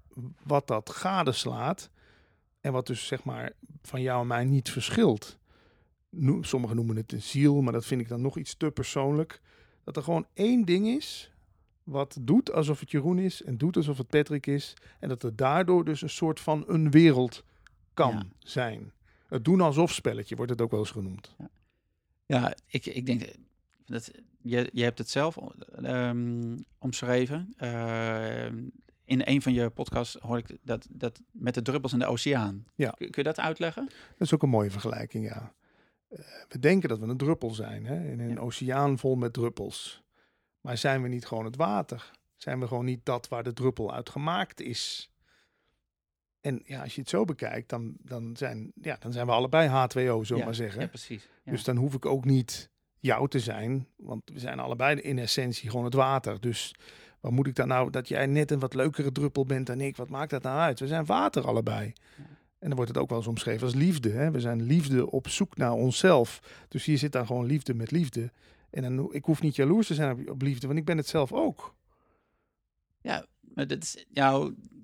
wat 0.42 0.66
dat 0.66 0.90
gadeslaat 0.90 1.90
en 2.60 2.72
wat 2.72 2.86
dus 2.86 3.06
zeg 3.06 3.24
maar 3.24 3.52
van 3.82 4.02
jou 4.02 4.20
en 4.20 4.26
mij 4.26 4.44
niet 4.44 4.70
verschilt? 4.70 5.38
sommigen 6.40 6.76
noemen 6.76 6.96
het 6.96 7.12
een 7.12 7.22
ziel, 7.22 7.62
maar 7.62 7.72
dat 7.72 7.84
vind 7.84 8.00
ik 8.00 8.08
dan 8.08 8.20
nog 8.20 8.38
iets 8.38 8.54
te 8.56 8.70
persoonlijk. 8.70 9.40
Dat 9.84 9.96
er 9.96 10.02
gewoon 10.02 10.26
één 10.34 10.64
ding 10.64 10.86
is 10.86 11.32
wat 11.84 12.16
doet 12.20 12.52
alsof 12.52 12.80
het 12.80 12.90
Jeroen 12.90 13.18
is 13.18 13.42
en 13.42 13.56
doet 13.56 13.76
alsof 13.76 13.98
het 13.98 14.08
Patrick 14.08 14.46
is. 14.46 14.74
En 14.98 15.08
dat 15.08 15.22
er 15.22 15.36
daardoor 15.36 15.84
dus 15.84 16.02
een 16.02 16.10
soort 16.10 16.40
van 16.40 16.64
een 16.66 16.90
wereld 16.90 17.44
kan 17.94 18.30
zijn. 18.38 18.92
Het 19.32 19.44
doen 19.44 19.60
alsof 19.60 19.92
spelletje 19.92 20.36
wordt 20.36 20.50
het 20.50 20.60
ook 20.60 20.70
wel 20.70 20.80
eens 20.80 20.90
genoemd. 20.90 21.34
Ja, 21.38 21.50
ja 22.26 22.54
ik, 22.66 22.86
ik 22.86 23.06
denk 23.06 23.34
dat 23.84 24.10
je, 24.38 24.70
je 24.72 24.82
hebt 24.82 24.98
het 24.98 25.10
zelf 25.10 25.38
um, 25.82 26.64
omschreven. 26.78 27.54
Uh, 27.58 28.46
in 29.04 29.22
een 29.24 29.42
van 29.42 29.52
je 29.52 29.70
podcasts 29.70 30.16
hoor 30.20 30.38
ik 30.38 30.58
dat, 30.62 30.86
dat 30.90 31.20
met 31.30 31.54
de 31.54 31.62
druppels 31.62 31.92
in 31.92 31.98
de 31.98 32.06
oceaan. 32.06 32.64
Ja. 32.74 32.90
Kun, 32.90 33.08
je 33.10 33.22
dat 33.22 33.38
uitleggen? 33.38 33.84
Dat 33.86 34.26
is 34.26 34.34
ook 34.34 34.42
een 34.42 34.48
mooie 34.48 34.70
vergelijking, 34.70 35.26
ja. 35.26 35.54
Uh, 36.10 36.18
we 36.48 36.58
denken 36.58 36.88
dat 36.88 36.98
we 36.98 37.06
een 37.06 37.16
druppel 37.16 37.50
zijn, 37.50 37.86
hè? 37.86 38.10
in 38.10 38.20
een 38.20 38.40
oceaan 38.40 38.98
vol 38.98 39.16
met 39.16 39.32
druppels. 39.32 40.02
Maar 40.60 40.78
zijn 40.78 41.02
we 41.02 41.08
niet 41.08 41.26
gewoon 41.26 41.44
het 41.44 41.56
water? 41.56 42.10
Zijn 42.36 42.60
we 42.60 42.66
gewoon 42.66 42.84
niet 42.84 43.04
dat 43.04 43.28
waar 43.28 43.42
de 43.42 43.52
druppel 43.52 43.94
uit 43.94 44.10
gemaakt 44.10 44.60
is? 44.60 45.11
En 46.42 46.62
ja, 46.64 46.82
als 46.82 46.94
je 46.94 47.00
het 47.00 47.10
zo 47.10 47.24
bekijkt, 47.24 47.68
dan, 47.68 47.94
dan, 47.98 48.36
zijn, 48.36 48.72
ja, 48.80 48.96
dan 49.00 49.12
zijn 49.12 49.26
we 49.26 49.32
allebei 49.32 49.68
H2O, 49.68 50.26
zo 50.26 50.38
maar 50.38 50.54
zeggen. 50.54 50.80
Ja, 50.80 50.86
precies. 50.86 51.28
Dus 51.44 51.64
dan 51.64 51.76
hoef 51.76 51.94
ik 51.94 52.06
ook 52.06 52.24
niet 52.24 52.70
jou 52.98 53.28
te 53.28 53.38
zijn, 53.38 53.86
want 53.96 54.22
we 54.32 54.38
zijn 54.38 54.58
allebei 54.58 55.00
in 55.00 55.18
essentie 55.18 55.70
gewoon 55.70 55.84
het 55.84 55.94
water. 55.94 56.40
Dus 56.40 56.74
wat 57.20 57.32
moet 57.32 57.46
ik 57.46 57.54
dan 57.54 57.68
nou, 57.68 57.90
dat 57.90 58.08
jij 58.08 58.26
net 58.26 58.50
een 58.50 58.58
wat 58.58 58.74
leukere 58.74 59.12
druppel 59.12 59.46
bent 59.46 59.66
dan 59.66 59.80
ik, 59.80 59.96
wat 59.96 60.08
maakt 60.08 60.30
dat 60.30 60.42
nou 60.42 60.58
uit? 60.58 60.80
We 60.80 60.86
zijn 60.86 61.04
water 61.04 61.46
allebei. 61.46 61.92
En 62.58 62.68
dan 62.68 62.76
wordt 62.76 62.90
het 62.90 62.98
ook 62.98 63.08
wel 63.08 63.18
eens 63.18 63.26
omschreven 63.26 63.66
als 63.66 63.74
liefde. 63.74 64.10
Hè? 64.10 64.30
We 64.30 64.40
zijn 64.40 64.62
liefde 64.62 65.10
op 65.10 65.28
zoek 65.28 65.56
naar 65.56 65.72
onszelf. 65.72 66.40
Dus 66.68 66.84
hier 66.84 66.98
zit 66.98 67.12
dan 67.12 67.26
gewoon 67.26 67.46
liefde 67.46 67.74
met 67.74 67.90
liefde. 67.90 68.32
En 68.70 68.82
dan, 68.82 69.14
ik 69.14 69.24
hoef 69.24 69.42
niet 69.42 69.56
jaloers 69.56 69.86
te 69.86 69.94
zijn 69.94 70.12
op, 70.12 70.30
op 70.30 70.42
liefde, 70.42 70.66
want 70.66 70.78
ik 70.78 70.84
ben 70.84 70.96
het 70.96 71.06
zelf 71.06 71.32
ook. 71.32 71.74
Ja, 73.00 73.26
maar 73.54 73.66
dat 73.66 73.82
is, 73.82 74.04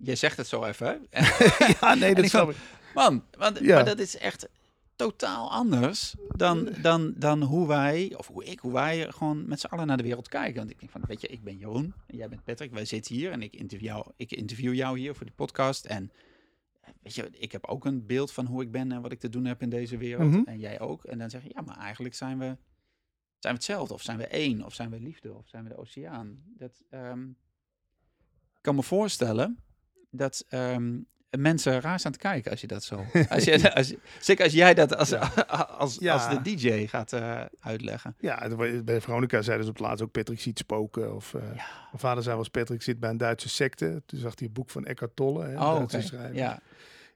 je 0.02 0.14
zegt 0.14 0.36
het 0.36 0.46
zo 0.46 0.64
even. 0.64 1.06
ja, 1.80 1.94
nee, 1.94 2.14
dat 2.14 2.24
snap 2.24 2.50
ik. 2.50 2.56
Man, 2.94 3.24
want, 3.38 3.58
ja. 3.58 3.74
maar 3.74 3.84
dat 3.84 3.98
is 3.98 4.16
echt 4.16 4.48
totaal 4.96 5.50
anders 5.50 6.14
dan, 6.36 6.68
dan, 6.82 7.14
dan 7.16 7.42
hoe 7.42 7.66
wij, 7.66 8.14
of 8.16 8.26
hoe 8.26 8.44
ik, 8.44 8.58
hoe 8.58 8.72
wij 8.72 9.12
gewoon 9.12 9.48
met 9.48 9.60
z'n 9.60 9.66
allen 9.66 9.86
naar 9.86 9.96
de 9.96 10.02
wereld 10.02 10.28
kijken. 10.28 10.56
Want 10.56 10.70
ik 10.70 10.78
denk 10.78 10.90
van, 10.90 11.02
weet 11.06 11.20
je, 11.20 11.26
ik 11.26 11.42
ben 11.42 11.56
Jeroen 11.56 11.94
en 12.06 12.16
jij 12.16 12.28
bent 12.28 12.44
Patrick. 12.44 12.72
Wij 12.72 12.84
zitten 12.84 13.14
hier 13.14 13.30
en 13.30 13.42
ik 13.42 13.54
interview 13.54 13.88
jou, 13.88 14.10
ik 14.16 14.32
interview 14.32 14.74
jou 14.74 14.98
hier 14.98 15.14
voor 15.14 15.26
die 15.26 15.34
podcast. 15.34 15.84
En 15.84 16.12
weet 17.02 17.14
je, 17.14 17.30
ik 17.30 17.52
heb 17.52 17.66
ook 17.66 17.84
een 17.84 18.06
beeld 18.06 18.32
van 18.32 18.46
hoe 18.46 18.62
ik 18.62 18.70
ben 18.70 18.92
en 18.92 19.02
wat 19.02 19.12
ik 19.12 19.20
te 19.20 19.28
doen 19.28 19.44
heb 19.44 19.62
in 19.62 19.70
deze 19.70 19.96
wereld. 19.96 20.30
Mhm. 20.30 20.42
En 20.44 20.58
jij 20.58 20.80
ook. 20.80 21.04
En 21.04 21.18
dan 21.18 21.30
zeg 21.30 21.42
je, 21.42 21.50
ja, 21.54 21.60
maar 21.60 21.76
eigenlijk 21.76 22.14
zijn 22.14 22.38
we, 22.38 22.44
zijn 23.38 23.54
we 23.54 23.58
hetzelfde. 23.58 23.94
Of 23.94 24.02
zijn 24.02 24.18
we 24.18 24.26
één, 24.26 24.64
of 24.64 24.74
zijn 24.74 24.90
we 24.90 25.00
liefde, 25.00 25.34
of 25.34 25.48
zijn 25.48 25.62
we 25.62 25.68
de 25.68 25.76
oceaan. 25.76 26.42
Dat, 26.46 26.82
um, 26.90 27.28
ik 27.28 27.47
kan 28.60 28.74
me 28.74 28.82
voorstellen 28.82 29.58
dat 30.10 30.44
um, 30.50 31.06
mensen 31.30 31.80
raar 31.80 31.98
staan 31.98 32.12
te 32.12 32.18
kijken 32.18 32.50
als 32.50 32.60
je 32.60 32.66
dat 32.66 32.84
zo. 32.84 33.04
Als 33.28 33.44
je, 33.44 33.74
als, 33.74 33.94
zeker 34.20 34.44
als 34.44 34.52
jij 34.52 34.74
dat 34.74 34.96
als, 34.96 35.12
als, 35.78 36.06
als, 36.06 36.28
de 36.28 36.40
DJ 36.42 36.86
gaat 36.86 37.12
uh, 37.12 37.44
uitleggen. 37.60 38.16
Ja, 38.18 38.48
bij 38.84 39.00
Veronica 39.00 39.42
zeiden 39.42 39.64
ze 39.64 39.70
op 39.70 39.78
het 39.78 39.86
laatst 39.86 40.04
ook 40.04 40.10
Patrick 40.10 40.40
ziet 40.40 40.58
spoken. 40.58 41.14
Of 41.14 41.32
uh, 41.32 41.42
mijn 41.42 41.58
vader 41.94 42.22
zei 42.22 42.36
was 42.36 42.48
Patrick 42.48 42.82
zit 42.82 43.00
bij 43.00 43.10
een 43.10 43.16
Duitse 43.16 43.48
secte. 43.48 44.02
Toen 44.06 44.18
zag 44.18 44.32
hij 44.38 44.46
het 44.46 44.52
boek 44.52 44.70
van 44.70 44.84
Eckhart 44.84 45.16
Tolle, 45.16 45.44
hè, 45.44 45.54
oh, 45.54 45.74
Duitse 45.74 45.96
okay. 45.96 46.08
schrijver. 46.08 46.36
Ja. 46.36 46.60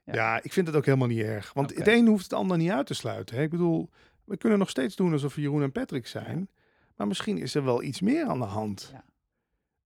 ja. 0.03 0.43
Ik 0.43 0.53
vind 0.53 0.67
het 0.67 0.75
ook 0.75 0.85
helemaal 0.85 1.07
niet 1.07 1.23
erg. 1.23 1.53
Want 1.53 1.71
okay. 1.71 1.83
het 1.83 1.93
een 1.93 2.07
hoeft 2.07 2.23
het 2.23 2.33
ander 2.33 2.57
niet 2.57 2.71
uit 2.71 2.87
te 2.87 2.93
sluiten. 2.93 3.35
Hè. 3.35 3.41
Ik 3.41 3.49
bedoel, 3.49 3.89
we 4.23 4.37
kunnen 4.37 4.59
nog 4.59 4.69
steeds 4.69 4.95
doen 4.95 5.11
alsof 5.11 5.35
we 5.35 5.41
Jeroen 5.41 5.61
en 5.61 5.71
Patrick 5.71 6.07
zijn. 6.07 6.49
Maar 6.95 7.07
misschien 7.07 7.37
is 7.37 7.55
er 7.55 7.63
wel 7.63 7.83
iets 7.83 8.01
meer 8.01 8.25
aan 8.25 8.39
de 8.39 8.45
hand. 8.45 8.89
Ja. 8.91 9.03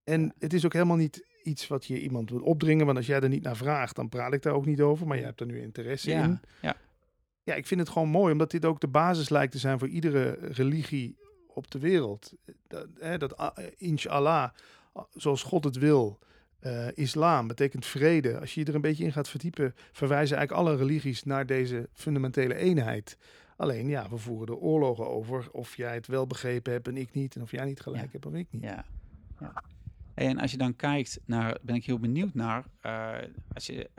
En 0.03 0.33
het 0.39 0.53
is 0.53 0.65
ook 0.65 0.73
helemaal 0.73 0.97
niet 0.97 1.25
iets 1.47 1.67
wat 1.67 1.85
je 1.85 2.01
iemand 2.01 2.29
wil 2.29 2.41
opdringen. 2.41 2.85
Want 2.85 2.97
als 2.97 3.07
jij 3.07 3.19
er 3.19 3.29
niet 3.29 3.43
naar 3.43 3.57
vraagt, 3.57 3.95
dan 3.95 4.09
praat 4.09 4.33
ik 4.33 4.41
daar 4.41 4.53
ook 4.53 4.65
niet 4.65 4.81
over. 4.81 5.07
Maar 5.07 5.17
je 5.17 5.23
hebt 5.23 5.39
er 5.39 5.45
nu 5.45 5.61
interesse 5.61 6.11
in. 6.11 6.39
Ja. 6.61 6.75
ja, 7.43 7.53
ik 7.53 7.67
vind 7.67 7.79
het 7.79 7.89
gewoon 7.89 8.09
mooi, 8.09 8.31
omdat 8.31 8.51
dit 8.51 8.65
ook 8.65 8.79
de 8.79 8.87
basis 8.87 9.29
lijkt 9.29 9.51
te 9.51 9.57
zijn 9.57 9.79
voor 9.79 9.87
iedere 9.87 10.37
religie 10.41 11.17
op 11.47 11.71
de 11.71 11.79
wereld. 11.79 12.33
Dat, 12.67 12.87
hè, 12.99 13.17
dat 13.17 13.39
uh, 13.39 13.65
inshallah, 13.77 14.49
zoals 15.13 15.43
God 15.43 15.63
het 15.63 15.77
wil. 15.77 16.19
Uh, 16.61 16.87
islam 16.93 17.47
betekent 17.47 17.85
vrede. 17.85 18.39
Als 18.39 18.53
je 18.53 18.59
je 18.59 18.65
er 18.65 18.75
een 18.75 18.81
beetje 18.81 19.03
in 19.03 19.11
gaat 19.11 19.29
verdiepen, 19.29 19.75
verwijzen 19.91 20.37
eigenlijk 20.37 20.67
alle 20.67 20.77
religies 20.77 21.23
naar 21.23 21.45
deze 21.45 21.89
fundamentele 21.93 22.55
eenheid. 22.55 23.17
Alleen 23.57 23.87
ja, 23.87 24.09
we 24.09 24.17
voeren 24.17 24.47
er 24.47 24.61
oorlogen 24.61 25.07
over 25.07 25.51
of 25.51 25.77
jij 25.77 25.93
het 25.93 26.07
wel 26.07 26.27
begrepen 26.27 26.71
hebt 26.71 26.87
en 26.87 26.97
ik 26.97 27.13
niet. 27.13 27.35
En 27.35 27.41
of 27.41 27.51
jij 27.51 27.65
niet 27.65 27.79
gelijk 27.79 28.11
hebt 28.11 28.25
of 28.25 28.33
ik 28.33 28.47
niet. 28.49 28.61
Ja. 28.61 28.85
ja. 29.39 29.63
En 30.17 30.37
als 30.37 30.51
je 30.51 30.57
dan 30.57 30.75
kijkt 30.75 31.19
naar, 31.25 31.57
ben 31.61 31.75
ik 31.75 31.85
heel 31.85 31.99
benieuwd 31.99 32.33
naar, 32.33 32.65
uh, 32.85 33.17
als 33.53 33.65
je 33.65 33.89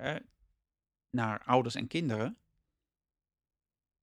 naar 1.11 1.43
ouders 1.45 1.75
en 1.75 1.87
kinderen. 1.87 2.37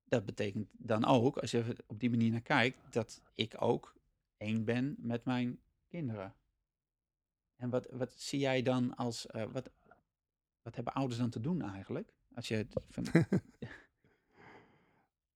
Dat 0.04 0.26
betekent 0.26 0.68
dan 0.72 1.06
ook, 1.06 1.38
als 1.38 1.52
je 1.52 1.76
op 1.86 2.00
die 2.00 2.10
manier 2.10 2.32
naar 2.32 2.42
kijkt, 2.42 2.94
dat 2.94 3.22
ik 3.34 3.62
ook 3.62 3.96
één 4.38 4.66
ben 4.66 4.96
met 4.98 5.26
mijn 5.26 5.60
kinderen. 5.88 6.34
En 7.56 7.70
wat, 7.70 7.88
wat 7.92 8.14
zie 8.14 8.40
jij 8.40 8.62
dan 8.62 8.96
als, 8.96 9.28
uh, 9.36 9.44
wat, 9.52 9.70
wat 10.62 10.76
hebben 10.76 10.94
ouders 10.94 11.20
dan 11.20 11.30
te 11.30 11.42
doen 11.42 11.62
eigenlijk? 11.62 12.14
Als 12.36 12.48
je 12.48 12.68
van, 12.90 13.06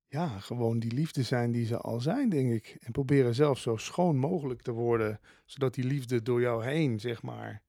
ja, 0.09 0.39
gewoon 0.39 0.79
die 0.79 0.91
liefde 0.91 1.23
zijn 1.23 1.51
die 1.51 1.65
ze 1.65 1.77
al 1.77 2.01
zijn, 2.01 2.29
denk 2.29 2.51
ik. 2.51 2.77
En 2.79 2.91
proberen 2.91 3.35
zelf 3.35 3.59
zo 3.59 3.77
schoon 3.77 4.17
mogelijk 4.17 4.61
te 4.61 4.71
worden, 4.71 5.19
zodat 5.45 5.73
die 5.73 5.83
liefde 5.83 6.21
door 6.21 6.41
jou 6.41 6.65
heen, 6.65 6.99
zeg 6.99 7.21
maar, 7.21 7.61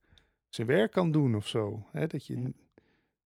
zijn 0.48 0.66
werk 0.66 0.92
kan 0.92 1.11
doen 1.11 1.35
of 1.35 1.48
zo. 1.48 1.87
Dat 1.92 2.26
je 2.26 2.55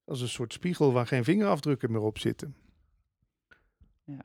als 0.05 0.21
een 0.21 0.29
soort 0.29 0.53
spiegel 0.53 0.93
waar 0.93 1.07
geen 1.07 1.25
vingerafdrukken 1.25 1.93
meer 1.93 2.01
op 2.01 2.19
zitten. 2.19 2.57
Ja. 4.05 4.25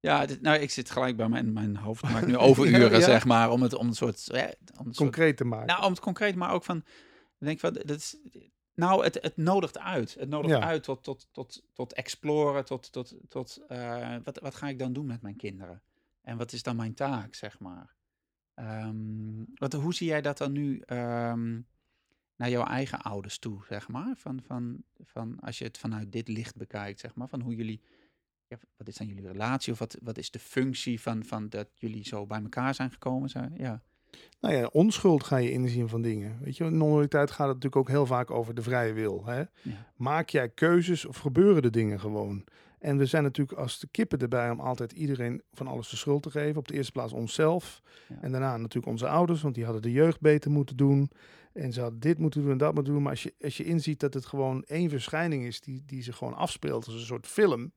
Ja, 0.00 0.26
nou, 0.40 0.58
ik 0.58 0.70
zit 0.70 0.90
gelijk 0.90 1.16
bij 1.16 1.28
mijn, 1.28 1.52
mijn 1.52 1.76
hoofd 1.76 2.02
maakt 2.02 2.26
nu 2.26 2.36
overuren, 2.48 2.98
ja, 2.98 3.04
zeg 3.04 3.24
maar, 3.24 3.50
om 3.50 3.62
het 3.62 3.74
om 3.74 3.86
een 3.86 3.94
soort... 3.94 4.30
Om 4.78 4.86
een 4.86 4.94
concreet 4.94 5.36
te 5.36 5.44
maken. 5.44 5.66
Nou, 5.66 5.84
om 5.84 5.90
het 5.90 6.00
concreet, 6.00 6.34
maar 6.34 6.52
ook 6.52 6.64
van... 6.64 6.84
denk 7.38 7.60
van, 7.60 7.72
dat 7.72 7.96
is, 7.96 8.16
nou, 8.80 9.04
het, 9.04 9.18
het 9.22 9.36
nodigt 9.36 9.78
uit. 9.78 10.14
Het 10.14 10.28
nodigt 10.28 10.60
uit 10.60 10.82
tot, 10.82 11.02
tot, 11.02 11.28
tot, 11.32 11.62
tot 11.72 11.92
exploren, 11.92 12.64
tot, 12.64 12.92
tot, 12.92 13.14
tot 13.28 13.60
uh, 13.68 14.16
wat, 14.24 14.38
wat 14.38 14.54
ga 14.54 14.68
ik 14.68 14.78
dan 14.78 14.92
doen 14.92 15.06
met 15.06 15.22
mijn 15.22 15.36
kinderen? 15.36 15.82
En 16.22 16.36
wat 16.36 16.52
is 16.52 16.62
dan 16.62 16.76
mijn 16.76 16.94
taak, 16.94 17.34
zeg 17.34 17.58
maar? 17.58 17.94
Um, 18.54 19.46
wat, 19.54 19.72
hoe 19.72 19.94
zie 19.94 20.06
jij 20.06 20.20
dat 20.20 20.38
dan 20.38 20.52
nu 20.52 20.82
um, 20.86 21.66
naar 22.36 22.50
jouw 22.50 22.64
eigen 22.64 23.00
ouders 23.00 23.38
toe, 23.38 23.64
zeg 23.68 23.88
maar? 23.88 24.16
Van, 24.16 24.42
van, 24.42 24.82
van 25.04 25.40
als 25.40 25.58
je 25.58 25.64
het 25.64 25.78
vanuit 25.78 26.12
dit 26.12 26.28
licht 26.28 26.56
bekijkt, 26.56 27.00
zeg 27.00 27.14
maar, 27.14 27.28
van 27.28 27.40
hoe 27.40 27.54
jullie, 27.54 27.80
ja, 28.46 28.58
wat 28.76 28.88
is 28.88 28.96
dan 28.96 29.06
jullie 29.06 29.26
relatie 29.26 29.72
of 29.72 29.78
wat, 29.78 29.96
wat 30.02 30.18
is 30.18 30.30
de 30.30 30.38
functie 30.38 31.00
van, 31.00 31.24
van 31.24 31.48
dat 31.48 31.68
jullie 31.74 32.04
zo 32.04 32.26
bij 32.26 32.42
elkaar 32.42 32.74
zijn 32.74 32.90
gekomen? 32.90 33.28
Zijn? 33.28 33.54
Ja. 33.56 33.82
Nou 34.40 34.54
ja, 34.54 34.66
onschuld 34.72 35.24
ga 35.24 35.36
je 35.36 35.50
inzien 35.50 35.88
van 35.88 36.02
dingen. 36.02 36.38
Weet 36.42 36.56
je, 36.56 36.64
in 36.64 36.76
non-dualiteit 36.76 37.30
gaat 37.30 37.46
het 37.46 37.54
natuurlijk 37.54 37.76
ook 37.76 37.88
heel 37.88 38.06
vaak 38.06 38.30
over 38.30 38.54
de 38.54 38.62
vrije 38.62 38.92
wil. 38.92 39.24
Hè? 39.26 39.42
Maak 39.96 40.28
jij 40.28 40.48
keuzes 40.48 41.04
of 41.04 41.16
gebeuren 41.16 41.62
de 41.62 41.70
dingen 41.70 42.00
gewoon? 42.00 42.44
En 42.78 42.96
we 42.96 43.06
zijn 43.06 43.22
natuurlijk 43.22 43.58
als 43.58 43.78
de 43.78 43.88
kippen 43.90 44.18
erbij 44.18 44.50
om 44.50 44.60
altijd 44.60 44.92
iedereen 44.92 45.42
van 45.52 45.66
alles 45.66 45.88
de 45.88 45.96
schuld 45.96 46.22
te 46.22 46.30
geven. 46.30 46.56
Op 46.56 46.68
de 46.68 46.74
eerste 46.74 46.92
plaats 46.92 47.12
onszelf. 47.12 47.82
En 48.20 48.30
daarna 48.30 48.56
natuurlijk 48.56 48.86
onze 48.86 49.08
ouders, 49.08 49.42
want 49.42 49.54
die 49.54 49.64
hadden 49.64 49.82
de 49.82 49.92
jeugd 49.92 50.20
beter 50.20 50.50
moeten 50.50 50.76
doen. 50.76 51.10
En 51.52 51.72
ze 51.72 51.80
hadden 51.80 52.00
dit 52.00 52.18
moeten 52.18 52.40
doen 52.42 52.50
en 52.50 52.58
dat 52.58 52.74
moeten 52.74 52.92
doen. 52.92 53.02
Maar 53.02 53.10
als 53.10 53.22
je, 53.22 53.34
als 53.42 53.56
je 53.56 53.64
inziet 53.64 54.00
dat 54.00 54.14
het 54.14 54.26
gewoon 54.26 54.64
één 54.64 54.90
verschijning 54.90 55.44
is 55.44 55.60
die, 55.60 55.82
die 55.86 56.02
zich 56.02 56.16
gewoon 56.16 56.34
afspeelt 56.34 56.86
als 56.86 56.94
een 56.94 57.00
soort 57.00 57.26
film. 57.26 57.72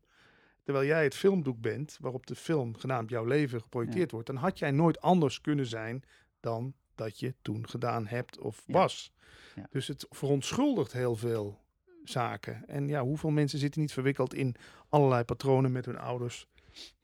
Terwijl 0.63 0.86
jij 0.86 1.04
het 1.04 1.15
filmdoek 1.15 1.62
bent 1.62 1.98
waarop 2.02 2.28
de 2.28 2.36
film 2.36 2.76
genaamd 2.76 3.10
jouw 3.10 3.26
leven 3.26 3.62
geprojecteerd 3.62 4.12
wordt, 4.12 4.28
dan 4.28 4.36
had 4.36 4.60
jij 4.60 4.72
nooit 4.72 5.02
anders 5.02 5.41
kunnen 5.41 5.65
zijn 5.65 6.04
dan 6.43 6.73
dat 6.95 7.19
je 7.19 7.36
toen 7.41 7.69
gedaan 7.69 8.08
hebt 8.08 8.39
of 8.39 8.63
was. 8.67 9.13
Ja. 9.56 9.67
Dus 9.69 9.88
het 9.88 10.06
verontschuldigt 10.10 10.91
heel 10.91 11.15
veel 11.15 11.60
zaken. 12.03 12.67
En 12.67 12.88
ja, 12.88 13.03
hoeveel 13.03 13.29
mensen 13.29 13.60
zitten 13.60 13.82
niet 13.82 13.93
verwikkeld 13.93 14.34
in 14.34 14.56
allerlei 14.89 15.23
patronen 15.23 15.71
met 15.71 15.86
hun 15.86 15.97
ouders 15.97 16.47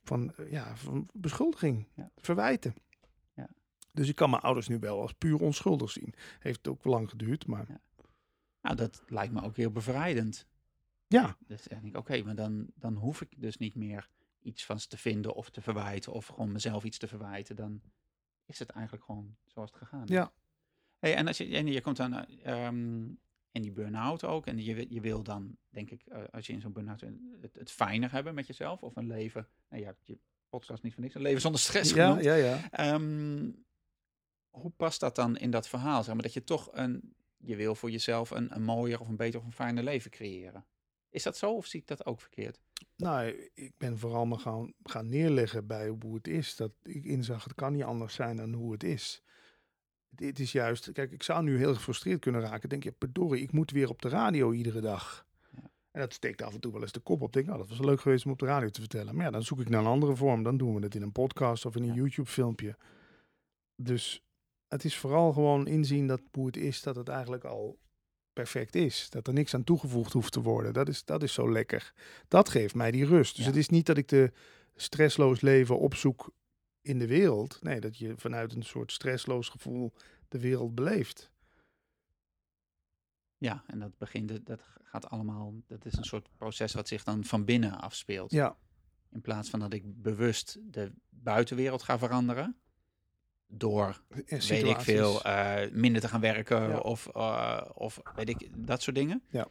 van, 0.04 0.34
uh, 0.39 0.52
ja, 0.52 0.75
van 0.75 1.10
beschuldiging, 1.13 1.88
verwijten. 2.15 2.73
Dus 3.93 4.10
ik 4.10 4.15
kan 4.15 4.30
mijn 4.30 4.41
ouders 4.41 4.67
nu 4.67 4.80
wel 4.80 5.02
als 5.02 5.13
puur 5.13 5.41
onschuldig 5.41 5.91
zien. 5.91 6.13
Heeft 6.39 6.67
ook 6.67 6.84
lang 6.84 7.10
geduurd, 7.10 7.47
maar... 7.47 7.67
Nou, 8.62 8.75
dat 8.75 9.04
lijkt 9.08 9.34
me 9.34 9.41
ook 9.41 9.56
heel 9.56 9.71
bevrijdend. 9.71 10.45
Ja. 11.08 11.38
Dus 11.47 11.63
denk 11.63 11.84
ik, 11.84 11.97
oké, 11.97 12.23
maar 12.23 12.36
dan, 12.36 12.67
dan 12.75 12.95
hoef 12.95 13.21
ik 13.21 13.30
dus 13.38 13.58
niet 13.58 13.75
meer 13.75 14.10
iets 14.41 14.65
van 14.65 14.80
ze 14.80 14.88
te 14.88 14.97
vinden 14.97 15.34
of 15.34 15.49
te 15.49 15.62
verwijten 15.62 16.13
of 16.13 16.25
gewoon 16.25 16.52
mezelf 16.52 16.84
iets 16.84 16.97
te 16.97 17.08
verwijten, 17.08 17.56
dan 17.56 17.82
is 18.49 18.59
het 18.59 18.69
eigenlijk 18.69 19.05
gewoon 19.05 19.35
zoals 19.45 19.69
het 19.71 19.79
gegaan 19.79 20.03
is. 20.03 20.09
Ja. 20.09 20.31
Hey, 20.99 21.15
en 21.15 21.27
als 21.27 21.38
je, 21.38 21.55
en 21.55 21.67
je 21.67 21.81
komt 21.81 21.97
dan 21.97 22.13
ehm, 22.25 23.03
in 23.51 23.62
die 23.62 23.71
burn-out 23.71 24.23
ook 24.23 24.45
en 24.45 24.63
je, 24.63 24.85
je 24.93 25.01
wil 25.01 25.23
dan, 25.23 25.57
denk 25.69 25.91
ik, 25.91 26.03
eh, 26.05 26.23
als 26.31 26.47
je 26.47 26.53
in 26.53 26.62
zo'n 26.62 26.71
burn-out 26.71 27.01
het, 27.41 27.55
het 27.55 27.71
fijner 27.71 28.12
hebben 28.12 28.33
met 28.35 28.47
jezelf 28.47 28.83
of 28.83 28.95
een 28.95 29.07
leven, 29.07 29.47
nou 29.69 29.83
ja, 29.83 29.95
je 30.03 30.17
podcast 30.49 30.83
niet 30.83 30.93
van 30.93 31.03
niks, 31.03 31.15
een 31.15 31.21
leven 31.21 31.41
zonder 31.41 31.59
stress 31.62 31.93
Ja, 31.93 32.05
genoemd. 32.05 32.23
ja, 32.23 32.33
ja. 32.33 32.69
Ehm, 32.71 33.51
hoe 34.49 34.71
past 34.71 34.99
dat 34.99 35.15
dan 35.15 35.38
in 35.38 35.51
dat 35.51 35.67
verhaal? 35.67 36.03
Zeg 36.03 36.13
maar 36.13 36.23
dat 36.23 36.33
je 36.33 36.43
toch 36.43 36.69
een, 36.71 37.15
je 37.38 37.55
wil 37.55 37.75
voor 37.75 37.91
jezelf 37.91 38.29
een, 38.29 38.55
een 38.55 38.63
mooier 38.63 38.99
of 38.99 39.07
een 39.07 39.15
beter 39.15 39.39
of 39.39 39.45
een 39.45 39.51
fijner 39.51 39.83
leven 39.83 40.12
creëren. 40.12 40.65
Is 41.10 41.24
dat 41.24 41.38
zo 41.38 41.54
of 41.54 41.65
zie 41.65 41.80
ik 41.80 41.88
dat 41.88 42.06
ook 42.06 42.22
verkeerd? 42.22 42.60
Nou, 42.95 43.50
ik 43.54 43.74
ben 43.78 43.98
vooral 43.98 44.26
me 44.26 44.38
gaan, 44.38 44.74
gaan 44.84 45.10
neerleggen 45.10 45.67
bij 45.67 45.88
hoe 45.88 46.15
het 46.15 46.28
is. 46.28 46.56
Dat 46.56 46.72
ik 46.84 47.06
inzag, 47.06 47.43
het 47.43 47.56
kan 47.56 47.74
niet 47.74 47.84
anders 47.84 48.13
zijn 48.13 48.38
dan 48.38 48.54
hoe 48.54 48.72
het 48.72 48.84
is. 48.84 49.24
Dit 50.10 50.39
is 50.39 50.52
juist, 50.52 50.91
kijk, 50.91 51.12
ik 51.12 51.24
zou 51.24 51.43
nu 51.43 51.58
heel 51.58 51.76
gefrustreerd 51.76 52.19
kunnen 52.19 52.41
raken. 52.41 52.69
Denk 52.69 52.84
je, 52.84 52.93
verdorie, 53.00 53.41
ik 53.41 53.52
moet 53.52 53.72
weer 53.72 53.89
op 53.89 54.02
de 54.02 54.10
radio 54.10 54.52
iedere 54.52 54.82
dag. 54.82 55.26
Ja. 55.52 55.72
En 55.91 56.00
dat 56.00 56.13
steekt 56.13 56.41
af 56.41 56.54
en 56.54 56.60
toe 56.60 56.72
wel 56.72 56.82
eens 56.82 56.91
de 56.91 57.00
kop 57.00 57.22
op. 57.22 57.34
Denk, 57.34 57.45
nou, 57.45 57.58
dat 57.58 57.69
was 57.69 57.80
leuk 57.80 58.02
geweest 58.02 58.26
om 58.26 58.32
op 58.32 58.39
de 58.39 58.45
radio 58.45 58.69
te 58.69 58.80
vertellen. 58.80 59.15
Maar 59.15 59.26
ja, 59.26 59.32
dan 59.32 59.43
zoek 59.43 59.60
ik 59.60 59.69
naar 59.69 59.80
een 59.80 59.86
andere 59.88 60.15
vorm. 60.15 60.43
Dan 60.43 60.58
doen 60.58 60.76
we 60.76 60.82
het 60.82 60.95
in 60.95 61.02
een 61.02 61.12
podcast 61.12 61.65
of 61.65 61.76
in 61.76 61.82
een 61.82 61.88
Ja. 61.88 61.93
YouTube-filmpje. 61.93 62.78
Dus 63.76 64.24
het 64.67 64.84
is 64.84 64.98
vooral 64.98 65.34
gewoon 65.34 65.67
inzien 65.67 66.08
dat 66.08 66.22
hoe 66.32 66.45
het 66.45 66.58
is, 66.58 66.82
dat 66.82 66.95
het 66.95 67.08
eigenlijk 67.08 67.43
al 67.43 67.78
perfect 68.43 68.75
is. 68.75 69.10
Dat 69.10 69.28
er 69.28 69.34
niks 69.34 69.54
aan 69.54 69.63
toegevoegd 69.63 70.13
hoeft 70.13 70.32
te 70.32 70.41
worden. 70.41 70.73
Dat 70.73 70.88
is, 70.88 71.06
dat 71.06 71.23
is 71.23 71.34
zo 71.34 71.52
lekker. 71.52 71.93
Dat 72.28 72.49
geeft 72.49 72.75
mij 72.75 72.91
die 72.91 73.06
rust. 73.06 73.36
Dus 73.36 73.45
Ja. 73.45 73.52
het 73.52 73.60
is 73.60 73.69
niet 73.69 73.86
dat 73.86 73.97
ik 73.97 74.08
de 74.08 74.32
stressloos 74.75 75.41
leven 75.41 75.80
opzoek 75.80 76.32
in 76.82 76.99
de 76.99 77.08
wereld. 77.08 77.60
Nee, 77.62 77.80
dat 77.80 77.97
je 77.97 78.13
vanuit 78.17 78.54
een 78.56 78.63
soort 78.63 78.91
stressloos 78.91 79.49
gevoel 79.49 79.93
de 80.28 80.39
wereld 80.39 80.75
beleeft. 80.75 81.32
Ja, 83.38 83.63
en 83.67 83.80
dat 83.80 83.97
begint, 83.97 84.45
dat 84.45 84.62
gaat 84.84 85.10
allemaal, 85.10 85.54
dat 85.67 85.86
is 85.86 85.93
een 85.97 86.04
soort 86.04 86.30
proces 86.38 86.73
wat 86.73 86.88
zich 86.88 87.04
dan 87.04 87.23
van 87.23 87.45
binnen 87.45 87.80
afspeelt. 87.82 88.32
Ja, 88.32 88.58
In 89.12 89.21
plaats 89.21 89.49
van 89.49 89.60
dat 89.60 89.73
ik 89.73 90.02
bewust 90.02 90.58
de 90.62 90.91
buitenwereld 91.10 91.84
ga 91.84 91.97
veranderen. 91.97 92.56
Door, 93.51 94.01
weet 94.27 94.51
ik 94.51 94.79
veel, 94.79 95.23
eh, 95.23 95.71
minder 95.71 96.01
te 96.01 96.07
gaan 96.07 96.21
werken 96.21 96.69
Ja. 96.69 96.77
of, 96.77 97.07
eh, 97.07 97.62
of 97.73 97.99
weet 98.15 98.29
ik, 98.29 98.47
dat 98.55 98.81
soort 98.81 98.95
dingen. 98.95 99.23
Ja. 99.29 99.47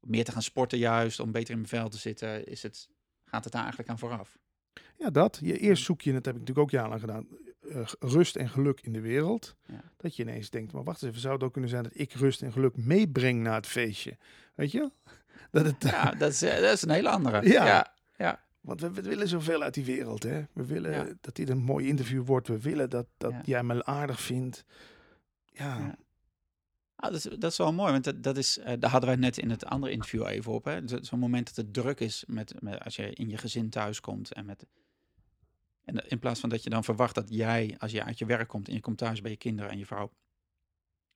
Meer 0.00 0.24
te 0.24 0.32
gaan 0.32 0.42
sporten 0.42 0.78
juist, 0.78 1.20
om 1.20 1.32
beter 1.32 1.50
in 1.50 1.56
mijn 1.56 1.68
vel 1.68 1.88
te 1.88 1.98
zitten. 1.98 2.46
Is 2.46 2.62
het, 2.62 2.88
gaat 3.24 3.42
het 3.44 3.52
daar 3.52 3.62
eigenlijk 3.62 3.90
aan 3.90 3.98
vooraf? 3.98 4.38
Ja, 4.96 5.10
dat. 5.10 5.38
Je, 5.42 5.58
eerst 5.58 5.84
zoek 5.84 6.00
je, 6.00 6.08
en 6.08 6.14
dat 6.16 6.24
heb 6.24 6.34
ik 6.34 6.40
natuurlijk 6.40 6.66
ook 6.66 6.72
jarenlang 6.72 7.00
gedaan, 7.00 7.26
eh, 7.60 7.88
rust 7.98 8.36
en 8.36 8.48
geluk 8.48 8.80
in 8.80 8.92
de 8.92 9.00
wereld. 9.00 9.56
Ja. 9.66 9.82
Dat 9.96 10.16
je 10.16 10.22
ineens 10.22 10.50
denkt, 10.50 10.72
maar 10.72 10.84
wacht 10.84 11.02
eens 11.02 11.10
even, 11.10 11.22
zou 11.22 11.34
het 11.34 11.42
ook 11.42 11.52
kunnen 11.52 11.70
zijn 11.70 11.82
dat 11.82 11.92
ik 11.94 12.12
rust 12.12 12.42
en 12.42 12.52
geluk 12.52 12.76
meebreng 12.76 13.42
naar 13.42 13.54
het 13.54 13.66
feestje? 13.66 14.16
Weet 14.54 14.70
je? 14.72 14.90
Dat 15.50 15.64
het, 15.64 15.76
Ja, 15.82 16.10
dat 16.10 16.30
is, 16.32 16.38
dat 16.38 16.72
is 16.72 16.82
een 16.82 16.90
hele 16.90 17.08
andere. 17.10 17.48
Ja. 17.48 17.66
ja, 17.66 17.94
ja. 18.16 18.40
Want 18.60 18.80
we, 18.80 18.90
we 18.90 19.02
willen 19.02 19.28
zoveel 19.28 19.62
uit 19.62 19.74
die 19.74 19.84
wereld, 19.84 20.22
hè? 20.22 20.42
We 20.52 20.64
willen 20.66 20.90
Ja. 20.90 21.12
dat 21.20 21.34
dit 21.36 21.48
een 21.48 21.62
mooi 21.62 21.86
interview 21.88 22.24
wordt. 22.26 22.48
We 22.48 22.60
willen 22.60 22.90
dat, 22.90 23.06
dat 23.16 23.32
Ja. 23.32 23.40
jij 23.44 23.62
me 23.62 23.84
aardig 23.84 24.20
vindt. 24.20 24.64
Ja, 25.46 25.78
Ja. 25.78 25.96
Ah, 26.96 27.10
dat, 27.12 27.24
is, 27.24 27.38
dat 27.38 27.50
is 27.50 27.56
wel 27.58 27.72
mooi, 27.72 27.92
want 27.92 28.04
dat, 28.04 28.22
dat 28.22 28.36
is, 28.36 28.58
eh, 28.58 28.74
daar 28.78 28.90
hadden 28.90 29.08
wij 29.10 29.18
net 29.18 29.38
in 29.38 29.50
het 29.50 29.64
andere 29.64 29.92
interview 29.92 30.26
even 30.26 30.52
op. 30.52 30.80
Zo'n 31.00 31.18
moment 31.18 31.46
dat 31.46 31.56
het 31.56 31.74
druk 31.74 32.00
is 32.00 32.24
met, 32.26 32.62
met, 32.62 32.80
als 32.84 32.96
je 32.96 33.12
in 33.12 33.28
je 33.28 33.36
gezin 33.36 33.70
thuis 33.70 34.00
komt. 34.00 34.32
En, 34.32 34.44
met, 34.46 34.66
en 35.84 36.08
in 36.08 36.18
plaats 36.18 36.40
van 36.40 36.48
dat 36.48 36.62
je 36.62 36.70
dan 36.70 36.84
verwacht 36.84 37.14
dat 37.14 37.26
jij, 37.28 37.74
als 37.78 37.92
je 37.92 38.04
uit 38.04 38.18
je 38.18 38.26
werk 38.26 38.48
komt 38.48 38.68
en 38.68 38.74
je 38.74 38.80
komt 38.80 38.98
thuis 38.98 39.20
bij 39.20 39.30
je 39.30 39.36
kinderen 39.36 39.70
en 39.70 39.78
je 39.78 39.86
vrouw, 39.86 40.10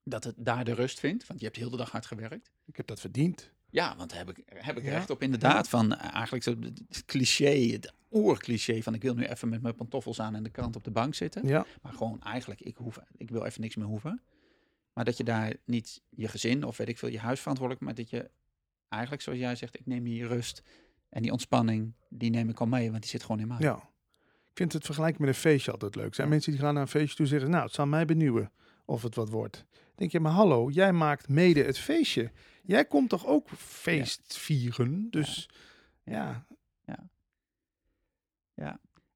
dat 0.02 0.24
het 0.24 0.34
daar 0.38 0.64
de 0.64 0.74
rust 0.74 1.00
vindt. 1.00 1.26
Want 1.26 1.40
je 1.40 1.46
hebt 1.46 1.58
heel 1.58 1.70
de 1.70 1.76
dag 1.76 1.90
hard 1.90 2.06
gewerkt. 2.06 2.50
ik 2.66 2.76
heb 2.76 2.86
dat 2.86 3.00
verdiend. 3.00 3.50
Ja, 3.74 3.96
want 3.96 4.10
daar 4.10 4.18
heb 4.18 4.30
ik, 4.38 4.44
heb 4.46 4.76
ik 4.78 4.84
Ja. 4.84 4.90
recht 4.90 5.10
op 5.10 5.22
inderdaad. 5.22 5.68
Van 5.68 5.94
eh, 5.94 6.12
eigenlijk 6.14 6.44
zo 6.44 6.54
het 6.60 7.04
cliché, 7.04 7.50
het 7.72 7.92
oercliché 8.10 8.82
van 8.82 8.94
ik 8.94 9.02
wil 9.02 9.14
nu 9.14 9.24
even 9.24 9.48
met 9.48 9.62
mijn 9.62 9.74
pantoffels 9.74 10.20
aan 10.20 10.34
en 10.34 10.42
de 10.42 10.50
krant 10.50 10.76
op 10.76 10.84
de 10.84 10.90
bank 10.90 11.14
zitten. 11.14 11.46
Ja, 11.46 11.66
Maar 11.82 11.92
gewoon 11.92 12.22
eigenlijk, 12.22 12.60
ik, 12.60 12.76
hoef, 12.76 12.98
ik 13.16 13.30
wil 13.30 13.44
even 13.44 13.60
niks 13.60 13.76
meer 13.76 13.86
hoeven. 13.86 14.20
Maar 14.92 15.04
dat 15.04 15.16
je 15.16 15.24
daar 15.24 15.54
niet 15.64 16.02
je 16.08 16.28
gezin 16.28 16.64
of 16.64 16.76
weet 16.76 16.88
ik 16.88 16.98
veel, 16.98 17.08
je 17.08 17.18
huis 17.18 17.40
verantwoordelijk, 17.40 17.84
maar 17.84 17.94
dat 17.94 18.10
je 18.10 18.30
eigenlijk, 18.88 19.22
zoals 19.22 19.38
jij 19.38 19.56
zegt, 19.56 19.78
ik 19.78 19.86
neem 19.86 20.04
die 20.04 20.26
rust 20.26 20.62
en 21.08 21.22
die 21.22 21.32
ontspanning, 21.32 21.94
die 22.08 22.30
neem 22.30 22.48
ik 22.48 22.60
al 22.60 22.66
mee, 22.66 22.90
want 22.90 23.02
die 23.02 23.10
zit 23.10 23.22
gewoon 23.22 23.40
in 23.40 23.46
mij. 23.48 23.56
ja. 23.60 23.92
Ik 24.50 24.60
vind 24.60 24.72
het 24.72 24.84
vergelijken 24.84 25.20
met 25.20 25.30
een 25.34 25.40
feestje 25.40 25.72
altijd 25.72 25.94
leuk. 25.94 26.14
Zijn 26.14 26.28
mensen 26.28 26.52
die 26.52 26.60
gaan 26.60 26.74
naar 26.74 26.82
een 26.82 26.88
feestje 26.88 27.14
toe 27.16 27.24
en 27.24 27.30
zeggen, 27.30 27.50
nou, 27.50 27.64
het 27.64 27.74
zal 27.74 27.86
mij 27.86 28.04
benieuwen 28.04 28.52
of 28.84 29.02
het 29.02 29.14
wat 29.14 29.28
wordt. 29.28 29.64
Denk 29.94 30.12
je, 30.12 30.20
maar 30.20 30.32
hallo, 30.32 30.70
jij 30.70 30.92
maakt 30.92 31.28
mede 31.28 31.62
het 31.62 31.78
feestje. 31.78 32.30
Jij 32.62 32.84
komt 32.84 33.08
toch 33.08 33.26
ook 33.26 33.48
feest 33.56 34.36
vieren? 34.38 35.10
Dus 35.10 35.48
ja, 36.04 36.46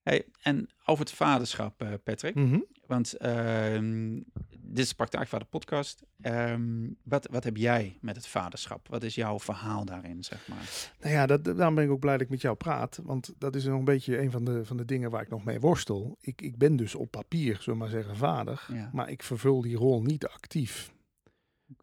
Hey, 0.08 0.24
en 0.42 0.68
over 0.84 1.04
het 1.04 1.14
vaderschap, 1.14 1.82
eh, 1.82 1.92
Patrick. 2.04 2.34
mhm. 2.34 2.60
Want 2.88 3.16
ehm, 3.16 4.20
dit 4.50 4.78
is 4.78 4.88
de 4.88 4.94
Praktijkvader 4.94 5.46
podcast. 5.46 6.02
Ehm, 6.20 6.90
wat, 7.02 7.28
wat 7.30 7.44
heb 7.44 7.56
jij 7.56 7.98
met 8.00 8.16
het 8.16 8.26
vaderschap? 8.26 8.88
Wat 8.88 9.02
is 9.02 9.14
jouw 9.14 9.38
verhaal 9.38 9.84
daarin, 9.84 10.24
zeg 10.24 10.48
maar? 10.48 10.90
Nou 11.00 11.12
ja, 11.12 11.26
dat, 11.26 11.44
daarom 11.44 11.74
ben 11.74 11.84
ik 11.84 11.90
ook 11.90 12.00
blij 12.00 12.12
dat 12.12 12.22
ik 12.22 12.28
met 12.28 12.40
jou 12.40 12.56
praat. 12.56 13.00
Want 13.02 13.34
dat 13.38 13.54
is 13.54 13.64
nog 13.64 13.78
een 13.78 13.84
beetje 13.84 14.18
een 14.18 14.30
van 14.30 14.44
de, 14.44 14.64
van 14.64 14.76
de 14.76 14.84
dingen 14.84 15.10
waar 15.10 15.22
ik 15.22 15.28
nog 15.28 15.44
mee 15.44 15.60
worstel. 15.60 16.16
Ik, 16.20 16.42
ik 16.42 16.56
ben 16.56 16.76
dus 16.76 16.94
op 16.94 17.10
papier, 17.10 17.56
zullen 17.56 17.78
we 17.78 17.84
maar 17.84 17.88
zeggen, 17.88 18.16
vader. 18.16 18.66
Ja. 18.72 18.90
Maar 18.92 19.10
ik 19.10 19.22
vervul 19.22 19.60
die 19.60 19.76
rol 19.76 20.02
niet 20.02 20.26
actief. 20.26 20.92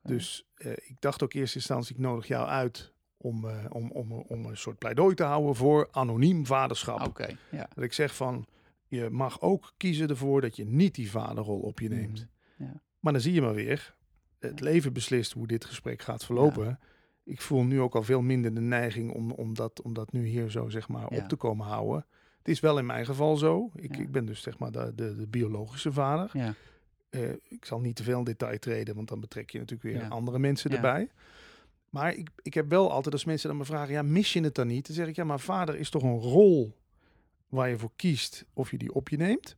Dus 0.01 0.47
eh, 0.55 0.71
ik 0.71 0.95
dacht 0.99 1.23
ook 1.23 1.33
in 1.33 1.39
eerste 1.39 1.57
instantie, 1.57 1.95
ik 1.95 2.01
nodig 2.01 2.27
jou 2.27 2.47
uit 2.47 2.93
om, 3.17 3.49
eh, 3.49 3.65
om, 3.69 3.91
om, 3.91 4.11
om 4.11 4.45
een 4.45 4.57
soort 4.57 4.77
pleidooi 4.77 5.15
te 5.15 5.23
houden 5.23 5.55
voor 5.55 5.87
anoniem 5.91 6.45
vaderschap. 6.45 7.01
Oké, 7.01 7.37
ja. 7.51 7.67
Dat 7.73 7.83
ik 7.83 7.93
zeg 7.93 8.15
van, 8.15 8.45
je 8.87 9.09
mag 9.09 9.41
ook 9.41 9.73
kiezen 9.77 10.09
ervoor 10.09 10.41
dat 10.41 10.55
je 10.55 10.65
niet 10.65 10.95
die 10.95 11.11
vaderrol 11.11 11.59
op 11.59 11.79
je 11.79 11.89
neemt. 11.89 12.27
Mhm, 12.57 12.63
ja. 12.69 12.81
Maar 12.99 13.13
dan 13.13 13.21
zie 13.21 13.33
je 13.33 13.41
maar 13.41 13.53
weer, 13.53 13.95
het 14.39 14.59
leven 14.59 14.93
beslist 14.93 15.31
hoe 15.31 15.47
dit 15.47 15.65
gesprek 15.65 16.01
gaat 16.01 16.25
verlopen. 16.25 16.79
Ik 17.23 17.41
voel 17.41 17.63
nu 17.63 17.81
ook 17.81 17.95
al 17.95 18.03
veel 18.03 18.21
minder 18.21 18.53
de 18.53 18.61
neiging 18.61 19.11
om, 19.11 19.31
om, 19.31 19.53
dat, 19.53 19.81
om 19.81 19.93
dat 19.93 20.11
nu 20.11 20.25
hier 20.25 20.49
zo 20.51 20.69
zeg 20.69 20.87
maar 20.87 21.07
op 21.07 21.27
te 21.27 21.35
komen 21.35 21.65
houden. 21.65 22.05
Het 22.37 22.47
is 22.47 22.59
wel 22.59 22.77
in 22.77 22.85
mijn 22.85 23.05
geval 23.05 23.37
zo. 23.37 23.71
Ik, 23.75 23.97
ik 23.97 24.11
ben 24.11 24.25
dus 24.25 24.41
zeg 24.41 24.57
maar 24.57 24.71
de, 24.71 24.91
de, 24.95 25.15
de 25.15 25.27
biologische 25.27 25.91
vader. 25.91 26.29
Ja, 26.33 26.53
Eh, 27.09 27.29
ik 27.43 27.65
zal 27.65 27.79
niet 27.79 27.95
te 27.95 28.03
veel 28.03 28.17
in 28.17 28.23
detail 28.23 28.59
treden, 28.59 28.95
want 28.95 29.07
dan 29.07 29.19
betrek 29.19 29.49
je 29.49 29.59
natuurlijk 29.59 29.97
weer 29.97 30.09
andere 30.09 30.39
mensen 30.39 30.69
Ja. 30.69 30.75
erbij. 30.75 31.09
Maar 31.89 32.13
ik, 32.15 32.29
ik 32.41 32.53
heb 32.53 32.69
wel 32.69 32.91
altijd, 32.91 33.13
als 33.13 33.25
mensen 33.25 33.49
dan 33.49 33.57
me 33.57 33.65
vragen, 33.65 33.93
ja, 33.93 34.01
mis 34.01 34.33
je 34.33 34.41
het 34.41 34.55
dan 34.55 34.67
niet? 34.67 34.87
Dan 34.87 34.95
zeg 34.95 35.07
ik, 35.07 35.15
ja, 35.15 35.23
maar 35.23 35.39
vader 35.39 35.75
is 35.75 35.89
toch 35.89 36.03
een 36.03 36.19
rol 36.19 36.75
waar 37.55 37.69
je 37.69 37.77
voor 37.77 37.91
kiest 37.95 38.45
of 38.53 38.71
je 38.71 38.77
die 38.77 38.93
op 38.93 39.09
je 39.09 39.17
neemt. 39.17 39.57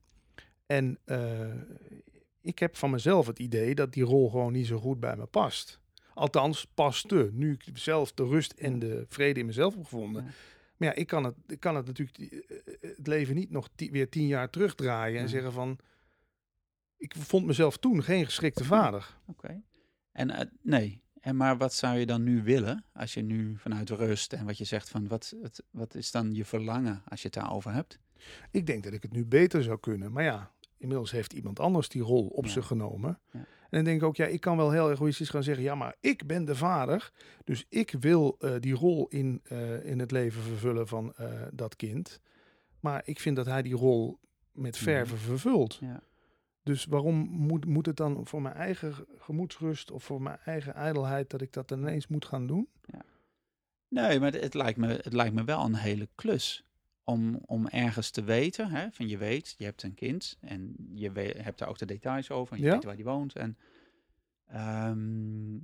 En 0.66 0.98
eh, 1.06 1.54
ik 2.42 2.60
heb 2.60 2.76
van 2.76 2.90
mezelf 2.90 3.28
het 3.28 3.40
idee 3.40 3.76
dat 3.76 3.94
die 3.94 4.04
rol 4.04 4.30
gewoon 4.30 4.54
niet 4.54 4.68
zo 4.68 4.80
goed 4.80 5.00
bij 5.00 5.16
me 5.18 5.26
past. 5.26 5.80
Althans, 6.14 6.66
paste. 6.74 7.30
Nu 7.34 7.52
ik 7.52 7.64
zelf 7.74 8.14
de 8.14 8.24
rust 8.26 8.52
en 8.52 8.80
de 8.80 9.06
vrede 9.08 9.40
in 9.40 9.46
mezelf 9.46 9.74
heb 9.74 9.84
gevonden. 9.84 10.24
Ja. 10.24 10.30
Maar 10.78 10.88
ja, 10.88 10.94
ik 10.96 11.08
kan 11.08 11.24
het, 11.24 11.36
ik 11.48 11.60
kan 11.60 11.76
het 11.76 11.86
natuurlijk 11.86 12.18
eh, 12.20 12.58
het 12.82 13.08
leven 13.08 13.36
niet 13.36 13.50
nog 13.52 13.70
ti- 13.76 13.92
weer 13.92 14.10
tien 14.10 14.28
jaar 14.28 14.50
terugdraaien 14.50 15.22
en 15.22 15.30
zeggen 15.30 15.52
van... 15.52 15.78
Ik 16.98 17.16
vond 17.18 17.46
mezelf 17.46 17.78
toen 17.78 18.04
geen 18.04 18.26
geschikte 18.26 18.64
vader. 18.64 19.18
oké. 19.26 19.62
En 20.12 20.30
eh, 20.30 20.46
nee, 20.62 21.02
en 21.28 21.36
maar 21.36 21.58
wat 21.58 21.74
zou 21.74 21.98
je 21.98 22.06
dan 22.06 22.24
nu 22.24 22.44
willen 22.44 22.84
als 22.94 23.14
je 23.14 23.22
nu 23.22 23.58
vanuit 23.58 23.90
rust 23.90 24.34
en 24.34 24.46
wat 24.46 24.58
je 24.58 24.64
zegt 24.64 24.90
van 24.90 25.08
wat, 25.08 25.34
het, 25.42 25.64
wat 25.72 25.96
is 25.96 26.12
dan 26.12 26.34
je 26.34 26.46
verlangen 26.46 27.02
als 27.08 27.22
je 27.22 27.26
het 27.28 27.36
daarover 27.36 27.74
hebt? 27.74 28.00
Ik 28.52 28.66
denk 28.66 28.84
dat 28.84 28.94
ik 28.94 29.02
het 29.02 29.12
nu 29.12 29.26
beter 29.26 29.64
zou 29.64 29.80
kunnen. 29.80 30.12
Maar 30.12 30.24
ja, 30.24 30.52
inmiddels 30.78 31.12
heeft 31.12 31.34
iemand 31.34 31.60
anders 31.60 31.90
die 31.90 32.02
rol 32.02 32.28
op 32.28 32.46
Ja. 32.46 32.52
zich 32.52 32.66
genomen. 32.66 33.20
Ja. 33.32 33.40
En 33.40 33.46
dan 33.70 33.84
denk 33.84 34.02
ik 34.02 34.08
ook, 34.08 34.16
ja, 34.16 34.26
ik 34.26 34.42
kan 34.42 34.58
wel 34.58 34.72
heel 34.72 34.92
egoïstisch 34.92 35.30
gaan 35.30 35.44
zeggen... 35.44 35.64
ja, 35.64 35.76
maar 35.76 35.96
ik 36.00 36.26
ben 36.28 36.46
de 36.46 36.56
vader, 36.56 37.12
dus 37.44 37.66
ik 37.70 37.92
wil 38.00 38.36
eh, 38.40 38.56
die 38.60 38.74
rol 38.74 39.08
in, 39.08 39.42
eh, 39.44 39.86
in 39.86 40.00
het 40.00 40.12
leven 40.12 40.42
vervullen 40.42 40.88
van 40.88 41.14
eh, 41.16 41.42
dat 41.52 41.76
kind. 41.76 42.20
Maar 42.80 43.02
ik 43.06 43.20
vind 43.20 43.36
dat 43.36 43.46
hij 43.46 43.62
die 43.62 43.76
rol 43.76 44.20
met 44.52 44.78
verven 44.78 45.18
vervult. 45.18 45.78
Ja. 45.82 46.02
Dus 46.68 46.86
waarom 46.86 47.16
moet, 47.30 47.66
moet 47.66 47.86
het 47.86 47.98
dan 47.98 48.26
voor 48.26 48.42
mijn 48.42 48.56
eigen 48.56 48.94
gemoedsrust... 49.18 49.92
of 49.92 50.04
voor 50.04 50.22
mijn 50.22 50.38
eigen 50.46 50.74
ijdelheid 50.74 51.30
dat 51.30 51.42
ik 51.42 51.54
dat 51.54 51.72
ineens 51.72 52.08
moet 52.08 52.26
gaan 52.26 52.48
doen? 52.48 52.68
Nee, 53.90 54.20
maar 54.20 54.32
het, 54.32 54.42
het 54.44 54.54
lijkt 54.54 54.78
me, 54.78 54.88
het 54.88 55.14
lijkt 55.14 55.36
me 55.36 55.44
wel 55.44 55.66
een 55.66 55.76
hele 55.76 56.10
klus. 56.16 56.66
Om, 57.04 57.40
om 57.46 57.68
ergens 57.68 58.10
te 58.12 58.24
weten, 58.24 58.70
hè, 58.70 58.92
van 58.92 59.08
je 59.08 59.18
weet, 59.18 59.56
je 59.58 59.64
hebt 59.64 59.84
een 59.84 59.94
kind 59.94 60.38
en 60.42 60.76
je 60.94 61.12
hebt 61.38 61.60
daar 61.60 61.70
ook 61.70 61.78
de 61.78 61.86
details 61.86 62.32
over. 62.32 62.56
En 62.56 62.60
je 62.62 62.66
Ja. 62.68 62.74
weet 62.74 62.84
waar 62.84 62.96
die 62.96 63.06
woont. 63.06 63.36
En, 63.36 63.58
ehm, 64.48 65.58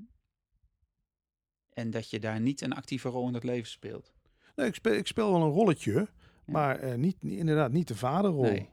en 1.74 1.90
dat 1.90 2.10
je 2.10 2.20
daar 2.20 2.40
niet 2.42 2.62
een 2.62 2.74
actieve 2.74 3.10
rol 3.10 3.28
in 3.28 3.34
het 3.34 3.44
leven 3.44 3.70
speelt. 3.70 4.14
Nee, 4.56 4.68
ik 4.68 4.76
speel, 4.76 4.94
ik 4.94 5.08
speel 5.08 5.32
wel 5.32 5.42
een 5.42 5.52
rolletje. 5.52 6.08
maar 6.46 6.98
niet, 6.98 7.16
inderdaad 7.20 7.72
niet 7.72 7.88
de 7.88 7.96
vaderrol. 7.96 8.42
Nee. 8.44 8.70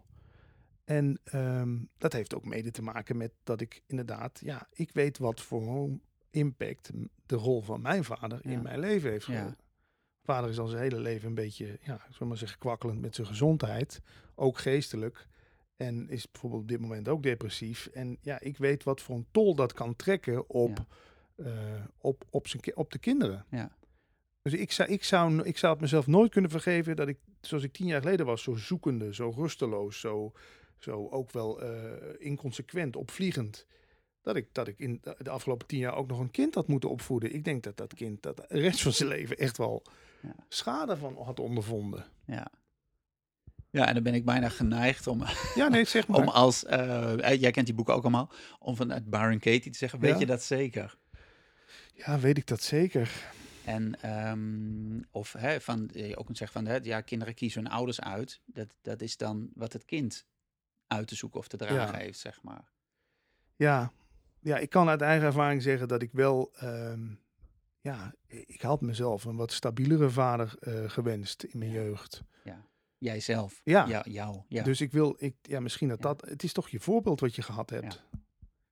En 0.90 1.20
ehm, 1.24 1.78
dat 1.98 2.12
heeft 2.12 2.34
ook 2.34 2.44
mede 2.44 2.70
te 2.70 2.82
maken 2.82 3.16
met 3.16 3.32
dat 3.44 3.60
ik 3.60 3.82
inderdaad, 3.86 4.40
ja, 4.44 4.68
ik 4.72 4.92
weet 4.92 5.18
wat 5.18 5.40
voor 5.40 5.88
impact 6.30 6.90
de 7.26 7.36
rol 7.36 7.62
van 7.62 7.80
mijn 7.80 8.04
vader 8.04 8.38
in 8.42 8.62
mijn 8.62 8.78
leven 8.78 9.10
heeft 9.10 9.24
gehad. 9.24 9.56
Vader 10.22 10.50
is 10.50 10.58
al 10.58 10.66
zijn 10.66 10.82
hele 10.82 11.00
leven 11.00 11.28
een 11.28 11.34
beetje, 11.34 11.78
ja, 11.82 12.00
zullen 12.10 12.28
maar 12.28 12.36
zeggen, 12.36 12.58
kwakkelend 12.58 13.00
met 13.00 13.14
zijn 13.14 13.26
gezondheid, 13.26 14.00
ook 14.34 14.58
geestelijk. 14.58 15.26
En 15.76 16.08
is 16.08 16.30
bijvoorbeeld 16.30 16.62
op 16.62 16.68
dit 16.68 16.80
moment 16.80 17.08
ook 17.08 17.22
depressief. 17.22 17.86
En 17.86 18.18
ja, 18.20 18.40
ik 18.40 18.56
weet 18.56 18.84
wat 18.84 19.00
voor 19.00 19.16
een 19.16 19.28
tol 19.30 19.54
dat 19.54 19.72
kan 19.72 19.96
trekken 19.96 20.48
op, 20.48 20.86
uh, 21.36 21.48
op, 21.98 22.24
op, 22.30 22.48
zijn, 22.48 22.76
op 22.76 22.92
de 22.92 22.98
kinderen. 22.98 23.44
Ja. 23.50 23.76
Dus 24.42 24.52
ik 24.52 24.72
zou, 24.72 24.88
ik, 24.88 25.04
zou, 25.04 25.42
ik 25.42 25.58
zou 25.58 25.72
het 25.72 25.82
mezelf 25.82 26.06
nooit 26.06 26.30
kunnen 26.30 26.50
vergeven 26.50 26.96
dat 26.96 27.08
ik, 27.08 27.18
zoals 27.40 27.64
ik 27.64 27.72
tien 27.72 27.86
jaar 27.86 28.00
geleden 28.00 28.26
was, 28.26 28.42
zo 28.42 28.54
zoekende, 28.54 29.14
zo 29.14 29.32
rusteloos, 29.36 30.00
zo, 30.00 30.32
zo 30.82 31.08
ook 31.08 31.30
wel 31.30 31.62
uh, 31.62 31.92
inconsequent, 32.18 32.96
opvliegend. 32.96 33.66
Dat 34.22 34.36
ik, 34.36 34.48
dat 34.52 34.68
ik 34.68 34.78
in 34.78 35.00
de 35.18 35.30
afgelopen 35.30 35.66
tien 35.66 35.78
jaar 35.78 35.94
ook 35.94 36.08
nog 36.08 36.18
een 36.18 36.30
kind 36.30 36.54
had 36.54 36.68
moeten 36.68 36.90
opvoeden. 36.90 37.34
Ik 37.34 37.44
denk 37.44 37.62
dat 37.62 37.76
dat 37.76 37.94
kind 37.94 38.22
dat 38.22 38.36
de 38.36 38.44
rest 38.48 38.82
van 38.82 38.92
zijn 38.92 39.08
leven 39.08 39.36
echt 39.36 39.56
wel 39.56 39.82
ja. 40.22 40.34
schade 40.48 40.96
van 40.96 41.16
had 41.16 41.40
ondervonden. 41.40 42.04
Ja. 42.26 42.50
Ja, 43.70 43.86
en 43.86 43.94
dan 43.94 44.02
ben 44.02 44.14
ik 44.14 44.24
bijna 44.24 44.48
geneigd 44.48 45.06
om, 45.06 45.22
ja, 45.54 45.68
nee, 45.68 45.84
zeg 45.84 46.06
maar. 46.08 46.20
om 46.20 46.28
als, 46.28 46.64
uh, 46.64 47.14
jij 47.16 47.50
kent 47.50 47.66
die 47.66 47.74
boeken 47.74 47.94
ook 47.94 48.02
allemaal, 48.02 48.30
om 48.58 48.76
vanuit 48.76 49.10
Baron 49.10 49.38
Katie 49.38 49.70
te 49.70 49.78
zeggen, 49.78 49.98
weet 49.98 50.18
je 50.18 50.26
dat 50.26 50.42
zeker? 50.42 50.98
Ja, 51.94 52.18
weet 52.18 52.36
ik 52.36 52.46
dat 52.46 52.62
zeker. 52.62 53.32
En 53.64 54.10
um, 54.28 55.06
of 55.10 55.32
hè, 55.32 55.60
van, 55.60 55.90
je 55.92 56.16
ook 56.16 56.24
kunt 56.24 56.38
zeggen 56.38 56.64
van, 56.64 56.72
hè, 56.72 56.78
ja, 56.82 57.00
kinderen 57.00 57.34
kiezen 57.34 57.62
hun 57.62 57.72
ouders 57.72 58.00
uit. 58.00 58.40
Dat, 58.44 58.74
dat 58.82 59.02
is 59.02 59.16
dan 59.16 59.50
wat 59.54 59.72
het 59.72 59.84
kind 59.84 60.26
uit 60.90 61.06
te 61.06 61.14
zoeken 61.14 61.40
of 61.40 61.48
te 61.48 61.56
dragen 61.56 61.98
heeft, 61.98 62.18
zeg 62.18 62.42
maar. 62.42 62.70
Ja. 63.56 63.92
ja, 64.40 64.58
ik 64.58 64.70
kan 64.70 64.88
uit 64.88 65.00
eigen 65.00 65.26
ervaring 65.26 65.62
zeggen 65.62 65.88
dat 65.88 66.02
ik 66.02 66.12
wel, 66.12 66.52
um, 66.62 67.20
ja, 67.80 68.14
ik 68.26 68.62
had 68.62 68.80
mezelf 68.80 69.24
een 69.24 69.36
wat 69.36 69.52
stabielere 69.52 70.10
vader 70.10 70.54
uh, 70.60 70.90
gewenst 70.90 71.42
in 71.42 71.58
mijn 71.58 71.70
jeugd. 71.70 72.22
Ja. 72.44 72.64
Jijzelf. 72.98 73.60
Ja. 73.64 73.86
ja. 73.86 74.04
Jou. 74.08 74.42
Ja. 74.48 74.62
Dus 74.62 74.80
ik 74.80 74.92
wil, 74.92 75.16
ik, 75.18 75.36
ja, 75.42 75.60
misschien 75.60 75.88
dat 75.88 76.02
dat, 76.02 76.20
het 76.28 76.42
is 76.42 76.52
toch 76.52 76.68
je 76.68 76.80
voorbeeld 76.80 77.20
wat 77.20 77.34
je 77.34 77.42
gehad 77.42 77.70
hebt. 77.70 78.04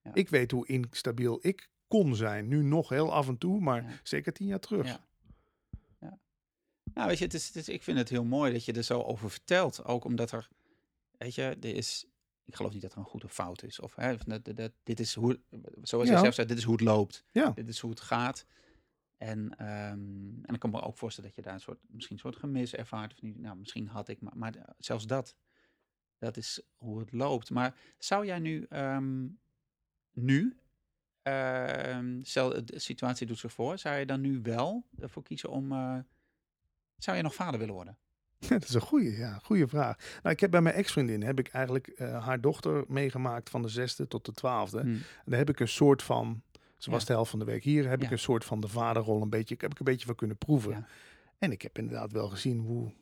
Ja. 0.02 0.14
Ik 0.14 0.28
weet 0.28 0.50
hoe 0.50 0.66
instabiel 0.66 1.38
ik 1.42 1.68
kon 1.88 2.16
zijn. 2.16 2.48
Nu 2.48 2.62
nog 2.62 2.88
heel 2.88 3.12
af 3.12 3.28
en 3.28 3.38
toe, 3.38 3.60
maar 3.60 4.00
zeker 4.02 4.32
tien 4.32 4.46
jaar 4.46 4.60
terug. 4.60 4.86
Ja. 4.86 5.06
Nou, 6.94 7.08
weet 7.08 7.18
je, 7.18 7.24
het 7.24 7.34
is, 7.34 7.46
het 7.46 7.56
is, 7.56 7.68
ik 7.68 7.82
vind 7.82 7.98
het 7.98 8.08
heel 8.08 8.24
mooi 8.24 8.52
dat 8.52 8.64
je 8.64 8.72
er 8.72 8.82
zo 8.82 9.00
over 9.00 9.30
vertelt. 9.30 9.84
Ook 9.84 10.04
omdat 10.04 10.30
er, 10.30 10.48
weet 11.18 11.34
je, 11.34 11.42
er 11.42 11.74
is, 11.74 12.06
ik 12.44 12.56
geloof 12.56 12.72
niet 12.72 12.82
dat 12.82 12.92
er 12.92 12.98
een 12.98 13.04
goede 13.04 13.28
fout 13.28 13.62
is. 13.62 13.80
Of 13.80 13.94
hè, 13.94 14.16
dat, 14.16 14.56
dat, 14.56 14.72
dit 14.82 15.00
is 15.00 15.14
hoe, 15.14 15.40
zoals 15.82 16.08
je 16.08 16.18
zelf 16.18 16.34
zei, 16.34 16.46
dit 16.46 16.58
is 16.58 16.64
hoe 16.64 16.74
het 16.74 16.84
loopt. 16.84 17.24
Ja. 17.32 17.50
Dit 17.50 17.68
is 17.68 17.80
hoe 17.80 17.90
het 17.90 18.00
gaat. 18.00 18.46
En, 19.16 19.38
um, 19.38 20.40
en 20.44 20.54
ik 20.54 20.60
kan 20.60 20.70
me 20.70 20.82
ook 20.82 20.96
voorstellen 20.96 21.30
dat 21.30 21.38
je 21.38 21.44
daar 21.44 21.54
een 21.54 21.64
soort, 21.64 21.78
misschien 21.86 22.14
een 22.14 22.22
soort 22.22 22.36
gemis 22.36 22.74
ervaart. 22.74 23.12
Of 23.12 23.22
niet, 23.22 23.38
nou, 23.38 23.56
misschien 23.56 23.86
had 23.88 24.08
ik, 24.08 24.20
maar, 24.20 24.36
maar 24.36 24.54
zelfs 24.78 25.06
dat, 25.06 25.36
dat 26.18 26.36
is 26.36 26.62
hoe 26.74 26.98
het 26.98 27.12
loopt. 27.12 27.50
Maar 27.50 27.76
zou 27.98 28.26
jij 28.26 28.38
nu, 28.38 28.66
um, 28.70 29.38
nu, 30.12 30.56
uh, 31.22 31.98
stel 32.22 32.64
de 32.64 32.78
situatie 32.78 33.26
doet 33.26 33.38
zich 33.38 33.52
voor, 33.52 33.78
zou 33.78 33.96
je 33.96 34.06
dan 34.06 34.20
nu 34.20 34.40
wel 34.42 34.84
ervoor 34.98 35.22
kiezen 35.22 35.50
om, 35.50 35.72
uh, 35.72 35.98
zou 36.96 37.16
je 37.16 37.22
nog 37.22 37.34
vader 37.34 37.58
willen 37.58 37.74
worden? 37.74 37.98
Ja, 38.38 38.48
dat 38.58 38.68
is 38.68 38.74
een 38.74 38.80
goede, 38.80 39.16
ja, 39.16 39.38
goede 39.42 39.68
vraag. 39.68 39.96
Nou, 40.22 40.34
ik 40.34 40.40
heb 40.40 40.50
bij 40.50 40.60
mijn 40.60 40.74
ex-vriendin 40.74 41.22
heb 41.22 41.38
ik 41.38 41.48
eigenlijk 41.48 41.92
uh, 41.96 42.24
haar 42.24 42.40
dochter 42.40 42.84
meegemaakt 42.88 43.50
van 43.50 43.62
de 43.62 43.68
zesde 43.68 44.08
tot 44.08 44.24
de 44.24 44.32
twaalfde. 44.32 44.80
Hmm. 44.80 44.92
En 44.94 45.24
daar 45.24 45.38
heb 45.38 45.48
ik 45.48 45.60
een 45.60 45.68
soort 45.68 46.02
van 46.02 46.42
ze 46.78 46.90
was 46.90 47.04
de 47.04 47.12
helft 47.12 47.30
van 47.30 47.38
de 47.38 47.44
week 47.44 47.64
hier. 47.64 47.88
Heb 47.88 48.02
ik 48.02 48.10
een 48.10 48.18
soort 48.18 48.44
van 48.44 48.60
de 48.60 48.68
vaderrol 48.68 49.22
een 49.22 49.30
beetje, 49.30 49.56
heb 49.58 49.72
ik 49.72 49.78
een 49.78 49.84
beetje 49.84 50.06
van 50.06 50.14
kunnen 50.14 50.36
proeven. 50.36 50.86
En 51.38 51.52
ik 51.52 51.62
heb 51.62 51.78
inderdaad 51.78 52.12
wel 52.12 52.28
gezien 52.28 52.58
hoe, 52.58 52.92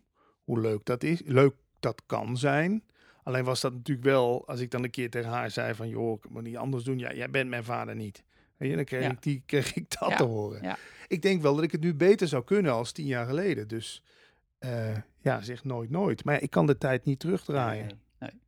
hoe 0.45 0.61
leuk 0.61 0.85
dat 0.85 1.03
is. 1.03 1.23
Leuk 1.25 1.55
dat 1.81 2.03
kan 2.07 2.37
zijn. 2.37 2.83
Alleen 3.23 3.45
was 3.45 3.61
dat 3.61 3.73
natuurlijk 3.73 4.07
wel, 4.07 4.47
als 4.47 4.61
ik 4.61 4.71
dan 4.71 4.85
een 4.85 4.91
keer 4.91 5.11
tegen 5.11 5.31
haar 5.31 5.51
zei 5.51 5.75
van, 5.75 5.89
joh, 5.89 6.19
ik 6.23 6.31
moet 6.31 6.43
niet 6.43 6.57
anders 6.57 6.85
doen. 6.85 6.99
Ja, 6.99 7.15
jij 7.15 7.31
bent 7.31 7.51
mijn 7.51 7.65
vader 7.65 7.95
niet. 7.95 8.25
En 8.57 8.75
dan 8.75 8.85
kreeg, 8.85 9.11
ik, 9.11 9.23
die, 9.23 9.43
kreeg 9.47 9.75
ik 9.75 9.99
dat 9.99 10.17
te 10.17 10.25
horen. 10.25 10.77
Ik 11.09 11.23
denk 11.23 11.43
wel 11.43 11.55
dat 11.55 11.65
ik 11.65 11.73
het 11.73 11.81
nu 11.81 11.95
beter 11.95 12.29
zou 12.29 12.45
kunnen 12.45 12.73
als 12.73 12.93
tien 12.93 13.07
jaar 13.07 13.27
geleden. 13.27 13.69
Dus 13.69 14.03
uh, 14.61 14.97
ja, 15.27 15.41
zeg 15.41 15.65
nooit 15.65 15.91
nooit. 15.91 16.25
Maar 16.25 16.43
ik 16.43 16.51
kan 16.51 16.67
de 16.67 16.79
tijd 16.79 17.05
niet 17.05 17.19
terugdraaien. 17.19 17.87
Nee, 17.87 18.31
nee. 18.31 18.41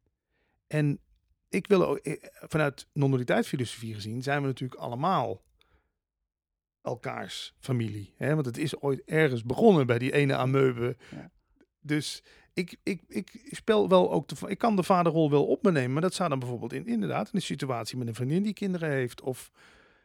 En 0.66 1.00
ik 1.48 1.66
wil 1.66 1.86
ook, 1.86 1.98
eh, 1.98 2.28
vanuit 2.30 2.86
non-dualiteitsfilosofie 2.92 3.94
gezien, 3.94 4.22
zijn 4.22 4.40
we 4.40 4.46
natuurlijk 4.46 4.80
allemaal 4.80 5.42
elkaars 6.82 7.54
familie. 7.58 8.14
Hè? 8.16 8.34
Want 8.34 8.46
het 8.46 8.58
is 8.58 8.80
ooit 8.80 9.02
ergens 9.04 9.42
begonnen 9.42 9.86
bij 9.86 9.98
die 9.98 10.12
ene 10.12 10.36
amoebe. 10.36 10.96
Ja. 11.10 11.30
Dus 11.80 12.22
ik, 12.52 12.76
ik, 12.82 13.02
ik 13.08 13.48
speel 13.50 13.88
wel 13.88 14.12
ook 14.12 14.28
de, 14.28 14.48
ik 14.48 14.58
kan 14.58 14.76
de 14.76 14.82
vaderrol 14.82 15.30
wel 15.30 15.46
op 15.46 15.62
me 15.62 15.70
nemen, 15.70 15.92
maar 15.92 16.02
dat 16.02 16.14
zou 16.14 16.28
dan 16.28 16.38
bijvoorbeeld 16.38 16.72
in 16.72 16.86
inderdaad 16.86 17.26
in 17.26 17.32
een 17.34 17.42
situatie 17.42 17.98
met 17.98 18.08
een 18.08 18.14
vriendin 18.14 18.42
die 18.42 18.52
kinderen 18.52 18.90
heeft. 18.90 19.20
Of, 19.20 19.50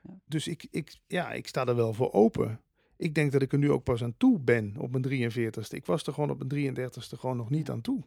ja. 0.01 0.13
Dus 0.25 0.47
ik, 0.47 0.67
ik, 0.71 0.95
ja, 1.07 1.31
ik 1.31 1.47
sta 1.47 1.65
er 1.65 1.75
wel 1.75 1.93
voor 1.93 2.11
open. 2.11 2.61
Ik 2.97 3.15
denk 3.15 3.31
dat 3.31 3.41
ik 3.41 3.51
er 3.51 3.57
nu 3.57 3.71
ook 3.71 3.83
pas 3.83 4.03
aan 4.03 4.17
toe 4.17 4.39
ben 4.39 4.77
op 4.77 4.91
mijn 4.91 5.31
43ste. 5.33 5.75
Ik 5.75 5.85
was 5.85 6.03
er 6.03 6.13
gewoon 6.13 6.29
op 6.29 6.51
mijn 6.51 6.75
33ste 6.75 7.19
gewoon 7.19 7.37
nog 7.37 7.49
niet 7.49 7.69
aan 7.69 7.81
toe. 7.81 8.03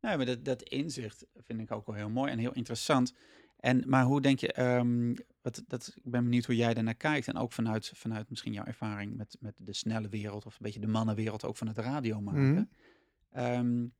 Ja, 0.00 0.16
maar 0.16 0.26
dat, 0.26 0.44
dat 0.44 0.62
inzicht 0.62 1.26
vind 1.34 1.60
ik 1.60 1.72
ook 1.72 1.86
wel 1.86 1.96
heel 1.96 2.10
mooi 2.10 2.30
en 2.30 2.38
heel 2.38 2.52
interessant. 2.52 3.14
En, 3.56 3.82
maar 3.86 4.04
hoe 4.04 4.20
denk 4.20 4.38
je, 4.38 4.62
um, 4.62 5.14
wat, 5.42 5.64
dat, 5.66 5.92
ik 5.96 6.10
ben 6.10 6.24
benieuwd 6.24 6.44
hoe 6.44 6.56
jij 6.56 6.74
daarnaar 6.74 6.94
kijkt. 6.94 7.28
En 7.28 7.36
ook 7.36 7.52
vanuit, 7.52 7.92
vanuit 7.94 8.30
misschien 8.30 8.52
jouw 8.52 8.64
ervaring 8.64 9.16
met, 9.16 9.36
met 9.40 9.54
de 9.62 9.72
snelle 9.72 10.08
wereld 10.08 10.46
of 10.46 10.52
een 10.52 10.62
beetje 10.62 10.80
de 10.80 10.86
mannenwereld 10.86 11.44
ook 11.44 11.56
van 11.56 11.66
het 11.66 11.78
radio 11.78 12.20
maken. 12.20 12.70
Mm. 13.32 13.92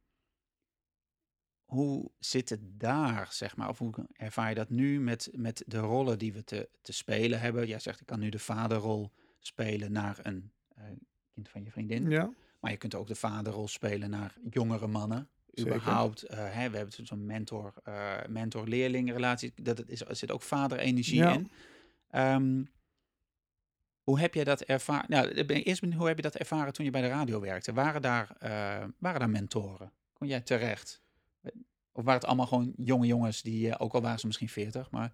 hoe 1.64 2.10
zit 2.18 2.48
het 2.48 2.60
daar, 2.80 3.28
zeg 3.30 3.56
maar? 3.56 3.68
Of 3.68 3.78
hoe 3.78 3.94
ervaar 4.12 4.48
je 4.48 4.54
dat 4.54 4.70
nu 4.70 5.00
met, 5.00 5.28
met 5.32 5.62
de 5.66 5.78
rollen 5.78 6.18
die 6.18 6.32
we 6.32 6.44
te, 6.44 6.68
te 6.82 6.92
spelen 6.92 7.40
hebben? 7.40 7.66
Jij 7.66 7.78
zegt, 7.78 8.00
ik 8.00 8.06
kan 8.06 8.20
nu 8.20 8.28
de 8.28 8.38
vaderrol 8.38 9.12
spelen 9.46 9.92
naar 9.92 10.18
een 10.22 10.50
uh, 10.78 10.84
kind 11.34 11.48
van 11.48 11.64
je 11.64 11.70
vriendin. 11.70 12.10
Ja. 12.10 12.32
Maar 12.60 12.70
je 12.70 12.76
kunt 12.76 12.94
ook 12.94 13.06
de 13.06 13.14
vaderrol 13.14 13.68
spelen 13.68 14.10
naar 14.10 14.34
jongere 14.50 14.86
mannen 14.86 15.28
überhaupt. 15.60 16.24
Uh, 16.24 16.30
hè, 16.30 16.70
we 16.70 16.76
hebben 16.76 17.06
zo'n 17.06 17.26
mentor, 17.26 17.74
uh, 17.88 18.14
mentor-leerling 18.28 19.12
relatie. 19.12 19.52
Dat 19.62 19.78
het 19.78 19.88
is, 19.88 20.00
er 20.00 20.16
zit 20.16 20.32
ook 20.32 20.42
vaderenergie 20.42 21.22
in. 21.22 21.50
Um, 22.12 22.70
hoe 24.02 24.20
heb 24.20 24.34
jij 24.34 24.44
dat 24.44 24.60
ervaren? 24.60 25.10
Nou, 25.10 25.28
eerst 25.44 25.82
hoe 25.94 26.06
heb 26.06 26.16
je 26.16 26.22
dat 26.22 26.34
ervaren 26.36 26.72
toen 26.72 26.84
je 26.84 26.90
bij 26.90 27.00
de 27.00 27.08
radio 27.08 27.40
werkte? 27.40 27.72
Waren 27.72 28.02
daar, 28.02 28.36
waren 28.98 29.20
daar 29.20 29.30
mentoren? 29.30 29.92
Kon 30.12 30.28
jij 30.28 30.40
terecht? 30.40 31.02
Of 31.92 32.04
waren 32.04 32.20
het 32.20 32.24
allemaal 32.24 32.46
gewoon 32.46 32.72
jonge 32.76 33.06
jongens 33.06 33.42
die, 33.42 33.78
ook 33.78 33.92
al 33.92 34.02
waren 34.02 34.18
ze 34.18 34.26
misschien 34.26 34.48
40, 34.48 34.90
maar 34.90 35.12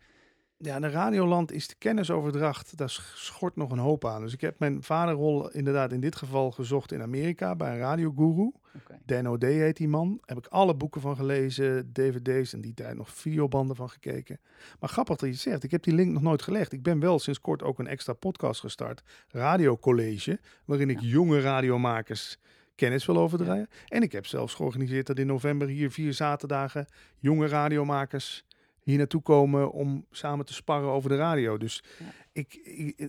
ja, 0.65 0.81
de 0.81 0.91
Radioland 0.91 1.53
is 1.53 1.69
de 1.69 1.75
kennisoverdracht, 1.79 2.77
daar 2.77 3.01
schort 3.15 3.57
nog 3.57 3.71
een 3.71 3.79
hoop 3.79 4.05
aan. 4.05 4.23
Dus 4.23 4.33
ik 4.33 4.41
heb 4.41 4.59
mijn 4.59 4.83
vaderrol 4.83 5.51
inderdaad 5.51 5.93
in 5.93 6.01
dit 6.01 6.17
geval 6.17 6.51
gezocht 6.51 6.93
in 6.93 7.03
Amerika 7.03 7.57
bij 7.57 7.73
een 7.73 7.79
radioguru. 7.79 8.53
Okay. 8.83 9.01
Dan 9.05 9.29
O'Day 9.29 9.53
heet 9.53 9.77
die 9.77 9.89
man. 9.89 10.21
Heb 10.25 10.39
ik 10.39 10.47
alle 10.47 10.75
boeken 10.75 11.01
van 11.01 11.17
gelezen, 11.17 11.93
dvd's 11.93 12.53
en 12.53 12.61
die 12.61 12.75
tijd 12.75 12.97
nog 12.97 13.11
videobanden 13.11 13.77
van 13.77 13.91
gekeken. 13.91 14.41
Maar 14.81 14.89
grappig 14.89 15.17
dat 15.17 15.29
je 15.29 15.35
zegt, 15.35 15.63
ik 15.63 15.71
heb 15.71 15.83
die 15.83 15.95
link 15.95 16.13
nog 16.13 16.23
nooit 16.23 16.43
gelegd. 16.43 16.73
Ik 16.73 16.83
ben 16.83 17.01
wel 17.01 17.19
sinds 17.19 17.41
kort 17.41 17.63
ook 17.63 17.79
een 17.79 17.87
extra 17.87 18.13
podcast 18.13 18.61
gestart, 18.61 19.03
Radio 19.29 19.77
College, 19.79 20.41
waarin 20.65 20.91
ik 20.91 21.01
jonge 21.01 21.41
radiomakers 21.41 22.39
kennis 22.75 23.07
wil 23.07 23.19
overdragen. 23.19 23.69
En 23.89 24.03
ik 24.03 24.13
heb 24.13 24.27
zelfs 24.27 24.55
georganiseerd 24.55 25.07
dat 25.07 25.19
in 25.19 25.27
november 25.27 25.69
hier 25.69 25.91
vier 25.91 26.15
zaterdagen 26.15 26.87
jonge 27.19 27.47
radiomakers 27.47 28.45
hier 28.83 28.99
naartoe 28.99 29.23
komen 29.23 29.73
om 29.73 30.07
samen 30.11 30.47
te 30.47 30.53
sparren 30.53 30.91
over 30.91 31.11
de 31.11 31.17
radio. 31.17 31.59
Dus 31.59 31.85
ik, 32.33 32.61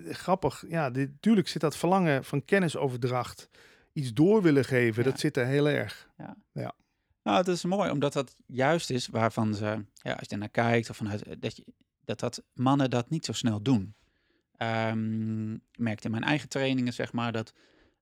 grappig, 0.10 0.64
ja, 0.68 0.90
natuurlijk 0.90 1.48
zit 1.48 1.62
dat 1.62 1.78
verlangen 1.78 2.24
van 2.24 2.46
kennisoverdracht, 2.46 3.50
iets 3.94 4.14
door 4.14 4.42
willen 4.42 4.66
geven, 4.66 5.04
dat 5.04 5.20
zit 5.20 5.38
er 5.38 5.46
heel 5.46 5.70
erg. 5.70 6.10
Ja. 6.18 6.36
ja. 6.52 6.74
Nou, 7.24 7.38
het 7.38 7.48
is 7.48 7.64
mooi, 7.64 7.92
omdat 7.92 8.14
dat 8.14 8.36
juist 8.46 8.90
is 8.90 9.08
waarvan 9.08 9.56
ze, 9.56 9.86
ja, 9.94 10.14
als 10.14 10.30
je 10.30 10.38
naar 10.38 10.50
kijkt, 10.50 10.90
of 10.90 10.98
vanuit 10.98 11.42
dat, 11.42 11.56
je, 11.56 11.66
dat, 12.06 12.20
dat 12.20 12.44
mannen 12.54 12.90
dat 12.90 13.10
niet 13.10 13.26
zo 13.26 13.32
snel 13.32 13.62
doen. 13.62 13.96
Um, 14.58 15.54
ik 15.54 15.80
merkte 15.80 16.06
in 16.06 16.12
mijn 16.12 16.24
eigen 16.24 16.50
trainingen, 16.50 16.94
zeg 16.94 17.14
maar, 17.14 17.32
dat 17.32 17.54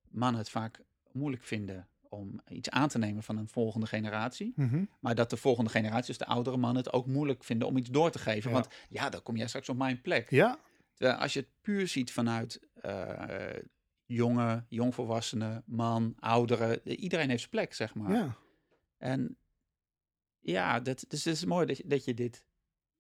mannen 0.10 0.42
het 0.42 0.50
vaak 0.50 0.80
moeilijk 1.12 1.44
vinden 1.44 1.88
om 2.12 2.42
iets 2.48 2.70
aan 2.70 2.88
te 2.88 2.98
nemen 2.98 3.24
van 3.24 3.38
een 3.38 3.48
volgende 3.48 3.86
generatie. 3.86 4.54
Mhm. 4.56 4.86
Maar 5.00 5.16
dat 5.16 5.30
de 5.30 5.38
volgende 5.38 5.70
generatie, 5.70 6.06
dus 6.06 6.18
de 6.18 6.26
oudere 6.26 6.58
mannen, 6.58 6.84
het 6.84 6.94
ook 6.94 7.08
moeilijk 7.08 7.44
vinden 7.44 7.68
om 7.68 7.78
iets 7.78 7.90
door 7.90 8.12
te 8.12 8.20
geven. 8.20 8.52
Want 8.52 8.68
ja, 8.90 9.10
dan 9.10 9.24
kom 9.24 9.36
jij 9.36 9.48
straks 9.48 9.70
op 9.70 9.78
mijn 9.78 10.02
plek. 10.02 10.30
Ja. 10.30 10.60
als 10.98 11.34
je 11.34 11.40
het 11.40 11.50
puur 11.62 11.88
ziet 11.88 12.12
vanuit 12.12 12.60
uh, 12.86 13.50
jonge, 14.06 14.66
jongvolwassenen, 14.68 15.64
man, 15.66 16.16
ouderen. 16.20 16.90
Iedereen 16.90 17.30
heeft 17.30 17.40
zijn 17.40 17.52
plek, 17.52 17.74
zeg 17.74 17.96
maar. 17.96 18.12
Ja. 18.12 18.36
En 18.98 19.38
ja, 20.40 20.80
dat, 20.80 21.06
dus 21.08 21.24
het 21.24 21.34
is 21.34 21.46
mooi 21.46 21.66
dat 21.66 21.78
je, 21.78 21.84
dat 21.88 22.06
je 22.06 22.14
dit 22.14 22.44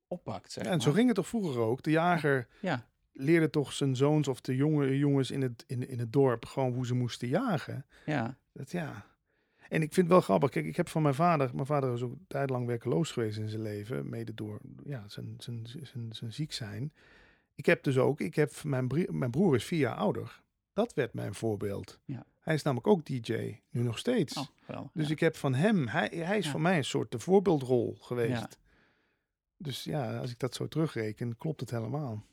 oppakt. 0.07 0.51
Zeg 0.51 0.63
Ja, 0.63 0.71
en 0.71 0.81
zo 0.81 0.91
ging 0.91 1.07
het 1.07 1.15
toch 1.15 1.27
vroeger 1.27 1.61
ook. 1.61 1.83
De 1.83 1.91
jager 1.91 2.47
Ja, 2.61 2.89
leerde 3.13 3.49
toch 3.49 3.73
zijn 3.73 3.95
zoons 3.95 4.27
of 4.27 4.41
de 4.41 4.55
jonge 4.55 4.97
jongens 4.97 5.31
in 5.31 5.41
het, 5.41 5.63
in, 5.67 5.87
in 5.89 5.99
het 5.99 6.13
dorp 6.13 6.45
gewoon 6.45 6.73
hoe 6.73 6.85
ze 6.85 6.93
moesten 6.93 7.27
jagen. 7.27 7.85
ja, 8.05 8.37
Dat 8.53 8.71
ja. 8.71 9.05
En 9.69 9.81
ik 9.81 9.93
vind 9.93 9.95
het 9.95 10.07
wel 10.07 10.21
grappig. 10.21 10.49
Kijk, 10.49 10.65
ik 10.65 10.75
heb 10.75 10.87
van 10.89 11.01
mijn 11.01 11.15
vader. 11.15 11.51
Mijn 11.53 11.65
vader 11.65 11.93
is 11.93 12.01
ook 12.01 12.11
een 12.11 12.25
tijd 12.27 12.49
lang 12.49 12.65
werkeloos 12.65 13.11
geweest 13.11 13.37
in 13.37 13.49
zijn 13.49 13.61
leven. 13.61 14.09
Mede 14.09 14.33
door 14.33 14.59
ja, 14.83 15.03
zijn, 15.07 15.35
zijn, 15.37 15.67
zijn, 15.83 16.13
zijn 16.13 16.33
ziek 16.33 16.51
zijn. 16.51 16.93
Ik 17.55 17.65
heb 17.65 17.83
dus 17.83 17.97
ook. 17.97 18.19
Ik 18.19 18.35
heb 18.35 18.63
mijn, 18.63 18.87
brie- 18.87 19.11
mijn 19.11 19.31
broer 19.31 19.55
is 19.55 19.63
vier 19.63 19.79
jaar 19.79 19.95
ouder. 19.95 20.41
Dat 20.73 20.93
werd 20.93 21.13
mijn 21.13 21.33
voorbeeld. 21.33 21.99
Ja. 22.05 22.25
Hij 22.39 22.53
is 22.53 22.63
namelijk 22.63 22.87
ook 22.87 23.05
DJ. 23.05 23.59
Nu 23.69 23.81
nog 23.83 23.97
steeds. 23.97 24.37
oh, 24.37 24.45
wel. 24.65 24.89
Dus 24.93 25.05
ja. 25.07 25.11
ik 25.13 25.19
heb 25.19 25.35
van 25.35 25.53
hem. 25.53 25.87
Hij, 25.87 26.09
hij 26.13 26.37
is 26.37 26.45
Ja. 26.45 26.51
voor 26.51 26.61
mij 26.61 26.77
een 26.77 26.83
soort 26.83 27.11
de 27.11 27.19
voorbeeldrol 27.19 27.97
geweest. 28.01 28.31
Ja. 28.31 28.49
Dus 29.57 29.83
ja, 29.83 30.17
als 30.17 30.31
ik 30.31 30.39
dat 30.39 30.55
zo 30.55 30.67
terugreken, 30.67 31.37
klopt 31.37 31.59
het 31.59 31.69
helemaal. 31.71 32.25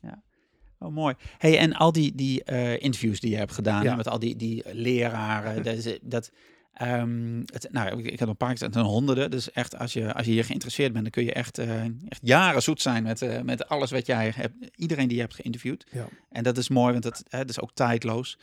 Oh, 0.79 0.91
mooi. 0.91 1.15
Hey, 1.37 1.57
en 1.57 1.73
al 1.73 1.91
die, 1.91 2.15
die 2.15 2.43
eh, 2.43 2.81
interviews 2.81 3.19
die 3.19 3.29
je 3.31 3.37
hebt 3.37 3.51
gedaan 3.51 3.83
Ja. 3.83 3.89
hè, 3.89 3.95
met 3.95 4.07
al 4.07 4.19
die, 4.19 4.35
die 4.35 4.63
leraren, 4.71 5.63
dat, 5.63 5.99
dat 6.01 6.31
ehm, 6.73 7.39
het, 7.45 7.67
nou, 7.71 7.99
ik, 7.99 8.11
ik 8.11 8.19
heb 8.19 8.27
een 8.27 8.37
paar 8.37 8.53
keer, 8.53 8.79
honderden. 8.79 9.31
Dus 9.31 9.51
echt, 9.51 9.77
als 9.77 9.93
je, 9.93 10.13
als 10.13 10.25
je 10.25 10.31
hier 10.31 10.43
geïnteresseerd 10.45 10.91
bent, 10.91 11.03
dan 11.03 11.11
kun 11.11 11.23
je 11.23 11.33
echt, 11.33 11.57
eh, 11.57 11.83
echt 11.83 12.19
jaren 12.21 12.61
zoet 12.61 12.81
zijn 12.81 13.03
met, 13.03 13.21
eh, 13.21 13.41
met 13.41 13.67
alles 13.67 13.91
wat 13.91 14.05
jij 14.05 14.31
hebt, 14.35 14.53
iedereen 14.75 15.07
die 15.07 15.15
je 15.15 15.21
hebt 15.23 15.35
geïnterviewd. 15.35 15.85
Ja. 15.91 16.07
En 16.29 16.43
dat 16.43 16.57
is 16.57 16.69
mooi, 16.69 16.91
want 16.91 17.03
dat, 17.03 17.23
hè, 17.29 17.39
dat 17.39 17.49
is 17.49 17.59
ook 17.59 17.73
tijdloos. 17.73 18.39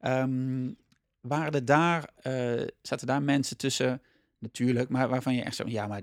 Ehm, 0.00 0.72
waren 1.20 1.52
er 1.52 1.64
daar, 1.64 2.10
zaten 2.82 3.06
daar 3.06 3.22
mensen 3.22 3.56
tussen, 3.56 4.02
natuurlijk, 4.38 4.88
maar 4.88 5.08
waarvan 5.08 5.34
je 5.34 5.42
echt 5.42 5.56
zo, 5.56 5.64
ja, 5.66 5.86
maar 5.86 6.02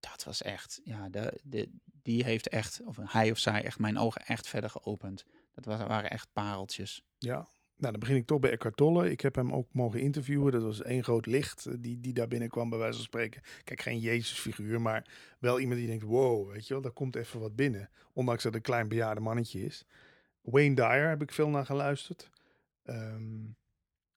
dat 0.00 0.24
was 0.24 0.42
echt, 0.42 0.80
ja, 0.84 1.08
de, 1.08 1.40
de, 1.42 1.68
die 2.02 2.24
heeft 2.24 2.48
echt, 2.48 2.80
of 2.84 2.96
hij 3.02 3.30
of 3.30 3.38
zij, 3.38 3.64
echt 3.64 3.78
mijn 3.78 3.98
ogen 3.98 4.22
echt 4.26 4.48
verder 4.48 4.70
geopend. 4.70 5.24
Dat 5.54 5.64
waren 5.64 6.10
echt 6.10 6.28
pareltjes. 6.32 7.04
Ja, 7.18 7.48
nou 7.82 7.92
dan 7.92 8.00
begin 8.00 8.16
ik 8.16 8.26
toch 8.26 8.40
bij 8.40 8.50
Eckhart 8.50 8.76
Tolle. 8.76 9.10
Ik 9.10 9.20
heb 9.20 9.34
hem 9.34 9.52
ook 9.52 9.68
mogen 9.72 10.00
interviewen. 10.00 10.52
Dat 10.52 10.62
was 10.62 10.82
één 10.82 11.04
groot 11.04 11.26
licht 11.26 11.66
eh, 11.66 11.74
die, 11.78 12.00
die 12.00 12.12
daar 12.12 12.28
binnenkwam 12.28 12.70
bij 12.70 12.78
wijze 12.78 12.94
van 12.94 13.04
spreken. 13.04 13.42
Kijk, 13.64 13.80
geen 13.80 13.98
Jezus-figuur, 13.98 14.80
maar 14.80 15.06
wel 15.38 15.60
iemand 15.60 15.78
die 15.78 15.88
denkt, 15.88 16.04
wow, 16.04 16.50
weet 16.52 16.66
je 16.66 16.72
wel, 16.72 16.82
daar 16.82 16.92
komt 16.92 17.16
even 17.16 17.40
wat 17.40 17.56
binnen. 17.56 17.90
Ondanks 18.12 18.42
dat 18.42 18.54
het 18.54 18.62
een 18.62 18.72
klein 18.72 18.88
bejaarde 18.88 19.20
mannetje 19.20 19.64
is. 19.64 19.84
Wayne 20.40 20.74
Dyer 20.74 21.08
heb 21.08 21.22
ik 21.22 21.32
veel 21.32 21.48
naar 21.48 21.66
geluisterd. 21.66 22.30
Ehm, 22.82 23.40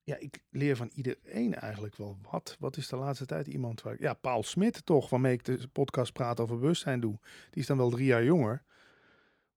ja, 0.05 0.17
ik 0.17 0.43
leer 0.49 0.75
van 0.75 0.91
iedereen 0.93 1.55
eigenlijk 1.55 1.95
wel 1.95 2.17
wat. 2.31 2.55
Wat 2.59 2.77
is 2.77 2.87
de 2.87 2.95
laatste 2.95 3.25
tijd 3.25 3.47
iemand 3.47 3.81
waar 3.81 3.93
ik... 3.93 3.99
Ja, 3.99 4.13
Paul 4.13 4.43
Smit 4.43 4.85
toch, 4.85 5.09
waarmee 5.09 5.33
ik 5.33 5.43
de 5.43 5.67
podcast 5.67 6.13
Praat 6.13 6.39
over 6.39 6.59
Bewustzijn 6.59 6.99
doe. 6.99 7.19
Die 7.51 7.61
is 7.61 7.67
dan 7.67 7.77
wel 7.77 7.89
drie 7.89 8.05
jaar 8.05 8.23
jonger. 8.23 8.63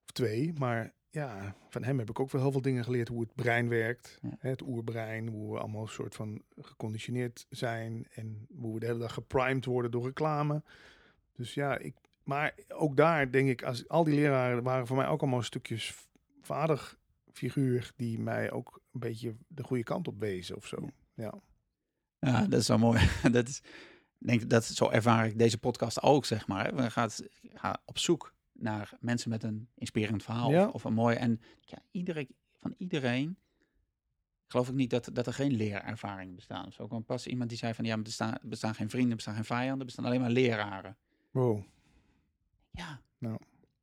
Of 0.04 0.10
twee, 0.12 0.52
maar 0.58 0.92
ja, 1.10 1.54
van 1.68 1.82
hem 1.84 1.98
heb 1.98 2.10
ik 2.10 2.20
ook 2.20 2.30
wel 2.30 2.42
heel 2.42 2.52
veel 2.52 2.60
dingen 2.60 2.84
geleerd. 2.84 3.08
Hoe 3.08 3.20
het 3.20 3.34
brein 3.34 3.68
werkt, 3.68 4.18
Ja. 4.22 4.36
hè, 4.38 4.50
het 4.50 4.62
oerbrein. 4.62 5.28
Hoe 5.28 5.52
we 5.52 5.58
allemaal 5.58 5.82
een 5.82 5.88
soort 5.88 6.14
van 6.14 6.42
geconditioneerd 6.60 7.46
zijn. 7.50 8.06
En 8.10 8.46
hoe 8.56 8.74
we 8.74 8.80
de 8.80 8.86
hele 8.86 8.98
dag 8.98 9.14
geprimed 9.14 9.64
worden 9.64 9.90
door 9.90 10.04
reclame. 10.04 10.62
Dus 11.32 11.54
ja, 11.54 11.78
ik... 11.78 11.94
Maar 12.22 12.54
ook 12.68 12.96
daar 12.96 13.30
denk 13.30 13.48
ik, 13.48 13.62
als 13.62 13.88
al 13.88 14.04
die 14.04 14.14
leraren 14.14 14.62
waren 14.62 14.86
voor 14.86 14.96
mij 14.96 15.06
ook 15.06 15.20
allemaal 15.20 15.42
stukjes 15.42 16.08
vaderfiguur 17.38 17.92
die 17.96 18.18
mij 18.18 18.50
ook 18.50 18.80
een 18.92 19.00
beetje 19.00 19.36
de 19.48 19.62
goede 19.62 19.82
kant 19.82 20.08
op 20.08 20.18
wezen 20.18 20.56
of 20.56 20.66
zo. 20.66 20.90
Ja. 21.14 21.34
Ja, 22.18 22.46
dat 22.46 22.60
is 22.60 22.68
wel 22.68 22.78
mooi. 22.78 23.08
dat 23.32 23.48
is, 23.48 23.62
denk 24.18 24.50
dat 24.50 24.64
zo 24.64 24.90
ervaar 24.90 25.26
ik 25.26 25.38
deze 25.38 25.58
podcast 25.58 26.02
ook, 26.02 26.24
zeg 26.24 26.46
maar. 26.46 26.74
We 26.74 26.90
gaan, 26.90 27.10
gaan 27.54 27.76
op 27.84 27.98
zoek 27.98 28.34
naar 28.52 28.96
mensen 29.00 29.30
met 29.30 29.42
een 29.42 29.68
inspirerend 29.74 30.22
verhaal 30.22 30.50
Ja. 30.50 30.66
of, 30.66 30.72
of 30.72 30.84
een 30.84 30.92
mooi. 30.94 31.16
En 31.16 31.40
ja, 31.60 31.78
iedereen, 31.90 32.28
van 32.60 32.74
iedereen 32.78 33.38
geloof 34.46 34.68
ik 34.68 34.74
niet 34.74 34.90
dat, 34.90 35.10
dat 35.12 35.26
er 35.26 35.32
geen 35.32 35.52
leerervaringen 35.52 36.34
bestaan. 36.34 36.72
Zo. 36.72 36.86
Kwam 36.86 37.04
pas 37.04 37.26
iemand 37.26 37.48
die 37.48 37.58
zei 37.58 37.74
van 37.74 37.84
ja, 37.84 37.90
maar 37.90 37.98
er 37.98 38.04
bestaan, 38.04 38.38
bestaan 38.42 38.74
geen 38.74 38.90
vrienden, 38.90 39.10
er 39.10 39.16
bestaan 39.16 39.34
geen 39.34 39.44
vijanden, 39.44 39.78
er 39.78 39.84
bestaan 39.84 40.04
alleen 40.04 40.20
maar 40.20 40.30
leraren. 40.30 40.96
Wow. 41.30 41.62
Ja. 42.70 43.00
Nou. 43.18 43.38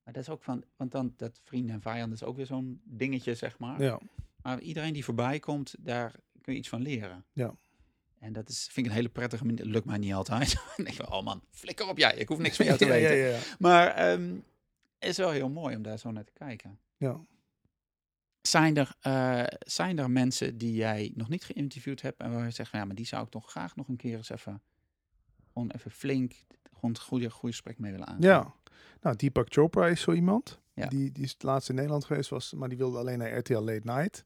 Maar 0.06 0.14
dat 0.14 0.24
is 0.24 0.30
ook 0.30 0.44
van, 0.44 0.64
want 0.76 0.92
dan 0.92 1.14
dat 1.18 1.40
vrienden 1.44 1.76
en 1.76 1.82
vijanden 1.82 2.18
is 2.18 2.24
ook 2.24 2.36
weer 2.36 2.46
zo'n 2.46 2.82
dingetje, 2.84 3.36
zeg 3.36 3.60
maar. 3.60 3.82
Ja. 3.82 4.00
Maar 4.42 4.60
iedereen 4.60 4.94
die 4.94 5.04
voorbij 5.04 5.40
komt, 5.40 5.76
daar 5.80 6.16
kun 6.42 6.54
je 6.54 6.60
iets 6.60 6.70
van 6.70 6.82
leren. 6.82 7.26
Ja. 7.34 7.56
En 8.20 8.34
dat 8.34 8.50
is, 8.50 8.64
vind 8.72 8.86
ik 8.86 8.92
een 8.92 8.98
hele 8.98 9.10
prettige 9.10 9.46
manier. 9.46 9.66
Lukt 9.66 9.86
mij 9.86 9.98
niet 9.98 10.14
altijd. 10.14 10.54
Dan 10.76 10.86
denk 10.86 11.00
ik, 11.00 11.12
oh 11.12 11.24
man, 11.24 11.44
flikker 11.52 11.88
op 11.88 11.98
jij. 11.98 12.16
Ik 12.16 12.28
hoef 12.28 12.38
niks 12.38 12.56
van 12.56 12.66
jou 12.76 12.78
te 12.78 12.86
ja, 12.86 12.92
weten. 12.92 13.16
ja, 13.16 13.26
ja. 13.26 13.40
Maar 13.60 13.88
ehm, 13.88 14.34
het 15.00 15.10
is 15.10 15.18
wel 15.18 15.32
heel 15.32 15.50
mooi 15.50 15.76
om 15.76 15.82
daar 15.82 16.00
zo 16.00 16.12
naar 16.12 16.24
te 16.24 16.34
kijken. 16.34 16.80
Ja. 16.98 17.26
Zijn 18.42 18.78
er, 18.78 18.96
eh, 19.00 19.44
zijn 19.60 20.00
er 20.00 20.12
mensen 20.12 20.58
die 20.58 20.74
jij 20.74 21.12
nog 21.16 21.30
niet 21.30 21.44
geïnterviewd 21.44 22.02
hebt 22.02 22.20
en 22.20 22.34
waar 22.34 22.46
je 22.46 22.52
zegt 22.52 22.70
van 22.70 22.80
ja, 22.80 22.86
maar 22.86 22.96
die 22.96 23.06
zou 23.06 23.24
ik 23.24 23.30
toch 23.30 23.50
graag 23.50 23.76
nog 23.76 23.88
een 23.88 23.98
keer 23.98 24.18
eens 24.18 24.30
even, 24.30 24.62
gewoon 25.54 25.72
even 25.72 25.92
flink, 25.92 26.34
gewoon 26.74 26.90
een 26.90 27.02
goede, 27.02 27.30
goede 27.30 27.56
gesprek 27.56 27.80
mee 27.80 27.92
willen 27.92 28.08
aan. 28.08 28.18
Ja. 28.20 28.54
Nou, 29.02 29.16
Deepak 29.16 29.46
Chopra 29.50 29.88
is 29.88 30.02
zo 30.02 30.12
iemand. 30.12 30.60
Ja. 30.74 30.88
Die, 30.88 31.12
die 31.12 31.24
is 31.24 31.32
het 31.32 31.44
laatst 31.44 31.70
in 31.70 31.76
Nederland 31.76 32.06
geweest, 32.06 32.30
was, 32.30 32.54
maar 32.54 32.70
die 32.70 32.78
wilde 32.78 32.98
alleen 32.98 33.18
naar 33.18 33.38
RTL 33.38 33.54
Late 33.60 33.82
Night. 33.84 34.26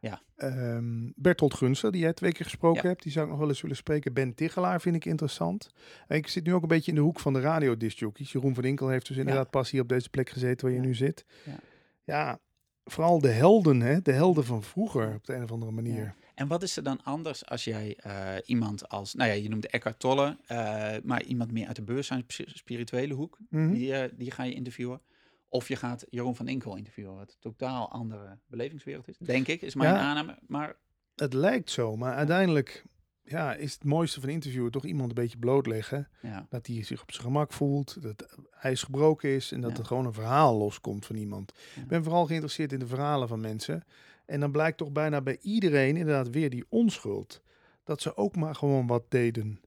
Ja. 0.00 0.22
Ehm, 0.36 1.10
Bertolt 1.14 1.54
Gunster, 1.54 1.92
die 1.92 2.00
jij 2.00 2.12
twee 2.12 2.32
keer 2.32 2.44
gesproken 2.44 2.82
Ja. 2.82 2.88
hebt, 2.88 3.02
die 3.02 3.12
zou 3.12 3.24
ik 3.24 3.30
nog 3.30 3.40
wel 3.40 3.48
eens 3.48 3.60
willen 3.60 3.76
spreken. 3.76 4.12
Ben 4.12 4.34
Tichelaar 4.34 4.80
vind 4.80 4.96
ik 4.96 5.04
interessant. 5.04 5.70
En 6.06 6.16
ik 6.16 6.28
zit 6.28 6.44
nu 6.44 6.54
ook 6.54 6.62
een 6.62 6.68
beetje 6.68 6.90
in 6.90 6.96
de 6.96 7.02
hoek 7.02 7.20
van 7.20 7.32
de 7.32 7.40
radiodiscjockeys. 7.40 8.32
Jeroen 8.32 8.54
van 8.54 8.64
Inkel 8.64 8.88
heeft 8.88 9.06
dus 9.08 9.16
inderdaad 9.16 9.50
pas 9.50 9.70
hier 9.70 9.80
op 9.82 9.88
deze 9.88 10.10
plek 10.10 10.30
gezeten 10.30 10.66
waar 10.66 10.74
je 10.76 10.80
Ja. 10.82 10.86
nu 10.86 10.94
zit. 10.94 11.24
Ja. 11.44 11.58
ja, 12.04 12.38
vooral 12.84 13.20
de 13.20 13.28
helden, 13.28 13.80
hè? 13.80 14.02
de 14.02 14.12
helden 14.12 14.44
van 14.44 14.62
vroeger 14.62 15.14
op 15.14 15.24
de 15.24 15.34
een 15.34 15.42
of 15.42 15.52
andere 15.52 15.72
manier. 15.72 16.14
En 16.36 16.46
wat 16.48 16.62
is 16.62 16.76
er 16.76 16.82
dan 16.82 17.02
anders 17.04 17.46
als 17.46 17.64
jij 17.64 17.96
eh, 17.96 18.34
iemand 18.44 18.88
als, 18.88 19.14
nou 19.14 19.30
ja, 19.30 19.36
je 19.36 19.48
noemde 19.48 19.68
Eckhart 19.68 19.98
Tolle, 19.98 20.36
eh, 20.46 20.94
maar 21.04 21.22
iemand 21.22 21.52
meer 21.52 21.66
uit 21.66 21.76
de 21.76 21.82
bewustzijn, 21.82 22.24
spirituele 22.46 23.14
hoek, 23.14 23.38
Mhm. 23.50 23.72
die, 23.72 23.94
eh, 23.94 24.10
die 24.16 24.30
ga 24.30 24.42
je 24.42 24.54
interviewen. 24.54 25.00
Of 25.48 25.68
je 25.68 25.76
gaat 25.76 26.04
Jeroen 26.10 26.36
van 26.36 26.48
Inkel 26.48 26.76
interviewen, 26.76 27.14
wat 27.14 27.28
een 27.30 27.36
totaal 27.40 27.90
andere 27.90 28.38
belevingswereld 28.46 29.08
is. 29.08 29.18
Denk 29.18 29.46
ik, 29.48 29.62
is 29.62 29.74
mijn 29.74 29.94
Ja. 29.94 30.00
aanname. 30.00 30.38
Maar 30.46 30.76
Het 31.14 31.32
lijkt 31.32 31.70
zo, 31.70 31.96
maar 31.96 32.14
uiteindelijk 32.14 32.84
ja, 33.22 33.54
is 33.54 33.72
het 33.74 33.84
mooiste 33.84 34.20
van 34.20 34.28
interviewen 34.28 34.70
toch 34.70 34.84
iemand 34.84 35.08
een 35.08 35.14
beetje 35.14 35.38
blootleggen. 35.38 36.08
ja, 36.22 36.46
Dat 36.48 36.66
hij 36.66 36.82
zich 36.82 37.02
op 37.02 37.10
zijn 37.12 37.24
gemak 37.24 37.52
voelt, 37.52 38.02
dat 38.02 38.36
hij 38.50 38.72
is 38.72 38.82
gebroken 38.82 39.28
is 39.30 39.52
en 39.52 39.60
dat 39.60 39.70
Ja. 39.70 39.78
er 39.78 39.84
gewoon 39.84 40.06
een 40.06 40.12
verhaal 40.12 40.56
loskomt 40.56 41.06
van 41.06 41.16
iemand. 41.16 41.52
Ik 41.76 41.86
ben 41.88 42.02
vooral 42.02 42.26
geïnteresseerd 42.26 42.72
in 42.72 42.78
de 42.78 42.86
verhalen 42.86 43.28
van 43.28 43.40
mensen. 43.40 43.84
En 44.26 44.40
dan 44.40 44.52
blijkt 44.52 44.78
toch 44.78 44.92
bijna 44.92 45.20
bij 45.20 45.38
iedereen 45.40 45.96
inderdaad 45.96 46.30
weer 46.30 46.50
die 46.50 46.64
onschuld. 46.68 47.42
Dat 47.84 48.00
ze 48.00 48.16
ook 48.16 48.36
maar 48.36 48.54
gewoon 48.54 48.86
wat 48.86 49.10
deden. 49.10 49.60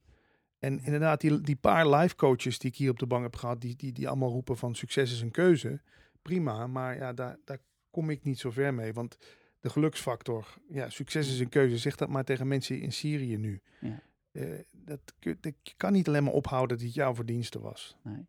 En 0.59 0.83
inderdaad, 0.83 1.21
die, 1.21 1.41
die 1.41 1.55
paar 1.55 1.89
life 1.89 2.15
coaches 2.15 2.59
die 2.59 2.69
ik 2.71 2.77
hier 2.77 2.89
op 2.89 2.99
de 2.99 3.05
bank 3.05 3.23
heb 3.23 3.35
gehad, 3.35 3.61
die, 3.61 3.75
die, 3.75 3.91
die 3.91 4.07
allemaal 4.07 4.29
roepen 4.29 4.57
van 4.57 4.75
succes 4.75 5.11
is 5.11 5.21
een 5.21 5.31
keuze. 5.31 5.81
Prima, 6.21 6.67
maar 6.67 6.95
ja, 6.95 7.13
daar, 7.13 7.37
daar 7.45 7.59
kom 7.89 8.09
ik 8.09 8.23
niet 8.23 8.39
zo 8.39 8.51
ver 8.51 8.73
mee. 8.73 8.93
Want 8.93 9.17
de 9.59 9.69
geluksfactor, 9.69 10.47
ja, 10.69 10.89
succes 10.89 11.29
is 11.29 11.39
een 11.39 11.49
keuze. 11.49 11.77
Zeg 11.77 11.95
dat 11.95 12.09
maar 12.09 12.23
tegen 12.23 12.47
mensen 12.47 12.79
in 12.79 12.91
Syrië 12.91 13.37
nu. 13.37 13.61
Ja. 13.79 14.01
Eh, 14.31 14.59
dat, 14.71 14.99
dat, 15.39 15.53
kan 15.77 15.93
niet 15.93 16.07
alleen 16.07 16.23
maar 16.23 16.33
ophouden 16.33 16.77
dat 16.77 16.85
het 16.85 16.95
jouw 16.95 17.15
verdienste 17.15 17.59
was. 17.59 17.97
nee. 18.03 18.27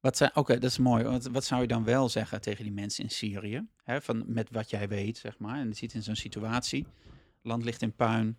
Wat 0.00 0.16
zijn, 0.16 0.36
oké, 0.36 0.58
dat 0.58 0.70
is 0.70 0.78
mooi. 0.78 1.20
Wat, 1.30 1.44
zou 1.44 1.60
je 1.60 1.66
dan 1.66 1.84
wel 1.84 2.08
zeggen 2.08 2.40
tegen 2.40 2.64
die 2.64 2.72
mensen 2.72 3.04
in 3.04 3.10
Syrië? 3.10 3.66
Hè, 3.84 4.00
van, 4.00 4.24
met 4.26 4.50
wat 4.50 4.70
jij 4.70 4.88
weet, 4.88 5.18
zeg 5.18 5.38
maar. 5.38 5.58
En 5.58 5.68
je 5.68 5.74
ziet 5.74 5.94
in 5.94 6.02
zo'n 6.02 6.16
situatie, 6.16 6.86
land 7.42 7.64
ligt 7.64 7.82
in 7.82 7.92
puin. 7.92 8.38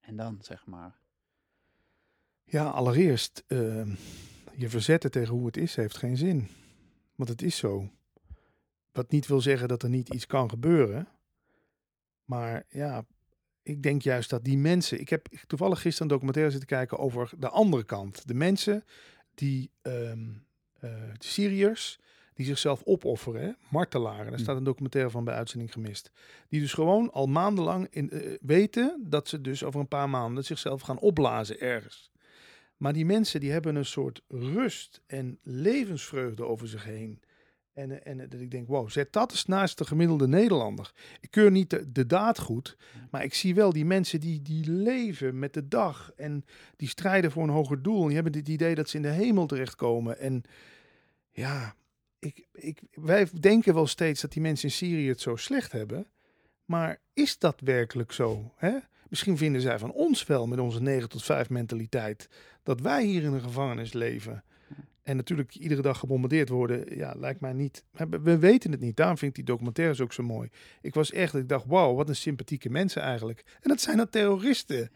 En 0.00 0.16
dan, 0.16 0.38
zeg 0.40 0.66
maar. 0.66 0.98
Ja, 2.44 2.68
allereerst, 2.68 3.44
ehm, 3.46 3.94
je 4.56 4.68
verzetten 4.68 5.10
tegen 5.10 5.34
hoe 5.34 5.46
het 5.46 5.56
is 5.56 5.74
heeft 5.74 5.96
geen 5.96 6.16
zin. 6.16 6.48
Want 7.14 7.28
het 7.28 7.42
is 7.42 7.56
zo. 7.56 7.90
Wat 8.92 9.10
niet 9.10 9.26
wil 9.26 9.40
zeggen 9.40 9.68
dat 9.68 9.82
er 9.82 9.88
niet 9.88 10.08
iets 10.08 10.26
kan 10.26 10.50
gebeuren. 10.50 11.08
Maar 12.24 12.64
ja, 12.68 13.06
ik 13.62 13.82
denk 13.82 14.02
juist 14.02 14.30
dat 14.30 14.44
die 14.44 14.58
mensen. 14.58 15.00
Ik 15.00 15.08
heb 15.08 15.28
toevallig 15.46 15.80
gisteren 15.80 16.02
een 16.02 16.12
documentaire 16.12 16.50
zitten 16.50 16.68
kijken 16.68 16.98
over 16.98 17.30
de 17.38 17.48
andere 17.48 17.84
kant. 17.84 18.28
De 18.28 18.34
mensen 18.34 18.84
die, 19.42 19.70
ehm 19.82 20.20
eh, 20.80 20.90
de 21.18 21.24
Syriërs, 21.26 21.98
die 22.34 22.46
zichzelf 22.46 22.82
opofferen, 22.84 23.42
hè? 23.42 23.50
martelaren. 23.70 24.24
Daar 24.26 24.34
Hm. 24.36 24.42
staat 24.42 24.56
een 24.56 24.64
documentaire 24.64 25.10
van 25.10 25.24
bij 25.24 25.34
Uitzending 25.34 25.72
Gemist. 25.72 26.10
Die 26.48 26.60
dus 26.60 26.72
gewoon 26.72 27.12
al 27.12 27.26
maandenlang 27.26 27.86
in, 27.90 28.10
eh, 28.10 28.36
weten 28.40 29.04
dat 29.08 29.28
ze 29.28 29.40
dus 29.40 29.64
over 29.64 29.80
een 29.80 29.88
paar 29.88 30.10
maanden 30.10 30.44
zichzelf 30.44 30.80
gaan 30.80 30.98
opblazen 30.98 31.60
ergens. 31.60 32.10
Maar 32.76 32.92
die 32.92 33.04
mensen 33.04 33.40
die 33.40 33.50
hebben 33.50 33.74
een 33.76 33.84
soort 33.84 34.22
rust 34.28 35.00
en 35.06 35.38
levensvreugde 35.42 36.44
over 36.44 36.68
zich 36.68 36.84
heen. 36.84 37.20
En, 37.72 38.04
en 38.04 38.28
dat 38.28 38.40
ik 38.40 38.50
denk, 38.50 38.68
wow, 38.68 38.90
zet 38.90 39.12
dat 39.12 39.30
eens 39.30 39.46
naast 39.46 39.78
de 39.78 39.84
gemiddelde 39.84 40.28
Nederlander. 40.28 40.92
Ik 41.20 41.30
keur 41.30 41.50
niet 41.50 41.70
de, 41.70 41.92
de 41.92 42.06
daad 42.06 42.38
goed, 42.38 42.76
maar 43.10 43.24
ik 43.24 43.34
zie 43.34 43.54
wel 43.54 43.72
die 43.72 43.84
mensen 43.84 44.20
die, 44.20 44.42
die 44.42 44.70
leven 44.70 45.38
met 45.38 45.54
de 45.54 45.68
dag 45.68 46.12
en 46.16 46.44
die 46.76 46.88
strijden 46.88 47.30
voor 47.30 47.42
een 47.42 47.48
hoger 47.48 47.82
doel. 47.82 48.00
En 48.00 48.06
die 48.06 48.14
hebben 48.14 48.36
het 48.36 48.48
idee 48.48 48.74
dat 48.74 48.88
ze 48.88 48.96
in 48.96 49.02
de 49.02 49.08
hemel 49.08 49.46
terechtkomen. 49.46 50.18
En 50.18 50.42
ja, 51.30 51.74
ik, 52.18 52.46
ik, 52.52 52.80
wij 52.90 53.28
denken 53.40 53.74
wel 53.74 53.86
steeds 53.86 54.20
dat 54.20 54.32
die 54.32 54.42
mensen 54.42 54.68
in 54.68 54.74
Syrië 54.74 55.08
het 55.08 55.20
zo 55.20 55.36
slecht 55.36 55.72
hebben. 55.72 56.06
Maar 56.64 57.00
is 57.12 57.38
dat 57.38 57.60
werkelijk 57.60 58.12
zo? 58.12 58.52
Hè? 58.56 58.78
Misschien 59.08 59.36
vinden 59.36 59.60
zij 59.60 59.78
van 59.78 59.92
ons 59.92 60.26
wel 60.26 60.46
met 60.46 60.58
onze 60.58 60.82
9 60.82 61.08
tot 61.08 61.22
5 61.22 61.50
mentaliteit 61.50 62.28
dat 62.62 62.80
wij 62.80 63.04
hier 63.04 63.22
in 63.22 63.32
een 63.32 63.40
gevangenis 63.40 63.92
leven. 63.92 64.44
En 65.02 65.16
natuurlijk 65.16 65.54
iedere 65.54 65.82
dag 65.82 65.98
gebombardeerd 65.98 66.48
worden, 66.48 66.96
ja, 66.96 67.14
lijkt 67.16 67.40
mij 67.40 67.52
niet. 67.52 67.84
We 68.22 68.38
weten 68.38 68.70
het 68.70 68.80
niet. 68.80 68.96
Daarom 68.96 69.18
vind 69.18 69.30
ik 69.30 69.36
die 69.36 69.54
documentaires 69.54 70.00
ook 70.00 70.12
zo 70.12 70.22
mooi. 70.22 70.48
Ik 70.80 70.94
was 70.94 71.12
echt, 71.12 71.34
ik 71.34 71.48
dacht, 71.48 71.66
wauw, 71.66 71.94
wat 71.94 72.08
een 72.08 72.16
sympathieke 72.16 72.70
mensen 72.70 73.02
eigenlijk. 73.02 73.58
En 73.60 73.68
dat 73.68 73.80
zijn 73.80 73.96
dan 73.96 74.08
terroristen. 74.08 74.90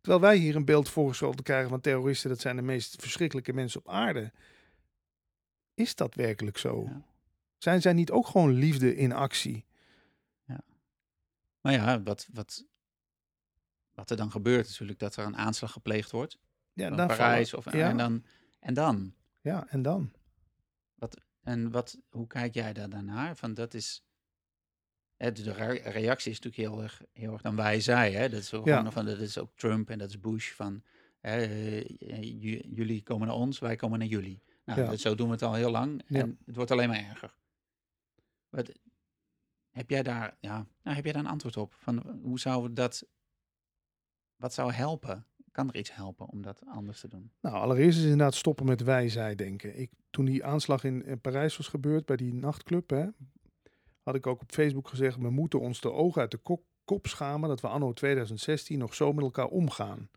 Terwijl 0.00 0.22
wij 0.22 0.36
hier 0.36 0.56
een 0.56 0.64
beeld 0.64 0.88
voorgeschoteld 0.88 1.42
krijgen 1.42 1.68
van 1.68 1.80
terroristen, 1.80 2.30
dat 2.30 2.40
zijn 2.40 2.56
de 2.56 2.62
meest 2.62 3.00
verschrikkelijke 3.00 3.52
mensen 3.52 3.80
op 3.80 3.88
aarde. 3.88 4.32
Is 5.74 5.94
dat 5.94 6.14
werkelijk 6.14 6.58
zo? 6.58 6.88
Zijn 7.58 7.80
zij 7.80 7.92
niet 7.92 8.10
ook 8.10 8.26
gewoon 8.26 8.52
liefde 8.52 8.96
in 8.96 9.12
actie? 9.12 9.66
Ja. 10.44 10.60
Maar 11.60 11.72
ja, 11.72 12.02
wat, 12.02 12.28
wat, 12.32 12.64
wat 13.94 14.10
er 14.10 14.16
dan 14.16 14.30
gebeurt 14.30 14.68
natuurlijk, 14.68 14.98
dat 14.98 15.16
er 15.16 15.24
een 15.24 15.36
aanslag 15.36 15.72
gepleegd 15.72 16.10
wordt. 16.10 16.38
Ja, 16.72 16.90
dan 16.90 17.06
Parijs 17.06 17.54
of 17.54 17.72
ja. 17.72 17.88
en 17.88 17.96
dan 17.96 18.24
en 18.60 18.74
dan. 18.74 19.14
Ja, 19.40 19.68
en 19.68 19.82
dan? 19.82 20.12
Wat, 20.94 21.20
en 21.42 21.70
wat, 21.70 21.98
hoe 22.08 22.26
kijk 22.26 22.54
jij 22.54 22.72
daar 22.72 22.88
dan 22.88 23.04
naar? 23.04 23.36
Van 23.36 23.54
dat 23.54 23.74
is. 23.74 24.02
Hè, 25.16 25.32
de 25.32 25.52
reactie 25.52 26.30
is 26.30 26.40
natuurlijk 26.40 26.72
heel 26.72 26.82
erg, 26.82 27.02
heel 27.12 27.32
erg 27.32 27.42
dan 27.42 27.56
wij 27.56 27.80
zij. 27.80 28.12
Hè? 28.12 28.28
Dat 28.28 28.40
is 28.40 28.54
ook 28.54 28.66
ja. 28.66 28.90
van 28.90 29.04
dat 29.04 29.18
is 29.18 29.38
ook 29.38 29.50
Trump 29.54 29.90
en 29.90 29.98
dat 29.98 30.08
is 30.08 30.20
Bush 30.20 30.52
van 30.52 30.82
hè, 31.20 31.44
eh, 31.44 32.22
jullie 32.76 33.02
komen 33.02 33.26
naar 33.26 33.36
ons, 33.36 33.58
wij 33.58 33.76
komen 33.76 33.98
naar 33.98 34.08
jullie. 34.08 34.42
Nou, 34.64 34.90
dat, 34.90 35.00
zo 35.00 35.14
doen 35.14 35.26
we 35.26 35.32
het 35.32 35.42
al 35.42 35.54
heel 35.54 35.70
lang 35.70 36.02
en 36.06 36.38
het 36.44 36.56
wordt 36.56 36.70
alleen 36.70 36.88
maar 36.88 37.08
erger. 37.08 37.34
Wat, 38.48 38.72
heb 39.70 39.90
jij 39.90 40.02
daar, 40.02 40.36
ja, 40.40 40.66
nou, 40.82 40.96
heb 40.96 41.04
jij 41.04 41.12
daar 41.12 41.24
een 41.24 41.30
antwoord 41.30 41.56
op? 41.56 41.74
Van 41.74 42.20
hoe 42.22 42.40
zou 42.40 42.72
dat, 42.72 43.06
wat 44.36 44.54
zou 44.54 44.72
helpen? 44.72 45.26
Kan 45.52 45.68
er 45.68 45.76
iets 45.76 45.94
helpen 45.94 46.28
om 46.28 46.42
dat 46.42 46.62
anders 46.66 47.00
te 47.00 47.08
doen? 47.08 47.30
Nou, 47.40 47.56
allereerst 47.56 47.98
is 47.98 48.02
inderdaad 48.02 48.34
stoppen 48.34 48.66
met 48.66 48.82
wij, 48.82 49.08
zij 49.08 49.34
denken. 49.34 49.78
Ik, 49.78 49.90
toen 50.10 50.24
die 50.24 50.44
aanslag 50.44 50.84
in, 50.84 51.04
in 51.04 51.20
Parijs 51.20 51.56
was 51.56 51.68
gebeurd 51.68 52.06
bij 52.06 52.16
die 52.16 52.34
nachtclub, 52.34 52.90
hè, 52.90 53.06
had 54.02 54.14
ik 54.14 54.26
ook 54.26 54.40
op 54.40 54.52
Facebook 54.52 54.88
gezegd: 54.88 55.16
we 55.16 55.30
moeten 55.30 55.60
ons 55.60 55.80
de 55.80 55.92
ogen 55.92 56.20
uit 56.20 56.30
de 56.30 56.36
kop, 56.36 56.62
kop 56.84 57.06
schamen 57.06 57.48
dat 57.48 57.60
we 57.60 57.68
anno 57.68 57.92
2016 57.92 58.78
nog 58.78 58.94
zo 58.94 59.12
met 59.12 59.24
elkaar 59.24 59.46
omgaan. 59.46 60.08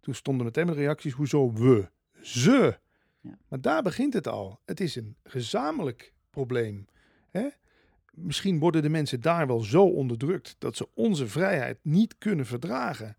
Toen 0.00 0.14
stonden 0.14 0.46
meteen 0.46 0.66
de 0.66 0.72
reacties: 0.72 1.12
hoezo 1.12 1.52
we? 1.52 1.90
Ze. 2.20 2.78
Ja. 3.20 3.38
Maar 3.48 3.60
daar 3.60 3.82
begint 3.82 4.12
het 4.12 4.28
al. 4.28 4.60
Het 4.64 4.80
is 4.80 4.96
een 4.96 5.16
gezamenlijk 5.24 6.14
probleem. 6.30 6.86
Hè? 7.30 7.48
Misschien 8.12 8.58
worden 8.58 8.82
de 8.82 8.88
mensen 8.88 9.20
daar 9.20 9.46
wel 9.46 9.60
zo 9.60 9.84
onderdrukt 9.84 10.56
dat 10.58 10.76
ze 10.76 10.88
onze 10.94 11.26
vrijheid 11.28 11.78
niet 11.82 12.18
kunnen 12.18 12.46
verdragen 12.46 13.16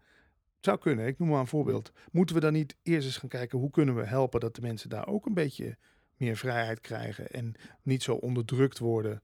zou 0.65 0.77
kunnen, 0.77 1.07
ik 1.07 1.19
noem 1.19 1.27
maar 1.27 1.39
een 1.39 1.47
voorbeeld. 1.47 1.91
Moeten 2.11 2.35
we 2.35 2.41
dan 2.41 2.53
niet 2.53 2.75
eerst 2.83 3.05
eens 3.07 3.17
gaan 3.17 3.29
kijken 3.29 3.59
hoe 3.59 3.71
kunnen 3.71 3.95
we 3.95 4.05
helpen 4.05 4.39
dat 4.39 4.55
de 4.55 4.61
mensen 4.61 4.89
daar 4.89 5.07
ook 5.07 5.25
een 5.25 5.33
beetje 5.33 5.77
meer 6.17 6.37
vrijheid 6.37 6.81
krijgen 6.81 7.31
en 7.31 7.55
niet 7.81 8.03
zo 8.03 8.13
onderdrukt 8.13 8.79
worden? 8.79 9.21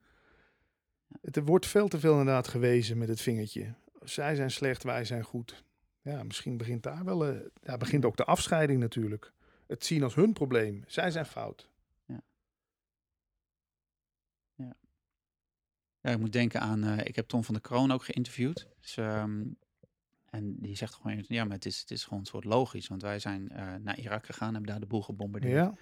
Het 1.21 1.39
wordt 1.43 1.65
veel 1.65 1.87
te 1.87 1.99
veel 1.99 2.11
inderdaad 2.11 2.47
gewezen 2.47 2.97
met 2.97 3.07
het 3.07 3.21
vingertje. 3.21 3.73
Zij 4.03 4.35
zijn 4.35 4.51
slecht, 4.51 4.83
wij 4.83 5.05
zijn 5.05 5.23
goed. 5.23 5.63
Ja, 6.01 6.23
misschien 6.23 6.57
begint 6.57 6.83
daar 6.83 7.05
wel, 7.05 7.29
uh, 7.29 7.39
daar 7.61 7.77
begint 7.77 8.05
ook 8.05 8.17
de 8.17 8.25
afscheiding 8.25 8.79
natuurlijk. 8.79 9.33
Het 9.67 9.85
zien 9.85 10.03
als 10.03 10.15
hun 10.15 10.33
probleem. 10.33 10.83
Zij 10.87 11.11
zijn 11.11 11.25
fout. 11.25 11.69
Ja. 12.05 12.21
Ja, 14.55 14.75
ja 16.01 16.09
ik 16.11 16.19
moet 16.19 16.33
denken 16.33 16.61
aan, 16.61 16.85
uh, 16.85 16.97
ik 16.97 17.15
heb 17.15 17.27
Tom 17.27 17.43
van 17.43 17.53
der 17.53 17.63
Kroon 17.63 17.91
ook 17.91 18.03
geïnterviewd. 18.03 18.67
Dus, 18.79 18.97
um, 18.97 19.57
en 20.31 20.55
die 20.59 20.75
zegt 20.75 20.93
gewoon, 20.93 21.25
ja, 21.27 21.43
maar 21.43 21.55
het 21.55 21.65
is, 21.65 21.79
het 21.79 21.91
is 21.91 22.03
gewoon 22.03 22.19
een 22.19 22.25
soort 22.25 22.43
logisch. 22.43 22.87
Want 22.87 23.01
wij 23.01 23.19
zijn 23.19 23.49
uh, 23.51 23.75
naar 23.75 23.99
Irak 23.99 24.25
gegaan, 24.25 24.51
hebben 24.53 24.71
daar 24.71 24.79
de 24.79 24.85
boel 24.85 25.01
gebombardeerd. 25.01 25.53
Ja. 25.53 25.73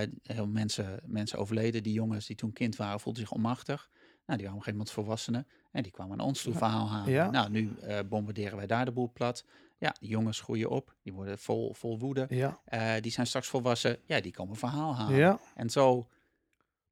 Uh, 0.00 0.08
heel 0.22 0.46
mensen, 0.46 1.00
mensen 1.04 1.38
overleden. 1.38 1.82
Die 1.82 1.92
jongens 1.92 2.26
die 2.26 2.36
toen 2.36 2.52
kind 2.52 2.76
waren, 2.76 3.00
voelden 3.00 3.22
zich 3.22 3.32
onmachtig. 3.32 3.90
Nou, 4.26 4.38
die 4.38 4.46
waren 4.46 4.46
op 4.46 4.46
een 4.46 4.52
gegeven 4.52 4.72
moment 4.72 4.90
volwassenen. 4.90 5.46
En 5.70 5.82
die 5.82 5.92
kwamen 5.92 6.20
aan 6.20 6.26
ons 6.26 6.42
toe 6.42 6.54
verhaal 6.54 6.88
halen. 6.88 7.12
Ja. 7.12 7.30
Nou, 7.30 7.50
nu 7.50 7.72
uh, 7.82 7.98
bombarderen 8.08 8.56
wij 8.56 8.66
daar 8.66 8.84
de 8.84 8.92
boel 8.92 9.12
plat. 9.12 9.44
Ja, 9.78 9.94
die 10.00 10.08
jongens 10.08 10.40
groeien 10.40 10.70
op. 10.70 10.94
Die 11.02 11.12
worden 11.12 11.38
vol, 11.38 11.74
vol 11.74 11.98
woede. 11.98 12.26
Ja. 12.28 12.60
die 13.00 13.12
zijn 13.12 13.26
straks 13.26 13.48
volwassen. 13.48 13.98
Ja, 14.04 14.20
die 14.20 14.32
komen 14.32 14.56
verhaal 14.56 14.96
halen. 14.96 15.16
Ja. 15.16 15.40
En 15.54 15.70
zo... 15.70 16.08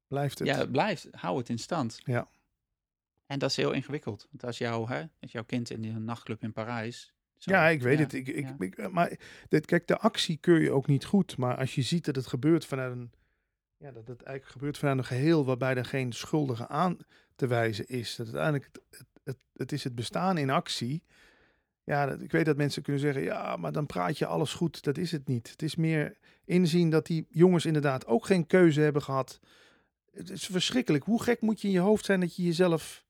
Blijft 0.07 0.39
het. 0.39 0.47
Ja, 0.47 0.65
blijft. 0.65 1.07
Hou 1.11 1.37
het 1.37 1.49
in 1.49 1.59
stand. 1.59 1.99
Ja. 2.03 2.27
En 3.29 3.39
dat 3.39 3.49
is 3.49 3.55
heel 3.55 3.71
ingewikkeld. 3.71 4.27
Want 4.29 4.45
als, 4.45 4.57
jou, 4.57 4.87
hè, 4.87 5.03
als 5.21 5.31
jouw 5.31 5.43
kind 5.43 5.69
in 5.69 5.83
een 5.83 6.03
nachtclub 6.03 6.43
in 6.43 6.53
Parijs. 6.53 7.13
ja, 7.37 7.67
ik 7.67 7.81
weet 7.81 7.99
het. 7.99 8.13
Ik, 8.13 8.27
ik, 8.27 8.75
eh, 8.77 8.87
maar 8.87 9.17
dit, 9.49 9.65
kijk, 9.65 9.87
de 9.87 9.97
actie 9.97 10.37
keur 10.37 10.61
je 10.61 10.71
ook 10.71 10.87
niet 10.87 11.05
goed. 11.05 11.37
Maar 11.37 11.57
als 11.57 11.75
je 11.75 11.81
ziet 11.81 12.05
dat 12.05 12.15
het 12.15 12.27
gebeurt 12.27 12.65
vanuit 12.65 12.91
een. 12.91 13.11
Ja, 13.77 13.91
dat 13.91 14.07
het 14.07 14.21
eigenlijk 14.21 14.51
gebeurt 14.51 14.77
vanuit 14.77 14.97
een 14.97 15.05
geheel 15.05 15.45
waarbij 15.45 15.75
er 15.75 15.85
geen 15.85 16.13
schuldige 16.13 16.67
aan 16.67 16.97
te 17.35 17.47
wijzen 17.47 17.87
is. 17.87 18.15
Dat 18.15 18.25
uiteindelijk 18.25 18.69
het, 18.73 19.05
het, 19.23 19.37
het, 19.53 19.71
is 19.71 19.83
het 19.83 19.95
bestaan 19.95 20.37
in 20.37 20.49
actie. 20.49 21.03
Ja, 21.83 22.05
dat, 22.05 22.21
ik 22.21 22.31
weet 22.31 22.45
dat 22.45 22.57
mensen 22.57 22.81
kunnen 22.81 23.01
zeggen, 23.01 23.23
ja, 23.23 23.55
maar 23.55 23.71
dan 23.71 23.85
praat 23.85 24.17
je 24.17 24.25
alles 24.25 24.53
goed. 24.53 24.83
Dat 24.83 24.97
is 24.97 25.11
het 25.11 25.27
niet. 25.27 25.49
Het 25.49 25.61
is 25.61 25.75
meer 25.75 26.17
inzien 26.45 26.89
dat 26.89 27.05
die 27.05 27.27
jongens 27.29 27.65
inderdaad 27.65 28.05
ook 28.05 28.25
geen 28.25 28.47
keuze 28.47 28.81
hebben 28.81 29.01
gehad. 29.01 29.39
Het 30.11 30.29
is 30.29 30.45
verschrikkelijk. 30.45 31.03
Hoe 31.03 31.23
gek 31.23 31.41
moet 31.41 31.61
je 31.61 31.67
in 31.67 31.73
je 31.73 31.79
hoofd 31.79 32.05
zijn 32.05 32.19
dat 32.19 32.35
je 32.35 32.43
jezelf 32.43 33.07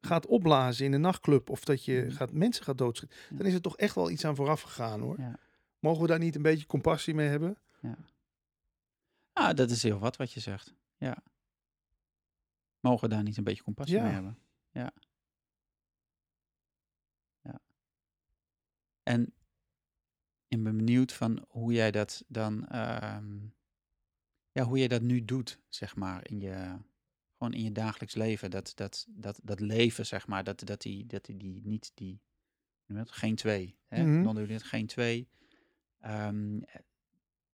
gaat 0.00 0.26
opblazen 0.26 0.84
in 0.84 0.92
een 0.92 1.00
nachtclub 1.00 1.50
of 1.50 1.64
dat 1.64 1.84
je 1.84 2.02
mhm. 2.06 2.16
gaat, 2.16 2.32
mensen 2.32 2.64
gaat 2.64 2.78
doodschieten, 2.78 3.18
dan 3.30 3.46
is 3.46 3.54
er 3.54 3.60
toch 3.60 3.76
echt 3.76 3.94
wel 3.94 4.10
iets 4.10 4.24
aan 4.24 4.36
vooraf 4.36 4.62
gegaan 4.62 5.00
hoor. 5.00 5.20
Ja. 5.20 5.38
Mogen 5.78 6.02
we 6.02 6.08
daar 6.08 6.18
niet 6.18 6.36
een 6.36 6.42
beetje 6.42 6.66
compassie 6.66 7.14
mee 7.14 7.28
hebben? 7.28 7.58
Ja. 7.80 7.98
Ah, 9.32 9.56
dat 9.56 9.70
is 9.70 9.82
heel 9.82 9.98
wat 9.98 10.16
wat 10.16 10.32
je 10.32 10.40
zegt. 10.40 10.74
Ja. 10.96 11.22
Mogen 12.80 13.08
we 13.08 13.14
daar 13.14 13.22
niet 13.22 13.36
een 13.36 13.44
beetje 13.44 13.62
compassie 13.62 14.00
mee 14.00 14.12
hebben? 14.12 14.38
Ja. 14.70 14.92
Ja. 17.40 17.60
En 19.02 19.32
ik 20.48 20.62
ben 20.62 20.76
benieuwd 20.76 21.12
van 21.12 21.44
hoe 21.48 21.72
jij 21.72 21.90
dat 21.90 22.24
dan, 22.28 22.66
uh, 22.72 23.18
ja, 24.52 24.64
hoe 24.64 24.78
je 24.78 24.88
dat 24.88 25.02
nu 25.02 25.24
doet, 25.24 25.60
zeg 25.68 25.96
maar, 25.96 26.28
in 26.28 26.40
je, 26.40 26.76
gewoon 27.38 27.52
in 27.52 27.62
je 27.62 27.72
dagelijks 27.72 28.14
leven, 28.14 28.50
dat, 28.50 28.72
dat, 28.74 29.06
dat, 29.08 29.40
dat 29.42 29.60
leven, 29.60 30.06
zeg 30.06 30.26
maar, 30.26 30.44
dat, 30.44 30.66
dat, 30.66 30.80
die, 30.80 31.06
dat 31.06 31.24
die, 31.24 31.36
die 31.36 31.60
niet 31.64 31.90
die, 31.94 32.20
geen 33.04 33.36
twee, 33.36 33.78
hè? 33.86 34.04
Mm 34.04 34.24
-hmm. 34.24 34.58
geen 34.58 34.86
twee. 34.86 35.28
Um, 36.06 36.64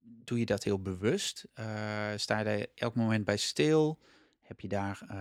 doe 0.00 0.38
je 0.38 0.46
dat 0.46 0.64
heel 0.64 0.82
bewust? 0.82 1.48
Uh, 1.54 2.12
sta 2.16 2.38
je 2.38 2.44
daar 2.44 2.66
elk 2.74 2.94
moment 2.94 3.24
bij 3.24 3.36
stil? 3.36 4.00
Heb 4.40 4.60
je 4.60 4.68
daar 4.68 5.00
uh, 5.02 5.16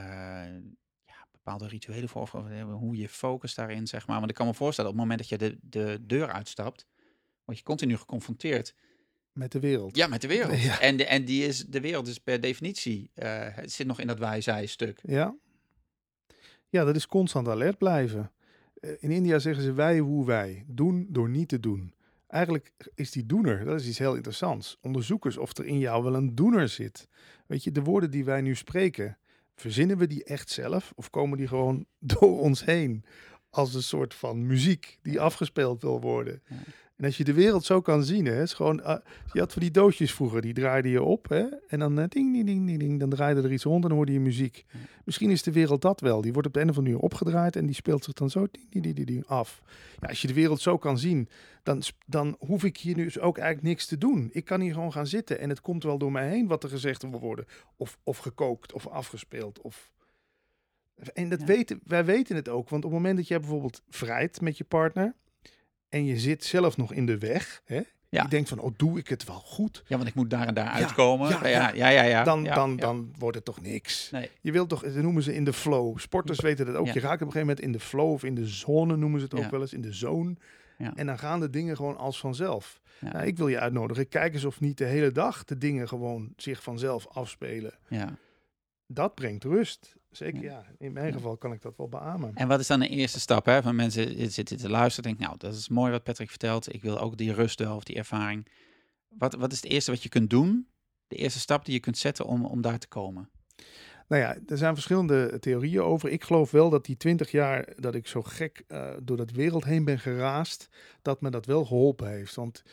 ja, 1.06 1.28
bepaalde 1.32 1.68
rituelen 1.68 2.10
voor? 2.10 2.30
Hoe 2.62 2.96
je 2.96 3.10
focus 3.10 3.56
daarin, 3.56 3.88
zeg 3.88 4.08
maar. 4.08 4.18
Want 4.18 4.30
ik 4.30 4.36
kan 4.36 4.48
me 4.48 4.54
voorstellen, 4.54 4.92
op 4.92 4.98
het 4.98 5.06
moment 5.06 5.30
dat 5.30 5.30
je 5.30 5.38
de, 5.38 5.58
de 5.62 6.06
deur 6.06 6.32
uitstapt, 6.32 6.88
word 7.44 7.58
je 7.58 7.64
continu 7.64 7.98
geconfronteerd 7.98 8.76
met 9.34 9.52
de 9.52 9.60
wereld. 9.60 9.96
Ja, 9.96 10.08
met 10.08 10.22
de 10.22 10.28
wereld. 10.28 10.60
En, 10.80 10.98
de, 10.98 11.06
en 11.06 11.26
die 11.26 11.46
is, 11.46 11.66
de 11.66 11.82
wereld 11.82 12.08
is 12.08 12.20
per 12.20 12.42
definitie, 12.42 13.10
uh, 13.16 13.26
het 13.50 13.72
zit 13.72 13.88
nog 13.88 14.00
in 14.00 14.08
dat 14.08 14.20
wij-zij-stuk. 14.20 15.00
Ja. 15.04 15.36
ja, 16.70 16.84
dat 16.84 16.96
is 16.96 17.08
constant 17.08 17.48
alert 17.48 17.78
blijven. 17.78 18.32
Eh, 18.80 18.92
in 19.00 19.12
India 19.12 19.40
zeggen 19.40 19.64
ze 19.64 19.74
wij 19.74 20.00
hoe 20.00 20.26
wij. 20.26 20.64
Doen 20.68 21.08
door 21.10 21.30
niet 21.30 21.48
te 21.48 21.60
doen. 21.60 21.94
Eigenlijk 22.28 22.74
is 22.96 23.12
die 23.12 23.26
doener, 23.26 23.66
dat 23.66 23.80
is 23.80 23.88
iets 23.88 23.98
heel 23.98 24.16
interessants. 24.16 24.78
Onderzoekers 24.82 25.38
of 25.38 25.58
er 25.58 25.66
in 25.66 25.80
jou 25.80 26.04
wel 26.04 26.16
een 26.16 26.36
doener 26.36 26.70
zit. 26.70 27.08
Weet 27.48 27.64
je, 27.64 27.72
de 27.72 27.82
woorden 27.82 28.12
die 28.12 28.26
wij 28.26 28.42
nu 28.42 28.56
spreken, 28.56 29.18
verzinnen 29.56 29.98
we 29.98 30.08
die 30.08 30.24
echt 30.24 30.50
zelf? 30.50 30.92
Of 30.96 31.10
komen 31.10 31.38
die 31.38 31.48
gewoon 31.48 31.86
door 32.14 32.40
ons 32.40 32.66
heen 32.66 33.06
als 33.50 33.74
een 33.74 33.84
soort 33.84 34.14
van 34.14 34.46
muziek 34.46 35.00
die 35.02 35.20
afgespeeld 35.20 35.82
wil 35.82 36.02
worden? 36.02 36.42
Ja. 36.48 36.56
En 37.04 37.10
als 37.10 37.18
je 37.18 37.24
de 37.24 37.34
wereld 37.34 37.66
zo 37.66 37.82
kan 37.82 38.04
zien, 38.04 38.26
hè, 38.26 38.42
is 38.42 38.54
gewoon, 38.54 38.80
uh, 38.80 38.96
je 39.32 39.40
had 39.40 39.54
van 39.54 39.62
die 39.62 39.72
doosjes 39.72 40.14
vroeger, 40.14 40.42
die 40.42 40.54
draaide 40.54 40.90
je 40.90 41.02
op, 41.02 41.30
hè, 41.30 41.46
en 41.68 41.80
dan 41.80 42.00
uh, 42.00 42.06
ding, 42.08 42.34
ding, 42.34 42.46
ding, 42.46 42.66
ding, 42.66 42.80
ding, 42.80 43.00
dan 43.00 43.10
draaide 43.10 43.42
er 43.42 43.52
iets 43.52 43.64
rond 43.64 43.84
en 43.84 43.88
dan 43.88 43.98
hoorde 43.98 44.12
je 44.12 44.20
muziek. 44.20 44.66
Misschien 45.06 45.30
is 45.30 45.44
de 45.44 45.52
wereld 45.52 45.82
dat 45.82 46.00
wel. 46.02 46.22
Die 46.22 46.34
wordt 46.34 46.48
op 46.48 46.54
de 46.54 46.60
een 46.60 46.70
of 46.70 46.78
andere 46.78 46.94
manier 46.94 47.12
opgedraaid 47.12 47.56
en 47.56 47.66
die 47.66 47.76
speelt 47.76 48.04
zich 48.04 48.14
dan 48.14 48.30
zo 48.30 48.48
ding, 48.52 48.84
ding, 48.84 48.96
ding, 48.96 49.08
ding, 49.08 49.26
af. 49.26 49.62
Ja, 50.00 50.08
als 50.08 50.22
je 50.22 50.28
de 50.28 50.34
wereld 50.34 50.62
zo 50.62 50.78
kan 50.78 50.98
zien, 50.98 51.30
dan, 51.64 51.82
dan 52.06 52.36
hoef 52.40 52.64
ik 52.64 52.78
hier 52.78 52.96
nu 52.96 53.04
dus 53.04 53.20
ook 53.20 53.38
eigenlijk 53.38 53.68
niks 53.68 53.86
te 53.86 53.98
doen. 53.98 54.30
Ik 54.32 54.46
kan 54.46 54.62
hier 54.62 54.74
gewoon 54.74 54.92
gaan 54.92 55.08
zitten 55.08 55.40
en 55.40 55.50
het 55.50 55.62
komt 55.62 55.84
wel 55.84 55.98
door 55.98 56.12
mij 56.12 56.30
heen 56.30 56.48
wat 56.48 56.64
er 56.64 56.70
gezegd 56.70 57.02
wil 57.02 57.20
worden, 57.20 57.46
of, 57.78 57.98
of 58.04 58.18
gekookt, 58.18 58.74
of 58.74 58.88
afgespeeld, 58.88 59.62
of... 59.62 59.92
En 61.14 61.30
dat 61.30 61.44
weten, 61.44 61.80
wij 61.84 62.06
weten 62.06 62.36
het 62.36 62.50
ook, 62.50 62.70
want 62.70 62.86
op 62.86 62.92
het 62.92 63.00
moment 63.00 63.18
dat 63.18 63.28
jij 63.28 63.40
bijvoorbeeld 63.40 63.82
vrijt 63.90 64.42
met 64.42 64.58
je 64.58 64.64
partner, 64.64 65.14
en 65.94 66.06
je 66.06 66.20
zit 66.20 66.44
zelf 66.44 66.78
nog 66.78 66.94
in 66.94 67.06
de 67.06 67.18
weg. 67.18 67.62
Hè? 67.66 67.82
Ja. 68.10 68.24
Je 68.24 68.28
denkt 68.30 68.50
van, 68.50 68.60
oh, 68.60 68.74
doe 68.78 69.00
ik 69.00 69.08
het 69.08 69.24
wel 69.24 69.40
goed? 69.40 69.84
Ja, 69.88 69.96
want 69.96 70.10
ik 70.10 70.16
moet 70.16 70.30
daar 70.30 70.48
en 70.48 70.54
daar 70.54 70.68
uitkomen. 70.68 71.30
Ja, 71.30 71.48
ja, 71.48 71.70
ja, 71.74 71.90
ja. 71.90 72.04
ja, 72.04 72.24
dan, 72.24 72.44
dan, 72.44 72.76
dan 72.76 73.14
wordt 73.18 73.36
het 73.36 73.46
toch 73.46 73.62
niks. 73.62 74.12
Nee. 74.12 74.30
Je 74.42 74.52
wilt 74.52 74.70
toch, 74.70 74.82
dat 74.82 74.96
noemen 74.96 75.24
ze 75.24 75.34
in 75.36 75.44
de 75.44 75.54
flow. 75.54 75.98
Sporters 75.98 76.40
weten 76.40 76.66
dat 76.66 76.76
ook. 76.76 76.88
Je 76.88 77.00
raakt 77.00 77.22
op 77.22 77.28
een 77.28 77.34
gegeven 77.34 77.40
moment 77.40 77.60
in 77.60 77.72
de 77.72 77.80
flow 77.80 78.12
of 78.12 78.24
in 78.24 78.36
de 78.36 78.48
zone 78.48 78.96
noemen 78.96 79.20
ze 79.20 79.26
het 79.26 79.36
ook 79.36 79.52
wel 79.52 79.62
eens, 79.62 79.74
in 79.74 79.82
de 79.82 79.94
zone. 79.94 80.36
En 80.96 81.06
dan 81.06 81.20
gaan 81.20 81.40
de 81.40 81.50
dingen 81.50 81.76
gewoon 81.76 81.98
als 81.98 82.20
vanzelf. 82.20 82.82
Nou, 83.00 83.26
ik 83.26 83.38
wil 83.38 83.48
je 83.48 83.60
uitnodigen, 83.60 84.08
kijk 84.08 84.34
eens 84.34 84.46
of 84.46 84.60
niet 84.60 84.78
de 84.78 84.86
hele 84.86 85.12
dag 85.12 85.44
de 85.44 85.58
dingen 85.58 85.88
gewoon 85.88 86.34
zich 86.38 86.64
vanzelf 86.64 87.08
afspelen. 87.08 87.74
Ja. 87.88 88.18
Dat 88.88 89.16
brengt 89.16 89.44
rust. 89.44 89.96
Zeker, 90.16 90.44
ja. 90.44 90.66
In 90.78 90.94
mijn 90.94 91.14
geval 91.14 91.38
kan 91.38 91.54
ik 91.54 91.62
dat 91.62 91.78
wel 91.78 91.90
beamen. 91.90 92.32
En 92.36 92.48
wat 92.48 92.60
is 92.60 92.68
dan 92.68 92.80
de 92.80 92.88
eerste 92.88 93.20
stap 93.20 93.46
hè, 93.46 93.62
van 93.62 93.76
mensen 93.76 94.32
zitten 94.32 94.58
te 94.58 94.70
luisteren? 94.70 95.10
Denk, 95.10 95.28
nou, 95.28 95.38
dat 95.38 95.54
is 95.54 95.70
mooi 95.70 95.92
wat 95.92 96.04
Patrick 96.04 96.30
vertelt. 96.30 96.74
Ik 96.74 96.82
wil 96.82 97.00
ook 97.00 97.18
die 97.18 97.34
rust 97.34 97.60
wel 97.60 97.76
of 97.76 97.84
die 97.84 97.96
ervaring. 97.96 98.48
Wat, 99.10 99.34
wat 99.34 99.52
is 99.52 99.62
het 99.62 99.72
eerste 99.72 99.92
wat 99.92 100.04
je 100.04 100.10
kunt 100.10 100.30
doen? 100.30 100.68
De 101.08 101.16
eerste 101.16 101.40
stap 101.40 101.66
die 101.66 101.74
je 101.74 101.80
kunt 101.80 101.98
zetten 101.98 102.26
om, 102.26 102.46
om 102.46 102.62
daar 102.62 102.80
te 102.80 102.88
komen? 102.88 103.30
Nou 104.08 104.22
ja, 104.22 104.38
er 104.48 104.58
zijn 104.58 104.74
verschillende 104.74 105.40
theorieën 105.40 105.82
over. 105.82 106.10
Ik 106.10 106.24
geloof 106.24 106.52
wel 106.52 106.70
dat 106.70 106.86
die 106.86 106.98
twintig 106.98 107.32
jaar 107.32 107.74
dat 107.76 107.96
ik 107.96 108.08
zo 108.08 108.22
gek 108.22 108.64
uh, 108.68 108.90
door 109.02 109.18
dat 109.18 109.32
wereld 109.32 109.64
heen 109.64 109.86
ben 109.86 110.00
geraast, 110.00 110.70
dat 111.02 111.22
me 111.22 111.30
dat 111.30 111.46
wel 111.46 111.66
geholpen 111.66 112.10
heeft. 112.10 112.36
Want 112.36 112.64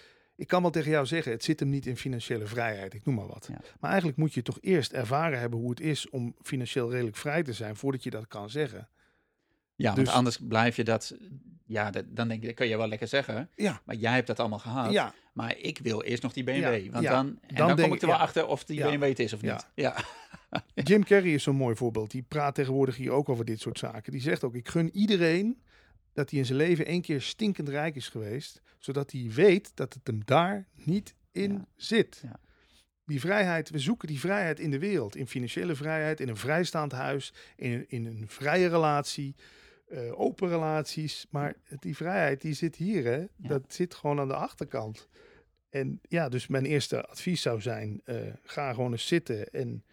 ik 0.40 0.46
kan 0.46 0.62
wel 0.62 0.70
tegen 0.70 0.90
jou 0.90 1.06
zeggen, 1.06 1.32
het 1.32 1.44
zit 1.44 1.60
hem 1.60 1.68
niet 1.68 1.86
in 1.86 1.96
financiële 1.96 2.46
vrijheid, 2.46 2.94
ik 2.94 3.04
noem 3.04 3.14
maar 3.14 3.26
wat. 3.26 3.48
Maar 3.80 3.90
eigenlijk 3.90 4.18
moet 4.18 4.34
je 4.34 4.42
toch 4.42 4.58
eerst 4.60 4.92
ervaren 4.92 5.38
hebben 5.38 5.58
hoe 5.58 5.70
het 5.70 5.80
is 5.80 6.08
om 6.08 6.34
financieel 6.42 6.90
redelijk 6.90 7.16
vrij 7.16 7.42
te 7.42 7.52
zijn, 7.52 7.76
voordat 7.76 8.02
je 8.02 8.10
dat 8.10 8.28
kan 8.28 8.50
zeggen. 8.50 8.88
Ja, 9.74 9.94
dus, 9.94 10.04
want 10.04 10.16
anders 10.16 10.38
blijf 10.38 10.76
je 10.76 10.84
dat, 10.84 11.16
ja, 11.66 11.90
dat, 11.90 12.04
dan 12.08 12.28
denk 12.28 12.40
je, 12.40 12.46
dat 12.46 12.56
kan 12.56 12.68
je 12.68 12.76
wel 12.76 12.88
lekker 12.88 13.08
zeggen. 13.08 13.50
Ja. 13.56 13.80
Maar 13.84 13.96
jij 13.96 14.14
hebt 14.14 14.26
dat 14.26 14.40
allemaal 14.40 14.58
gehad. 14.58 14.92
Ja. 14.92 15.14
Maar 15.32 15.58
ik 15.58 15.78
wil 15.78 16.02
eerst 16.02 16.22
nog 16.22 16.32
die 16.32 16.44
BMW. 16.44 16.92
want 16.92 17.06
dan, 17.06 17.38
en 17.46 17.54
dan, 17.54 17.76
kom 17.76 17.92
ik 17.92 18.00
er 18.00 18.08
wel 18.08 18.16
achter 18.16 18.46
of 18.46 18.64
die 18.64 18.80
BMW 18.82 19.02
het 19.02 19.18
is 19.18 19.32
of 19.32 19.42
niet. 19.42 19.68
Ja. 19.74 19.96
Jim 20.74 21.04
Carrey 21.04 21.32
is 21.32 21.42
zo'n 21.42 21.56
mooi 21.56 21.76
voorbeeld. 21.76 22.10
Die 22.10 22.24
praat 22.28 22.54
tegenwoordig 22.54 22.96
hier 22.96 23.10
ook 23.10 23.28
over 23.28 23.44
dit 23.44 23.60
soort 23.60 23.78
zaken. 23.78 24.12
Die 24.12 24.20
zegt 24.20 24.44
ook, 24.44 24.54
ik 24.54 24.68
gun 24.68 24.96
iedereen 24.96 25.62
dat 26.12 26.30
hij 26.30 26.38
in 26.38 26.46
zijn 26.46 26.58
leven 26.58 26.86
één 26.86 27.02
keer 27.02 27.20
stinkend 27.20 27.68
rijk 27.68 27.96
is 27.96 28.08
geweest, 28.08 28.60
zodat 28.78 29.12
hij 29.12 29.30
weet 29.34 29.70
dat 29.74 29.94
het 29.94 30.06
hem 30.06 30.20
daar 30.24 30.66
niet 30.74 31.14
in 31.30 31.66
zit. 31.76 32.20
Ja. 32.22 32.40
Die 33.04 33.20
vrijheid, 33.20 33.70
we 33.70 33.78
zoeken 33.78 34.08
die 34.08 34.20
vrijheid 34.20 34.60
in 34.60 34.70
de 34.70 34.78
wereld, 34.78 35.16
in 35.16 35.26
financiële 35.26 35.74
vrijheid, 35.74 36.20
in 36.20 36.28
een 36.28 36.36
vrijstaand 36.36 36.92
huis, 36.92 37.32
in, 37.56 37.84
in 37.88 38.06
een 38.06 38.24
vrije 38.28 38.68
relatie, 38.68 39.34
uh, 39.88 40.20
open 40.20 40.48
relaties. 40.48 41.26
Maar 41.30 41.54
die 41.80 41.96
vrijheid 41.96 42.40
die 42.40 42.54
zit 42.54 42.76
hier, 42.76 43.04
hè? 43.04 43.24
dat 43.36 43.62
zit 43.68 43.94
gewoon 43.94 44.20
aan 44.20 44.28
de 44.28 44.34
achterkant. 44.34 45.08
En 45.70 46.00
ja, 46.08 46.28
dus 46.28 46.46
mijn 46.46 46.64
eerste 46.64 47.06
advies 47.06 47.42
zou 47.42 47.60
zijn: 47.60 48.00
uh, 48.04 48.16
ga 48.42 48.72
gewoon 48.72 48.92
eens 48.92 49.06
zitten 49.06 49.50
en 49.50 49.84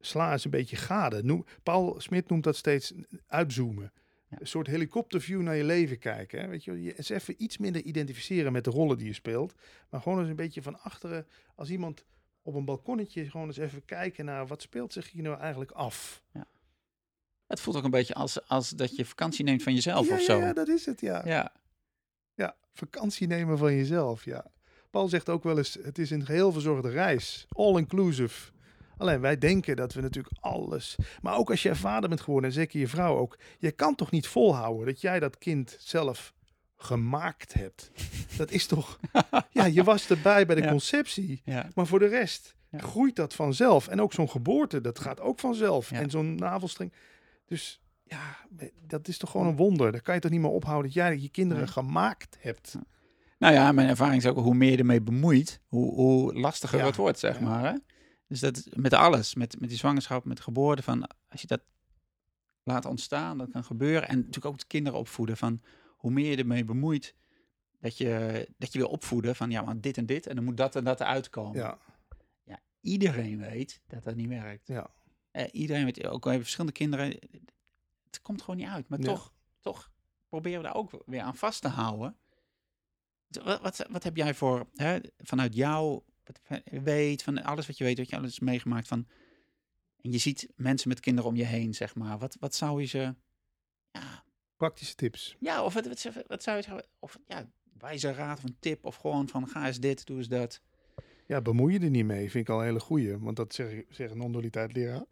sla 0.00 0.32
eens 0.32 0.44
een 0.44 0.50
beetje 0.50 0.76
gade. 0.76 1.22
Noem, 1.22 1.44
Paul 1.62 2.00
Smit 2.00 2.28
noemt 2.28 2.44
dat 2.44 2.56
steeds 2.56 2.92
uitzoomen. 3.26 3.92
Een 4.30 4.46
soort 4.46 4.66
helikopterview 4.66 5.40
naar 5.40 5.56
je 5.56 5.64
leven 5.64 5.98
kijken. 5.98 6.40
Hè? 6.40 6.48
Weet 6.48 6.64
je, 6.64 6.82
je 6.82 6.96
eens 6.96 7.08
even 7.08 7.34
iets 7.38 7.58
minder 7.58 7.82
identificeren 7.82 8.52
met 8.52 8.64
de 8.64 8.70
rollen 8.70 8.98
die 8.98 9.06
je 9.06 9.12
speelt. 9.12 9.54
Maar 9.88 10.00
gewoon 10.00 10.18
eens 10.18 10.28
een 10.28 10.36
beetje 10.36 10.62
van 10.62 10.80
achteren, 10.80 11.26
als 11.54 11.70
iemand 11.70 12.04
op 12.42 12.54
een 12.54 12.64
balkonnetje, 12.64 13.30
gewoon 13.30 13.46
eens 13.46 13.56
even 13.56 13.84
kijken 13.84 14.24
naar 14.24 14.46
wat 14.46 14.62
speelt 14.62 14.92
zich 14.92 15.10
hier 15.10 15.22
nou 15.22 15.38
eigenlijk 15.38 15.70
af. 15.70 16.22
Ja. 16.32 16.46
Het 17.46 17.60
voelt 17.60 17.76
ook 17.76 17.84
een 17.84 17.90
beetje 17.90 18.14
als, 18.14 18.48
als 18.48 18.70
dat 18.70 18.96
je 18.96 19.04
vakantie 19.04 19.44
neemt 19.44 19.62
van 19.62 19.74
jezelf 19.74 20.08
ja, 20.08 20.14
of 20.14 20.20
zo. 20.20 20.38
Ja, 20.38 20.52
dat 20.52 20.68
is 20.68 20.86
het, 20.86 21.00
ja. 21.00 21.22
Ja, 21.26 21.52
ja 22.34 22.56
vakantie 22.72 23.26
nemen 23.26 23.58
van 23.58 23.74
jezelf, 23.74 24.24
ja. 24.24 24.50
Paul 24.90 25.08
zegt 25.08 25.28
ook 25.28 25.42
wel 25.42 25.58
eens, 25.58 25.78
het 25.82 25.98
is 25.98 26.10
een 26.10 26.24
geheel 26.24 26.52
verzorgde 26.52 26.90
reis. 26.90 27.46
All 27.48 27.76
inclusive. 27.76 28.50
Alleen 29.00 29.20
wij 29.20 29.38
denken 29.38 29.76
dat 29.76 29.92
we 29.92 30.00
natuurlijk 30.00 30.36
alles. 30.40 30.96
Maar 31.22 31.36
ook 31.36 31.50
als 31.50 31.62
je 31.62 31.74
vader 31.74 32.08
bent 32.08 32.20
geworden, 32.20 32.50
en 32.50 32.56
zeker 32.56 32.80
je 32.80 32.88
vrouw 32.88 33.16
ook. 33.16 33.38
Je 33.58 33.70
kan 33.70 33.94
toch 33.94 34.10
niet 34.10 34.26
volhouden 34.26 34.86
dat 34.86 35.00
jij 35.00 35.20
dat 35.20 35.38
kind 35.38 35.76
zelf 35.78 36.34
gemaakt 36.76 37.52
hebt. 37.52 37.90
Dat 38.36 38.50
is 38.50 38.66
toch. 38.66 38.98
Ja, 39.50 39.64
je 39.64 39.84
was 39.84 40.10
erbij 40.10 40.46
bij 40.46 40.54
de 40.54 40.68
conceptie. 40.68 41.42
Maar 41.74 41.86
voor 41.86 41.98
de 41.98 42.06
rest 42.06 42.54
groeit 42.76 43.16
dat 43.16 43.34
vanzelf. 43.34 43.88
En 43.88 44.00
ook 44.00 44.12
zo'n 44.12 44.30
geboorte, 44.30 44.80
dat 44.80 44.98
gaat 44.98 45.20
ook 45.20 45.38
vanzelf. 45.38 45.92
En 45.92 46.10
zo'n 46.10 46.34
navelstreng. 46.34 46.92
Dus 47.46 47.80
ja, 48.02 48.36
dat 48.86 49.08
is 49.08 49.18
toch 49.18 49.30
gewoon 49.30 49.46
een 49.46 49.56
wonder. 49.56 49.92
Daar 49.92 50.02
kan 50.02 50.14
je 50.14 50.20
toch 50.20 50.30
niet 50.30 50.40
meer 50.40 50.50
ophouden 50.50 50.84
dat 50.84 50.94
jij 50.94 51.18
je 51.18 51.28
kinderen 51.28 51.68
gemaakt 51.68 52.36
hebt. 52.40 52.76
Nou 53.38 53.54
ja, 53.54 53.72
mijn 53.72 53.88
ervaring 53.88 54.22
is 54.22 54.28
ook 54.28 54.36
hoe 54.36 54.54
meer 54.54 54.70
je 54.70 54.76
ermee 54.76 55.00
bemoeit, 55.00 55.60
hoe, 55.66 55.94
hoe 55.94 56.34
lastiger 56.34 56.84
het 56.84 56.96
wordt, 56.96 57.18
zeg 57.18 57.40
maar. 57.40 57.64
Hè? 57.64 57.74
Dus 58.30 58.40
dat 58.40 58.66
met 58.76 58.92
alles, 58.92 59.34
met, 59.34 59.60
met 59.60 59.68
die 59.68 59.78
zwangerschap, 59.78 60.24
met 60.24 60.40
geboorte, 60.40 60.82
van 60.82 61.06
als 61.28 61.40
je 61.40 61.46
dat 61.46 61.60
laat 62.62 62.84
ontstaan, 62.84 63.38
dat 63.38 63.50
kan 63.50 63.64
gebeuren. 63.64 64.08
En 64.08 64.16
natuurlijk 64.16 64.46
ook 64.46 64.58
de 64.58 64.66
kinderen 64.66 64.98
opvoeden, 64.98 65.36
van 65.36 65.62
hoe 65.96 66.10
meer 66.10 66.30
je 66.30 66.36
ermee 66.36 66.64
bemoeit, 66.64 67.14
dat 67.80 67.96
je, 67.96 68.48
dat 68.58 68.72
je 68.72 68.78
wil 68.78 68.88
opvoeden 68.88 69.36
van 69.36 69.50
ja, 69.50 69.62
maar 69.62 69.80
dit 69.80 69.96
en 69.96 70.06
dit, 70.06 70.26
en 70.26 70.34
dan 70.34 70.44
moet 70.44 70.56
dat 70.56 70.76
en 70.76 70.84
dat 70.84 71.00
eruit 71.00 71.30
komen. 71.30 71.60
Ja. 71.60 71.78
ja 72.44 72.60
iedereen 72.80 73.38
weet 73.38 73.80
dat 73.86 74.04
dat 74.04 74.14
niet 74.14 74.28
werkt. 74.28 74.66
Ja. 74.66 74.90
Eh, 75.30 75.46
iedereen 75.52 75.84
weet, 75.84 76.06
ook 76.06 76.24
al 76.24 76.30
hebben 76.30 76.40
verschillende 76.40 76.72
kinderen, 76.72 77.06
het 78.04 78.22
komt 78.22 78.40
gewoon 78.40 78.56
niet 78.56 78.68
uit. 78.68 78.88
Maar 78.88 78.98
toch, 78.98 79.32
toch 79.60 79.90
proberen 80.28 80.58
we 80.58 80.64
daar 80.64 80.76
ook 80.76 81.02
weer 81.06 81.22
aan 81.22 81.36
vast 81.36 81.62
te 81.62 81.68
houden. 81.68 82.16
Wat, 83.26 83.60
wat, 83.60 83.86
wat 83.90 84.02
heb 84.02 84.16
jij 84.16 84.34
voor, 84.34 84.68
hè, 84.74 84.98
vanuit 85.18 85.54
jouw 85.54 86.04
weet, 86.64 87.22
van 87.22 87.42
alles 87.42 87.66
wat 87.66 87.78
je 87.78 87.84
weet, 87.84 87.98
wat 87.98 88.08
je 88.08 88.16
alles 88.16 88.40
meegemaakt 88.40 88.88
van. 88.88 89.06
En 90.00 90.12
je 90.12 90.18
ziet 90.18 90.48
mensen 90.56 90.88
met 90.88 91.00
kinderen 91.00 91.30
om 91.30 91.36
je 91.36 91.44
heen, 91.44 91.74
zeg 91.74 91.94
maar. 91.94 92.18
Wat, 92.18 92.36
wat 92.40 92.54
zou 92.54 92.80
je 92.80 92.86
ze. 92.86 93.14
Ja, 93.90 94.24
Praktische 94.56 94.94
tips. 94.94 95.36
Ja, 95.38 95.64
of 95.64 95.74
wat, 95.74 95.86
wat, 95.86 96.24
wat 96.26 96.42
zou 96.42 96.56
je 96.56 96.84
Of 96.98 97.18
ja, 97.26 97.50
wijze 97.78 98.12
raad 98.12 98.38
of 98.38 98.44
een 98.44 98.56
tip. 98.60 98.84
Of 98.84 98.96
gewoon 98.96 99.28
van 99.28 99.48
ga 99.48 99.66
eens 99.66 99.80
dit, 99.80 100.06
doe 100.06 100.16
eens 100.16 100.28
dat. 100.28 100.62
Ja, 101.26 101.40
bemoei 101.40 101.72
je 101.72 101.80
er 101.80 101.90
niet 101.90 102.04
mee, 102.04 102.30
vind 102.30 102.48
ik 102.48 102.54
al 102.54 102.58
een 102.58 102.64
hele 102.64 102.80
goeie. 102.80 103.18
Want 103.18 103.36
dat 103.36 103.54
zeg, 103.54 103.82
zeggen 103.88 104.18
non-dualiteit 104.18 104.72
leraar. 104.72 105.04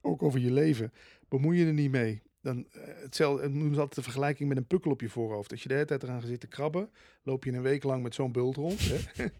Ook 0.00 0.22
over 0.22 0.40
je 0.40 0.52
leven. 0.52 0.92
Bemoei 1.28 1.58
je 1.58 1.66
er 1.66 1.72
niet 1.72 1.90
mee. 1.90 2.22
Dan, 2.40 2.58
uh, 2.58 2.82
hetzelfde, 2.86 3.42
het 3.42 3.52
noemen 3.52 3.74
ze 3.74 3.80
altijd 3.80 3.96
de 3.96 4.02
vergelijking 4.02 4.48
met 4.48 4.58
een 4.58 4.66
pukkel 4.66 4.90
op 4.90 5.00
je 5.00 5.08
voorhoofd. 5.08 5.50
Als 5.50 5.62
je 5.62 5.68
de 5.68 5.74
hele 5.74 5.86
tijd 5.86 6.02
eraan 6.02 6.20
gaat 6.20 6.28
zitten 6.28 6.48
krabben, 6.48 6.90
loop 7.22 7.44
je 7.44 7.52
een 7.52 7.62
week 7.62 7.82
lang 7.82 8.02
met 8.02 8.14
zo'n 8.14 8.32
bult 8.32 8.56
rond. 8.56 8.80
Hè? 8.80 9.24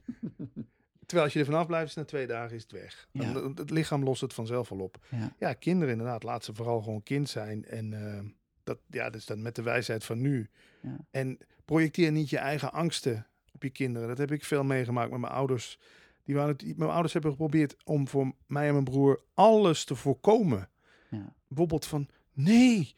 Terwijl 1.06 1.24
als 1.24 1.32
je 1.32 1.38
er 1.38 1.44
vanaf 1.44 1.66
blijft, 1.66 1.88
is 1.88 1.94
na 1.94 2.04
twee 2.04 2.26
dagen 2.26 2.56
is 2.56 2.62
het 2.62 2.72
weg. 2.72 3.08
Het 3.54 3.70
lichaam 3.70 4.02
lost 4.04 4.20
het 4.20 4.34
vanzelf 4.34 4.70
al 4.70 4.78
op. 4.78 5.06
Ja. 5.10 5.34
ja, 5.38 5.52
kinderen 5.52 5.92
inderdaad, 5.92 6.22
laat 6.22 6.44
ze 6.44 6.54
vooral 6.54 6.82
gewoon 6.82 7.02
kind 7.02 7.28
zijn. 7.28 7.64
En 7.64 7.92
uh, 7.92 8.20
dat, 8.64 8.78
ja, 8.90 9.04
dat 9.04 9.14
is 9.14 9.26
dan 9.26 9.42
met 9.42 9.54
de 9.54 9.62
wijsheid 9.62 10.04
van 10.04 10.20
nu. 10.20 10.48
Ja. 10.82 10.96
En 11.10 11.38
projecteer 11.64 12.12
niet 12.12 12.30
je 12.30 12.38
eigen 12.38 12.72
angsten 12.72 13.26
op 13.52 13.62
je 13.62 13.70
kinderen. 13.70 14.08
Dat 14.08 14.18
heb 14.18 14.32
ik 14.32 14.44
veel 14.44 14.64
meegemaakt 14.64 15.10
met 15.10 15.20
mijn 15.20 15.32
ouders. 15.32 15.78
Die 16.24 16.34
waren, 16.34 16.56
mijn 16.76 16.90
ouders 16.90 17.12
hebben 17.12 17.30
geprobeerd 17.30 17.76
om 17.84 18.08
voor 18.08 18.32
mij 18.46 18.66
en 18.66 18.72
mijn 18.72 18.84
broer 18.84 19.20
alles 19.34 19.84
te 19.84 19.94
voorkomen. 19.94 20.68
Ja. 21.10 21.34
Bijvoorbeeld 21.48 21.86
van, 21.86 22.08
nee, 22.32 22.94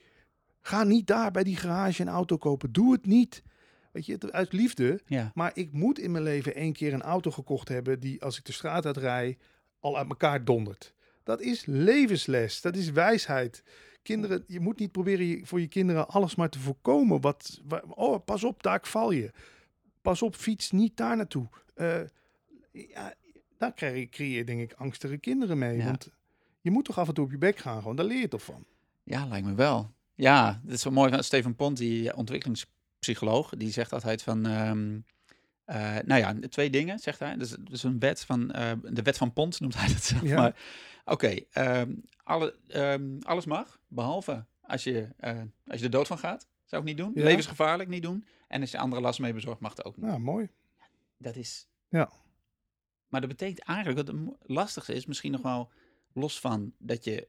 ga 0.60 0.84
niet 0.84 1.06
daar 1.06 1.30
bij 1.30 1.44
die 1.44 1.56
garage 1.56 2.02
een 2.02 2.08
auto 2.08 2.36
kopen. 2.36 2.72
Doe 2.72 2.92
het 2.92 3.06
niet. 3.06 3.42
Weet 3.96 4.06
je, 4.06 4.32
uit 4.32 4.52
liefde. 4.52 5.00
Ja. 5.06 5.30
Maar 5.34 5.50
ik 5.54 5.72
moet 5.72 5.98
in 5.98 6.10
mijn 6.10 6.24
leven 6.24 6.54
één 6.54 6.72
keer 6.72 6.92
een 6.92 7.02
auto 7.02 7.30
gekocht 7.30 7.68
hebben 7.68 8.00
die 8.00 8.22
als 8.22 8.38
ik 8.38 8.44
de 8.44 8.52
straat 8.52 8.86
uit 8.86 8.96
rij 8.96 9.38
al 9.80 9.96
uit 9.96 10.08
elkaar 10.08 10.44
dondert. 10.44 10.94
Dat 11.22 11.40
is 11.40 11.66
levensles. 11.66 12.60
Dat 12.60 12.76
is 12.76 12.90
wijsheid. 12.90 13.62
Kinderen, 14.02 14.44
je 14.46 14.60
moet 14.60 14.78
niet 14.78 14.92
proberen 14.92 15.46
voor 15.46 15.60
je 15.60 15.66
kinderen 15.66 16.08
alles 16.08 16.34
maar 16.34 16.48
te 16.48 16.58
voorkomen. 16.58 17.20
Wat, 17.20 17.60
oh, 17.88 18.24
pas 18.24 18.44
op, 18.44 18.62
daar 18.62 18.80
val 18.82 19.10
je. 19.10 19.30
Pas 20.02 20.22
op, 20.22 20.34
fiets 20.34 20.70
niet 20.70 20.96
daar 20.96 21.16
naartoe. 21.16 21.48
Uh, 21.76 22.00
ja, 22.72 23.14
daar 23.58 23.72
krijg 23.72 23.98
je, 23.98 24.08
creëer 24.08 24.36
je 24.36 24.44
denk 24.44 24.60
ik 24.60 24.72
angstige 24.72 25.18
kinderen 25.18 25.58
mee. 25.58 25.82
Want 25.82 26.10
je 26.60 26.70
moet 26.70 26.84
toch 26.84 26.98
af 26.98 27.08
en 27.08 27.14
toe 27.14 27.24
op 27.24 27.30
je 27.30 27.38
bek 27.38 27.58
gaan. 27.58 27.80
Gewoon, 27.80 27.96
daar 27.96 28.06
leer 28.06 28.20
je 28.20 28.28
toch 28.28 28.44
van. 28.44 28.64
Ja, 29.02 29.26
lijkt 29.26 29.46
me 29.46 29.54
wel. 29.54 29.94
Ja, 30.14 30.60
dat 30.64 30.74
is 30.74 30.84
wel 30.84 30.92
mooi 30.92 31.10
van 31.10 31.24
Steven 31.24 31.54
Pont, 31.54 31.76
die 31.76 32.16
ontwikkelings 32.16 32.66
psycholoog, 32.98 33.50
die 33.50 33.70
zegt 33.70 33.92
altijd 33.92 34.22
van, 34.22 34.44
um, 34.46 35.04
Uh, 35.70 35.98
nou 36.04 36.20
ja, 36.20 36.48
twee 36.48 36.70
dingen, 36.70 36.98
zegt 36.98 37.18
hij. 37.18 37.36
Dus, 37.36 37.56
dus 37.60 37.82
een 37.82 37.98
wet 37.98 38.24
van, 38.24 38.52
uh, 38.56 38.72
de 38.82 39.02
wet 39.02 39.16
van 39.16 39.32
Pont 39.32 39.60
noemt 39.60 39.76
hij 39.76 39.88
dat 39.88 40.02
zelf. 40.02 40.22
Ja. 40.22 40.36
Maar 40.36 40.56
oké, 41.04 41.46
okay, 41.52 41.80
um, 41.80 42.02
alle, 42.22 42.56
um, 42.68 43.18
alles 43.22 43.44
mag, 43.44 43.80
behalve 43.88 44.44
als 44.60 44.84
je, 44.84 45.08
uh, 45.20 45.40
als 45.66 45.78
je 45.78 45.84
er 45.84 45.90
dood 45.90 46.06
van 46.06 46.18
gaat. 46.18 46.48
Zou 46.64 46.82
ik 46.82 46.88
niet 46.88 46.96
doen. 46.96 47.12
Ja. 47.14 47.22
Levensgevaarlijk 47.22 47.88
niet 47.88 48.02
doen. 48.02 48.26
En 48.48 48.60
als 48.60 48.70
je 48.70 48.78
andere 48.78 49.02
last 49.02 49.18
mee 49.18 49.32
bezorgt, 49.32 49.60
mag 49.60 49.70
het 49.70 49.84
ook 49.84 49.96
niet. 49.96 50.06
Ja, 50.06 50.18
mooi. 50.18 50.48
Dat 51.18 51.36
is... 51.36 51.66
Ja. 51.88 52.10
Maar 53.08 53.20
dat 53.20 53.30
betekent 53.30 53.58
eigenlijk, 53.58 53.98
wat 53.98 54.16
het 54.16 54.36
lastigste 54.42 54.94
is 54.94 55.06
misschien 55.06 55.32
nog 55.32 55.42
wel, 55.42 55.70
los 56.12 56.40
van 56.40 56.72
dat 56.78 57.04
je 57.04 57.28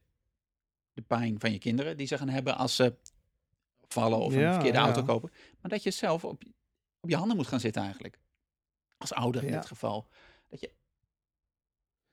de 0.93 1.01
pijn 1.01 1.39
van 1.39 1.51
je 1.51 1.59
kinderen 1.59 1.97
die 1.97 2.07
ze 2.07 2.17
gaan 2.17 2.29
hebben 2.29 2.57
als 2.57 2.75
ze 2.75 2.95
vallen 3.87 4.17
of 4.17 4.33
een 4.33 4.53
verkeerde 4.53 4.77
auto 4.77 5.03
kopen. 5.03 5.31
Maar 5.67 5.77
dat 5.77 5.85
je 5.85 5.91
zelf 5.91 6.23
op, 6.25 6.43
op 6.99 7.09
je 7.09 7.15
handen 7.15 7.37
moet 7.37 7.47
gaan 7.47 7.59
zitten 7.59 7.81
eigenlijk. 7.81 8.19
Als 8.97 9.13
ouder 9.13 9.43
in 9.43 9.51
dit 9.51 9.65
geval. 9.65 10.07
Dat 10.47 10.59
je... 10.59 10.71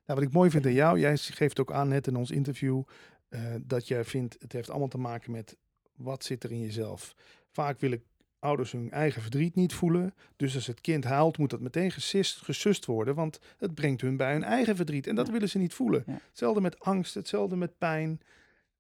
Nou, 0.07 0.19
wat 0.19 0.29
ik 0.29 0.35
mooi 0.35 0.51
vind 0.51 0.67
aan 0.67 0.73
jou, 0.73 0.99
jij 0.99 1.17
geeft 1.17 1.61
ook 1.61 1.73
aan 1.73 1.89
net 1.89 2.07
in 2.07 2.17
ons 2.17 2.31
interview, 2.31 2.83
uh, 3.29 3.55
dat 3.63 3.89
jij 3.89 4.05
vindt, 4.05 4.37
het 4.39 4.53
heeft 4.53 4.71
allemaal 4.71 4.89
te 4.89 4.99
maken 4.99 5.33
met 5.33 5.57
wat 5.97 6.25
zit 6.25 6.45
er 6.45 6.51
in 6.51 6.61
jezelf. 6.61 7.15
Vaak 7.51 7.81
willen 7.81 8.05
ouders 8.39 8.73
hun 8.73 8.91
eigen 8.91 9.23
verdriet 9.23 9.55
niet 9.55 9.75
voelen. 9.75 10.15
Dus 10.37 10.55
als 10.55 10.67
het 10.67 10.81
kind 10.81 11.05
huilt, 11.05 11.39
moet 11.39 11.51
dat 11.51 11.61
meteen 11.61 11.91
gesist, 11.91 12.37
gesust 12.37 12.85
worden, 12.85 13.15
want 13.15 13.41
het 13.59 13.75
brengt 13.75 14.01
hun 14.01 14.17
bij 14.17 14.33
hun 14.33 14.45
eigen 14.45 14.77
verdriet. 14.77 15.07
En 15.07 15.15
dat 15.15 15.29
willen 15.29 15.49
ze 15.49 15.59
niet 15.59 15.75
voelen. 15.75 16.05
Hetzelfde 16.07 16.61
met 16.61 16.81
angst, 16.81 17.15
hetzelfde 17.15 17.57
met 17.57 17.79
pijn. 17.79 18.11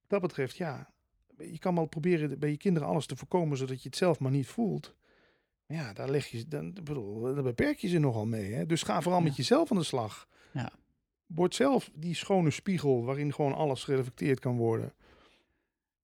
Wat 0.01 0.09
dat 0.09 0.20
betreft, 0.20 0.57
ja, 0.57 0.94
je 1.39 1.59
kan 1.59 1.74
wel 1.74 1.87
proberen 1.87 2.39
bij 2.39 2.51
je 2.51 2.57
kinderen 2.57 2.89
alles 2.89 3.07
te 3.07 3.16
voorkomen, 3.16 3.57
zodat 3.57 3.82
je 3.82 3.89
het 3.89 3.99
zelf 3.99 4.18
maar 4.18 4.30
niet 4.30 4.47
voelt. 4.47 4.95
Ja, 5.66 5.93
daar 5.93 6.11
leg 6.11 6.26
je, 6.26 6.49
dan, 6.49 6.72
bedoel, 6.72 7.35
daar 7.35 7.43
beperk 7.43 7.78
je 7.78 7.89
ze 7.89 7.99
nogal 7.99 8.26
mee. 8.26 8.53
Hè? 8.53 8.66
Dus 8.66 8.82
ga 8.82 9.03
vooral 9.03 9.20
met 9.20 9.37
jezelf 9.37 9.70
aan 9.70 9.76
de 9.76 9.85
slag. 9.85 10.28
Ja. 10.53 10.72
Word 11.26 11.55
zelf 11.55 11.91
die 11.95 12.14
schone 12.14 12.51
spiegel 12.51 13.05
waarin 13.05 13.35
gewoon 13.35 13.55
alles 13.55 13.85
gereflecteerd 13.85 14.41
kan 14.41 14.57
worden. 14.57 14.93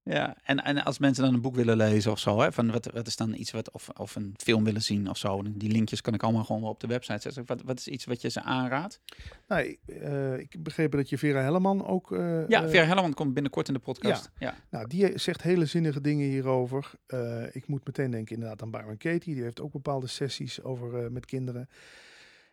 Ja, 0.03 0.37
en, 0.45 0.65
en 0.65 0.85
als 0.85 0.99
mensen 0.99 1.25
dan 1.25 1.35
een 1.35 1.41
boek 1.41 1.55
willen 1.55 1.77
lezen 1.77 2.11
of 2.11 2.19
zo, 2.19 2.41
hè, 2.41 2.53
van 2.53 2.71
wat, 2.71 2.87
wat 2.87 3.07
is 3.07 3.17
dan 3.17 3.35
iets 3.35 3.51
wat, 3.51 3.71
of, 3.71 3.89
of 3.89 4.17
een 4.17 4.35
film 4.37 4.65
willen 4.65 4.83
zien 4.83 5.09
of 5.09 5.17
zo, 5.17 5.43
die 5.47 5.71
linkjes 5.71 6.01
kan 6.01 6.15
ik 6.15 6.23
allemaal 6.23 6.45
gewoon 6.45 6.65
op 6.65 6.81
de 6.81 6.87
website 6.87 7.21
zetten. 7.21 7.47
Wat, 7.47 7.63
wat 7.63 7.79
is 7.79 7.89
iets 7.89 8.05
wat 8.05 8.21
je 8.21 8.29
ze 8.29 8.43
aanraadt? 8.43 9.01
Nou, 9.49 9.77
uh, 9.87 10.39
ik 10.39 10.63
begreep 10.63 10.93
dat 10.93 11.09
je 11.09 11.19
Vera 11.19 11.41
Helleman 11.41 11.87
ook... 11.87 12.11
Uh, 12.11 12.49
ja, 12.49 12.69
Vera 12.69 12.85
Helleman 12.85 13.15
komt 13.15 13.35
binnenkort 13.35 13.69
in 13.69 13.75
de 13.75 13.81
podcast. 13.81 14.31
Ja. 14.39 14.47
ja. 14.47 14.55
Nou, 14.71 14.87
die 14.87 15.19
zegt 15.19 15.43
hele 15.43 15.67
zinnige 15.67 16.01
dingen 16.01 16.29
hierover. 16.29 16.91
Uh, 17.07 17.55
ik 17.55 17.67
moet 17.67 17.87
meteen 17.87 18.11
denken 18.11 18.35
inderdaad 18.35 18.63
aan 18.63 18.71
Byron 18.71 18.97
Katie, 18.97 19.35
die 19.35 19.43
heeft 19.43 19.61
ook 19.61 19.73
bepaalde 19.73 20.07
sessies 20.07 20.63
over 20.63 21.13
met 21.13 21.27
kinderen. 21.27 21.69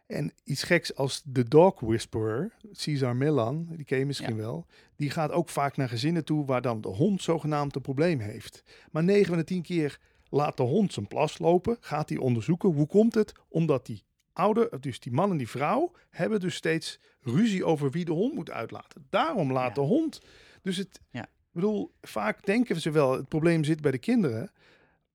En 0.07 0.33
iets 0.43 0.63
geks 0.63 0.95
als 0.95 1.21
de 1.25 1.47
Dog 1.47 1.79
Whisperer, 1.79 2.53
Cesar 2.71 3.15
Millan, 3.15 3.67
die 3.69 3.85
ken 3.85 3.99
je 3.99 4.05
misschien 4.05 4.37
wel, 4.37 4.65
die 4.95 5.09
gaat 5.09 5.31
ook 5.31 5.49
vaak 5.49 5.77
naar 5.77 5.89
gezinnen 5.89 6.25
toe 6.25 6.45
waar 6.45 6.61
dan 6.61 6.81
de 6.81 6.87
hond 6.87 7.21
zogenaamd 7.21 7.75
een 7.75 7.81
probleem 7.81 8.19
heeft. 8.19 8.63
Maar 8.91 9.03
9 9.03 9.25
van 9.25 9.37
de 9.37 9.43
10 9.43 9.61
keer 9.61 9.99
laat 10.29 10.57
de 10.57 10.63
hond 10.63 10.93
zijn 10.93 11.07
plas 11.07 11.39
lopen, 11.39 11.77
gaat 11.79 12.09
hij 12.09 12.17
onderzoeken 12.17 12.69
hoe 12.69 12.87
komt 12.87 13.15
het, 13.15 13.33
omdat 13.47 13.85
die 13.85 14.03
ouder, 14.33 14.81
dus 14.81 14.99
die 14.99 15.11
man 15.11 15.31
en 15.31 15.37
die 15.37 15.49
vrouw, 15.49 15.91
hebben 16.09 16.39
dus 16.39 16.55
steeds 16.55 16.99
ruzie 17.21 17.65
over 17.65 17.91
wie 17.91 18.05
de 18.05 18.11
hond 18.11 18.33
moet 18.33 18.51
uitlaten. 18.51 19.05
Daarom 19.09 19.51
laat 19.51 19.75
de 19.75 19.81
hond. 19.81 20.21
Dus 20.61 20.77
het, 20.77 20.99
ja. 21.09 21.23
ik 21.23 21.51
bedoel, 21.51 21.91
vaak 22.01 22.45
denken 22.45 22.81
ze 22.81 22.91
wel, 22.91 23.11
het 23.11 23.27
probleem 23.27 23.63
zit 23.63 23.81
bij 23.81 23.91
de 23.91 23.97
kinderen, 23.97 24.51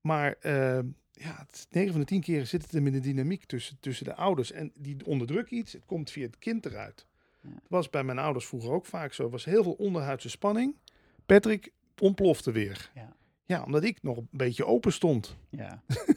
maar 0.01 0.35
uh, 0.41 0.79
ja, 1.13 1.47
9 1.69 1.91
van 1.91 1.99
de 1.99 2.07
10 2.07 2.21
keren 2.21 2.47
zit 2.47 2.61
het 2.61 2.71
hem 2.71 2.87
in 2.87 2.93
de 2.93 2.99
dynamiek 2.99 3.45
tussen, 3.45 3.77
tussen 3.79 4.05
de 4.05 4.15
ouders. 4.15 4.51
En 4.51 4.71
die 4.75 5.05
onderdrukken 5.05 5.57
iets, 5.57 5.73
het 5.73 5.85
komt 5.85 6.11
via 6.11 6.25
het 6.25 6.39
kind 6.39 6.65
eruit. 6.65 7.05
Ja. 7.41 7.49
Dat 7.49 7.61
was 7.67 7.89
bij 7.89 8.03
mijn 8.03 8.19
ouders 8.19 8.45
vroeger 8.45 8.71
ook 8.71 8.85
vaak 8.85 9.13
zo. 9.13 9.23
Er 9.23 9.29
was 9.29 9.45
heel 9.45 9.63
veel 9.63 9.73
onderhuidse 9.73 10.29
spanning. 10.29 10.75
Patrick 11.25 11.71
ontplofte 11.99 12.51
weer. 12.51 12.91
Ja, 12.95 13.15
ja 13.45 13.63
omdat 13.63 13.83
ik 13.83 14.01
nog 14.01 14.17
een 14.17 14.27
beetje 14.31 14.65
open 14.65 14.93
stond. 14.93 15.37
Ja. 15.49 15.83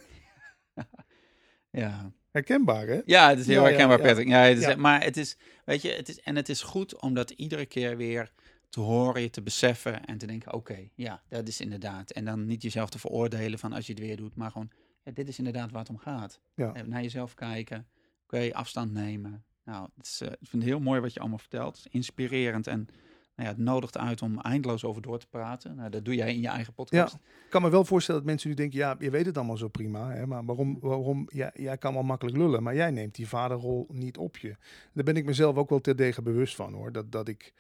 ja. 1.71 2.13
Herkenbaar, 2.31 2.87
hè? 2.87 3.01
Ja, 3.05 3.29
het 3.29 3.39
is 3.39 3.47
heel 3.47 3.63
herkenbaar, 3.63 4.01
Patrick. 4.01 4.29
Ja, 4.29 4.41
het 4.41 4.59
is, 4.59 4.75
Maar 4.75 5.03
het 5.03 5.17
is, 5.17 5.37
weet 5.65 5.83
je, 5.83 5.89
het 5.89 6.09
is, 6.09 6.21
en 6.21 6.37
het 6.37 6.49
is 6.49 6.63
goed 6.63 7.01
omdat 7.01 7.31
iedere 7.31 7.67
keer 7.67 7.97
weer 7.97 8.33
te 8.69 8.81
horen, 8.81 9.31
te 9.31 9.43
beseffen 9.43 10.05
en 10.05 10.19
te 10.19 10.27
denken, 10.27 10.53
oké, 10.53 10.89
ja, 10.95 11.23
dat 11.29 11.49
is 11.49 11.61
inderdaad. 11.61 12.11
En 12.11 12.25
dan 12.25 12.47
niet 12.47 12.63
jezelf 12.63 12.91
te 12.91 12.99
veroordelen 12.99 13.59
van 13.59 13.73
als 13.73 13.87
je 13.87 13.93
het 13.93 14.03
weer 14.03 14.17
doet, 14.17 14.37
maar 14.37 14.51
gewoon, 14.51 14.71
ja, 15.07 15.13
dit 15.13 15.29
is 15.29 15.39
inderdaad 15.39 15.71
waar 15.71 15.81
het 15.81 15.91
om 15.91 15.99
gaat. 15.99 16.41
Ja. 16.55 16.73
Naar 16.87 17.03
jezelf 17.03 17.35
kijken, 17.35 17.87
oké, 18.25 18.51
afstand 18.53 18.93
nemen. 18.93 19.45
Nou, 19.65 19.89
het 19.97 20.07
is, 20.07 20.23
uh, 20.23 20.29
ik 20.29 20.49
vind 20.49 20.63
het 20.63 20.73
heel 20.73 20.81
mooi 20.81 21.01
wat 21.01 21.13
je 21.13 21.21
allemaal 21.21 21.39
vertelt. 21.39 21.87
Inspirerend 21.91 22.67
en 22.67 22.89
nou 23.37 23.49
ja, 23.49 23.55
het 23.55 23.65
nodigt 23.65 23.99
uit 23.99 24.23
om 24.23 24.41
eindeloos 24.41 24.85
over 24.85 25.03
door 25.03 25.19
te 25.19 25.27
praten. 25.27 25.77
Nou, 25.77 25.91
dat 25.91 26.05
doe 26.05 26.15
jij 26.15 26.35
in 26.35 26.41
je 26.41 26.49
eigen 26.49 26.73
podcast. 26.73 27.13
Ja, 27.13 27.19
ik 27.45 27.51
kan 27.51 27.63
me 27.63 27.71
wel 27.71 27.85
voorstellen 27.85 28.21
dat 28.21 28.31
mensen 28.31 28.49
nu 28.49 28.55
denken, 28.55 28.79
ja, 28.79 28.97
je 28.99 29.11
weet 29.11 29.27
het 29.27 29.37
allemaal 29.37 29.57
zo 29.57 29.69
prima, 29.69 30.11
hè, 30.11 30.27
maar 30.27 30.45
waarom, 30.45 30.79
waarom 30.81 31.29
ja, 31.33 31.51
jij 31.55 31.79
kan 31.79 31.95
wel 31.95 32.03
makkelijk 32.03 32.37
lullen, 32.37 32.63
maar 32.63 32.75
jij 32.75 32.91
neemt 32.91 33.15
die 33.15 33.29
vaderrol 33.29 33.87
niet 33.93 34.17
op 34.17 34.37
je. 34.37 34.57
Daar 34.93 35.05
ben 35.05 35.17
ik 35.17 35.25
mezelf 35.25 35.57
ook 35.57 35.71
wel 35.71 35.81
terdege 35.81 36.23
bewust 36.23 36.55
van, 36.55 36.73
hoor. 36.73 36.93
Dat, 36.93 37.13
dat 37.13 37.29
ik, 37.29 37.53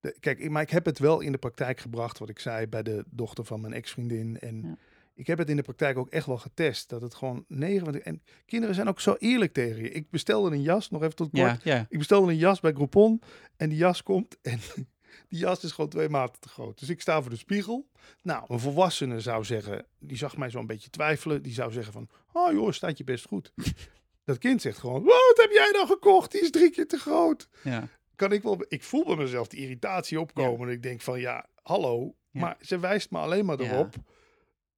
de, 0.00 0.16
kijk, 0.20 0.50
maar 0.50 0.62
ik 0.62 0.70
heb 0.70 0.84
het 0.84 0.98
wel 0.98 1.20
in 1.20 1.32
de 1.32 1.38
praktijk 1.38 1.80
gebracht, 1.80 2.18
wat 2.18 2.28
ik 2.28 2.38
zei, 2.38 2.66
bij 2.66 2.82
de 2.82 3.04
dochter 3.10 3.44
van 3.44 3.60
mijn 3.60 3.72
ex-vriendin 3.72 4.38
en... 4.38 4.62
Ja 4.62 4.76
ik 5.14 5.26
heb 5.26 5.38
het 5.38 5.48
in 5.48 5.56
de 5.56 5.62
praktijk 5.62 5.98
ook 5.98 6.08
echt 6.08 6.26
wel 6.26 6.38
getest. 6.38 6.88
Dat 6.88 7.02
het 7.02 7.14
gewoon 7.14 7.44
negen. 7.48 8.04
En 8.04 8.22
kinderen 8.46 8.74
zijn 8.74 8.88
ook 8.88 9.00
zo 9.00 9.16
eerlijk 9.18 9.52
tegen 9.52 9.82
je. 9.82 9.90
Ik 9.90 10.10
bestelde 10.10 10.50
een 10.50 10.62
jas, 10.62 10.90
nog 10.90 11.02
even 11.02 11.16
tot 11.16 11.30
kort. 11.30 11.62
Ja, 11.62 11.86
Ik 11.88 11.98
bestelde 11.98 12.32
een 12.32 12.38
jas 12.38 12.60
bij 12.60 12.72
Groupon. 12.72 13.22
En 13.56 13.68
die 13.68 13.78
jas 13.78 14.02
komt. 14.02 14.36
En 14.42 14.60
die 15.28 15.38
jas 15.38 15.64
is 15.64 15.72
gewoon 15.72 15.90
twee 15.90 16.08
maten 16.08 16.40
te 16.40 16.48
groot. 16.48 16.78
Dus 16.78 16.88
ik 16.88 17.00
sta 17.00 17.20
voor 17.20 17.30
de 17.30 17.36
spiegel. 17.36 17.88
Nou, 18.22 18.44
een 18.48 18.60
volwassene 18.60 19.20
zou 19.20 19.44
zeggen. 19.44 19.86
Die 19.98 20.16
zag 20.16 20.36
mij 20.36 20.50
zo 20.50 20.58
een 20.58 20.66
beetje 20.66 20.90
twijfelen. 20.90 21.42
Die 21.42 21.52
zou 21.52 21.72
zeggen 21.72 21.92
van. 21.92 22.08
Oh 22.32 22.52
joh, 22.52 22.72
staat 22.72 22.98
je 22.98 23.04
best 23.04 23.26
goed. 23.26 23.52
Dat 24.24 24.38
kind 24.38 24.60
zegt 24.60 24.78
gewoon. 24.78 25.02
Wat 25.02 25.32
heb 25.34 25.50
jij 25.50 25.72
dan 25.72 25.86
gekocht? 25.86 26.32
Die 26.32 26.40
is 26.40 26.50
drie 26.50 26.70
keer 26.70 26.88
te 26.88 26.98
groot. 26.98 27.48
Ja. 27.62 27.88
Kan 28.16 28.32
ik 28.32 28.42
wel. 28.42 28.64
Ik 28.68 28.82
voel 28.82 29.04
bij 29.04 29.16
mezelf 29.16 29.48
die 29.48 29.60
irritatie 29.60 30.20
opkomen. 30.20 30.68
En 30.68 30.74
ik 30.74 30.82
denk 30.82 31.00
van 31.00 31.20
ja, 31.20 31.46
hallo. 31.62 32.14
Maar 32.30 32.56
ze 32.60 32.78
wijst 32.78 33.10
me 33.10 33.18
alleen 33.18 33.44
maar 33.44 33.60
erop 33.60 33.94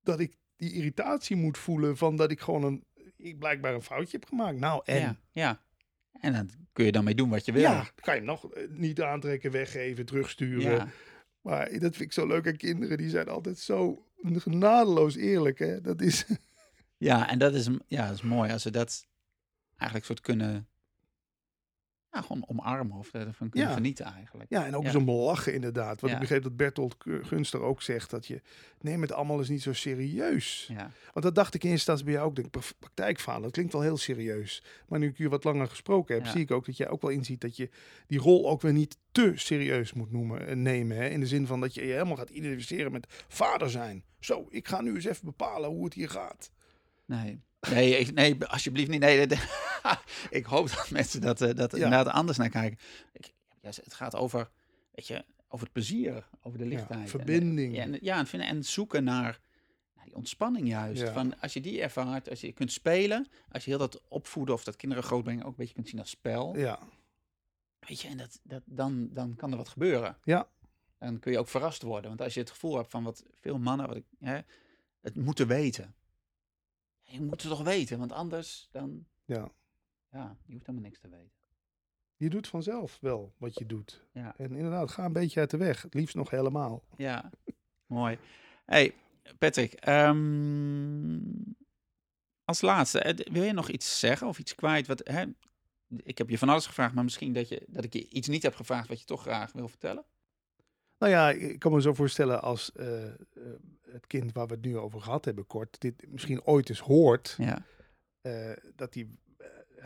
dat 0.05 0.20
ik 0.20 0.36
die 0.57 0.72
irritatie 0.72 1.36
moet 1.36 1.59
voelen 1.59 1.96
van 1.96 2.16
dat 2.16 2.30
ik 2.30 2.40
gewoon 2.40 2.64
een, 2.64 2.84
ik 3.16 3.38
blijkbaar 3.38 3.74
een 3.74 3.82
foutje 3.82 4.18
heb 4.18 4.28
gemaakt. 4.28 4.59
Nou, 4.59 4.82
en? 4.84 5.00
Ja, 5.00 5.16
ja. 5.30 5.62
En 6.20 6.32
dan 6.32 6.50
kun 6.72 6.84
je 6.84 6.92
dan 6.92 7.05
mee 7.05 7.14
doen 7.14 7.30
wat 7.30 7.44
je 7.44 7.52
wil. 7.52 7.62
Ja, 7.62 7.88
kan 7.94 8.14
je 8.14 8.20
hem 8.20 8.28
nog 8.28 8.52
eh, 8.52 8.68
niet 8.68 9.02
aantrekken, 9.02 9.50
weggeven, 9.50 10.07
terugsturen. 10.07 10.72
Ja. 10.72 10.88
Maar 11.40 11.70
dat 11.70 11.80
vind 11.80 12.00
ik 12.00 12.12
zo 12.12 12.26
leuk 12.26 12.46
aan 12.46 12.57
kinderen. 12.57 12.96
Die 12.96 13.09
zijn 13.09 13.28
altijd 13.28 13.59
zo 13.59 14.07
genadeloos 14.22 15.16
eerlijk. 15.16 15.59
Hè? 15.59 15.80
Dat 15.80 16.00
is... 16.00 16.24
Ja, 16.96 17.28
en 17.28 17.38
dat 17.38 17.55
is, 17.55 17.68
ja, 17.86 18.07
dat 18.07 18.14
is 18.14 18.22
mooi 18.22 18.52
als 18.52 18.62
ze 18.62 18.70
dat 18.70 19.07
eigenlijk 19.76 20.05
soort 20.05 20.20
kunnen 20.20 20.68
ja, 22.15 22.21
gewoon 22.21 22.45
omarmen 22.47 22.97
of 22.97 23.12
ervan 23.12 23.49
kunnen 23.49 23.73
genieten 23.73 24.05
eigenlijk. 24.05 24.51
Ja, 24.51 24.67
en 24.67 24.77
ook 24.77 24.83
ja. 24.83 24.91
zo'n 24.91 25.11
lachen 25.11 25.55
inderdaad. 25.55 26.01
Want 26.01 26.12
ik 26.12 26.19
begreep 26.19 26.43
dat 26.43 26.57
Bertolt 26.57 26.97
Gunster 26.99 27.61
ook 27.61 27.83
zegt 27.83 28.11
dat 28.11 28.27
je 28.27 28.43
neem 28.81 29.01
het 29.01 29.12
allemaal 29.12 29.39
eens 29.39 29.49
niet 29.49 29.62
zo 29.62 29.73
serieus. 29.73 30.71
Ja. 30.73 30.91
Want 31.12 31.25
dat 31.25 31.35
dacht 31.35 31.55
ik 31.55 31.65
in 31.65 31.71
eerste 31.71 31.91
instantie 31.91 32.05
bij 32.05 32.15
jou 32.15 32.27
ook. 32.27 32.37
Denk, 32.37 32.75
praktijkfalen, 32.79 33.43
dat 33.43 33.53
klinkt 33.53 33.73
wel 33.73 33.83
heel 33.83 33.97
serieus. 33.97 34.62
Maar 34.89 34.99
nu 34.99 35.09
ik 35.09 35.19
je 35.19 35.29
wat 35.29 35.45
langer 35.45 35.69
gesproken 35.69 36.15
heb, 36.15 36.27
zie 36.27 36.41
ik 36.41 36.51
ook 36.51 36.67
dat 36.67 36.77
jij 36.77 36.89
ook 36.89 37.03
wel 37.03 37.11
inziet 37.11 37.41
dat 37.41 37.57
je 37.57 37.71
die 38.07 38.19
rol 38.19 38.49
ook 38.49 38.61
weer 38.61 38.73
niet 38.73 38.97
te 39.12 39.33
serieus 39.35 39.93
moet 39.93 40.12
noemen, 40.12 40.47
en 40.47 40.62
nemen. 40.62 40.97
Hè? 40.97 41.09
In 41.09 41.21
de 41.21 41.27
zin 41.27 41.47
van 41.47 41.61
dat 41.61 41.75
je 41.75 41.87
je 41.87 41.93
helemaal 41.93 42.17
gaat 42.17 42.31
identificeren 42.31 42.93
met 42.93 43.07
vader 43.29 43.71
zijn. 43.71 44.05
Zo, 44.21 44.47
ik 44.51 44.69
ga 44.69 44.81
nu 44.81 44.95
eens 44.95 45.05
even 45.05 45.25
bepalen 45.25 45.71
hoe 45.71 45.85
het 45.85 45.95
hier 45.95 46.11
gaat. 46.11 46.51
Nee. 47.05 47.41
Nee, 47.71 48.12
nee, 48.12 48.45
alsjeblieft 48.45 48.91
niet. 48.91 49.01
Nee, 49.01 49.27
ik 50.31 50.45
hoop 50.45 50.69
dat 50.69 50.91
mensen 50.91 51.21
dat, 51.21 51.41
uh, 51.41 51.55
dat 51.55 51.71
ja. 51.71 51.85
inderdaad 51.85 52.15
anders 52.15 52.39
naar 52.39 52.49
kijken. 52.49 52.79
Ik, 53.12 53.33
het 53.61 53.95
gaat 53.95 54.15
over, 54.15 54.51
weet 54.91 55.07
je, 55.07 55.25
over 55.49 55.65
het 55.65 55.73
plezier, 55.73 56.29
over 56.41 56.59
de 56.59 56.67
lichtheid. 56.67 57.03
Ja, 57.03 57.07
verbinding. 57.07 57.79
En, 57.79 57.99
ja, 58.01 58.19
en, 58.19 58.27
vinden, 58.27 58.49
en 58.49 58.65
zoeken 58.65 59.05
naar, 59.05 59.41
naar 59.95 60.05
die 60.05 60.15
ontspanning 60.15 60.69
juist. 60.69 61.09
Van, 61.09 61.41
als 61.41 61.53
je 61.53 61.61
die 61.61 61.81
ervaart, 61.81 62.31
als 62.31 62.41
je 62.41 62.53
kunt 62.53 62.73
spelen, 62.73 63.29
als 63.49 63.65
je 63.65 63.71
heel 63.71 63.79
dat 63.79 64.03
opvoeden 64.09 64.55
of 64.55 64.65
dat 64.65 64.77
kinderen 64.77 65.05
grootbrengen 65.05 65.45
ook 65.45 65.51
een 65.51 65.57
beetje 65.57 65.75
kunt 65.75 65.89
zien 65.89 66.01
als 66.01 66.11
spel. 66.11 66.57
Ja. 66.57 66.79
Weet 67.79 68.01
je, 68.01 68.09
en 68.09 68.17
dat, 68.17 68.41
dat, 68.43 68.62
dan, 68.65 69.09
dan 69.12 69.37
kan 69.37 69.51
er 69.51 69.57
wat 69.57 69.69
gebeuren. 69.69 70.17
Ja. 70.25 70.49
Dan 70.99 71.19
kun 71.19 71.33
je 71.33 71.39
ook 71.39 71.49
verrast 71.49 71.83
worden. 71.83 72.09
Want 72.09 72.21
als 72.23 72.35
je 72.35 72.41
het 72.41 72.51
gevoel 72.51 72.77
hebt 72.77 72.91
van 72.91 73.05
wat 73.05 73.25
veel 73.41 73.59
mannen, 73.59 73.87
wat 73.87 73.97
ik, 73.97 74.05
hè, 74.19 74.39
het 75.01 75.17
moeten 75.17 75.47
weten 75.47 75.95
je 77.15 77.23
moet 77.23 77.43
het 77.43 77.51
toch 77.51 77.62
weten, 77.62 77.99
want 77.99 78.12
anders 78.12 78.69
dan... 78.71 79.07
Ja. 79.25 79.53
Ja, 80.11 80.37
je 80.47 80.53
hoeft 80.53 80.67
helemaal 80.67 80.89
niks 80.89 81.01
te 81.01 81.09
weten. 81.09 81.33
Je 82.17 82.31
doet 82.31 82.49
vanzelf 82.49 82.99
wel 83.01 83.35
wat 83.39 83.59
je 83.59 83.67
doet. 83.67 84.05
Ja. 84.12 84.35
En 84.37 84.55
inderdaad, 84.55 84.91
ga 84.91 85.05
een 85.05 85.12
beetje 85.12 85.41
uit 85.41 85.51
de 85.51 85.57
weg. 85.57 85.83
Het 85.83 85.95
liefst 85.95 86.15
nog 86.15 86.31
helemaal. 86.31 86.85
Ja, 86.97 87.31
mooi. 87.87 88.19
Hey, 88.65 88.95
Patrick. 89.39 89.89
Um, 89.89 91.57
als 92.45 92.61
laatste, 92.61 93.01
eh, 93.01 93.33
wil 93.33 93.43
je 93.43 93.53
nog 93.53 93.69
iets 93.69 93.99
zeggen 93.99 94.27
of 94.27 94.39
iets 94.39 94.55
kwijt? 94.55 94.87
Wat, 94.87 95.01
hè, 95.09 95.25
ik 95.97 96.19
heb 96.19 96.29
je 96.29 96.39
van 96.39 96.49
alles 96.49 96.67
gevraagd, 96.67 96.95
maar 96.95 97.05
misschien 97.05 97.33
dat, 97.33 97.49
je, 97.49 97.65
dat 97.69 97.85
ik 97.85 97.93
je 97.93 98.09
iets 98.09 98.29
niet 98.29 98.43
heb 98.43 98.55
gevraagd 98.55 98.89
wat 98.89 99.01
je 99.01 99.07
toch 99.07 99.23
graag 99.23 99.53
wil 99.53 99.69
vertellen? 99.69 100.05
Nou 100.99 101.12
ja, 101.12 101.31
ik 101.31 101.59
kan 101.59 101.73
me 101.73 101.81
zo 101.81 101.95
voorstellen 101.95 102.43
als 102.43 102.71
uh, 102.77 103.05
het 103.95 104.07
kind 104.07 104.32
waar 104.32 104.47
we 104.47 104.55
het 104.55 104.64
nu 104.64 104.78
over 104.78 105.01
gehad 105.01 105.24
hebben, 105.24 105.47
kort, 105.47 105.80
dit 105.80 106.05
misschien 106.09 106.45
ooit 106.45 106.68
eens 106.68 106.80
hoort, 106.80 107.34
ja. 107.38 107.64
uh, 108.22 108.57
dat 108.76 108.95
hij, 108.95 109.07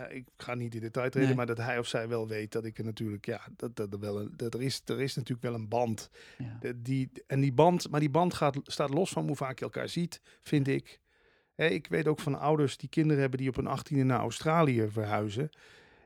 ik 0.09 0.27
ga 0.37 0.55
niet 0.55 0.75
in 0.75 0.81
detail 0.81 1.11
treden, 1.11 1.37
maar 1.37 1.47
dat 1.47 1.57
hij 1.57 1.79
of 1.79 1.87
zij 1.87 2.09
wel 2.09 2.29
weet 2.29 2.53
dat 2.53 2.65
ik 2.65 2.79
er 2.79 2.85
natuurlijk, 2.85 3.27
ja, 3.27 3.41
dat, 3.57 3.77
dat, 3.77 3.93
er, 3.93 3.99
wel 3.99 4.21
een, 4.21 4.33
dat 4.37 4.55
er, 4.55 4.63
is, 4.63 4.83
er 4.85 5.01
is 5.01 5.15
natuurlijk 5.15 5.43
wel 5.43 5.55
een 5.55 5.69
band. 5.69 6.11
Ja. 6.39 6.73
die, 6.77 7.11
en 7.27 7.41
die 7.41 7.53
band, 7.53 7.91
maar 7.91 8.01
die 8.01 8.11
band 8.11 8.35
gaat, 8.35 8.59
staat 8.63 8.95
los 8.95 9.11
van 9.11 9.27
hoe 9.27 9.37
vaak 9.37 9.59
je 9.59 9.65
elkaar 9.65 9.89
ziet, 9.89 10.21
vind 10.43 10.69
ik. 10.69 11.01
ik 11.55 11.87
weet 11.87 12.09
ook 12.09 12.21
van 12.21 12.39
ouders 12.39 12.77
die 12.77 12.89
kinderen 12.89 13.21
hebben 13.21 13.39
die 13.39 13.49
op 13.49 13.57
een 13.57 13.67
achttiende 13.67 14.05
naar 14.05 14.21
Australië 14.21 14.89
verhuizen. 14.91 15.51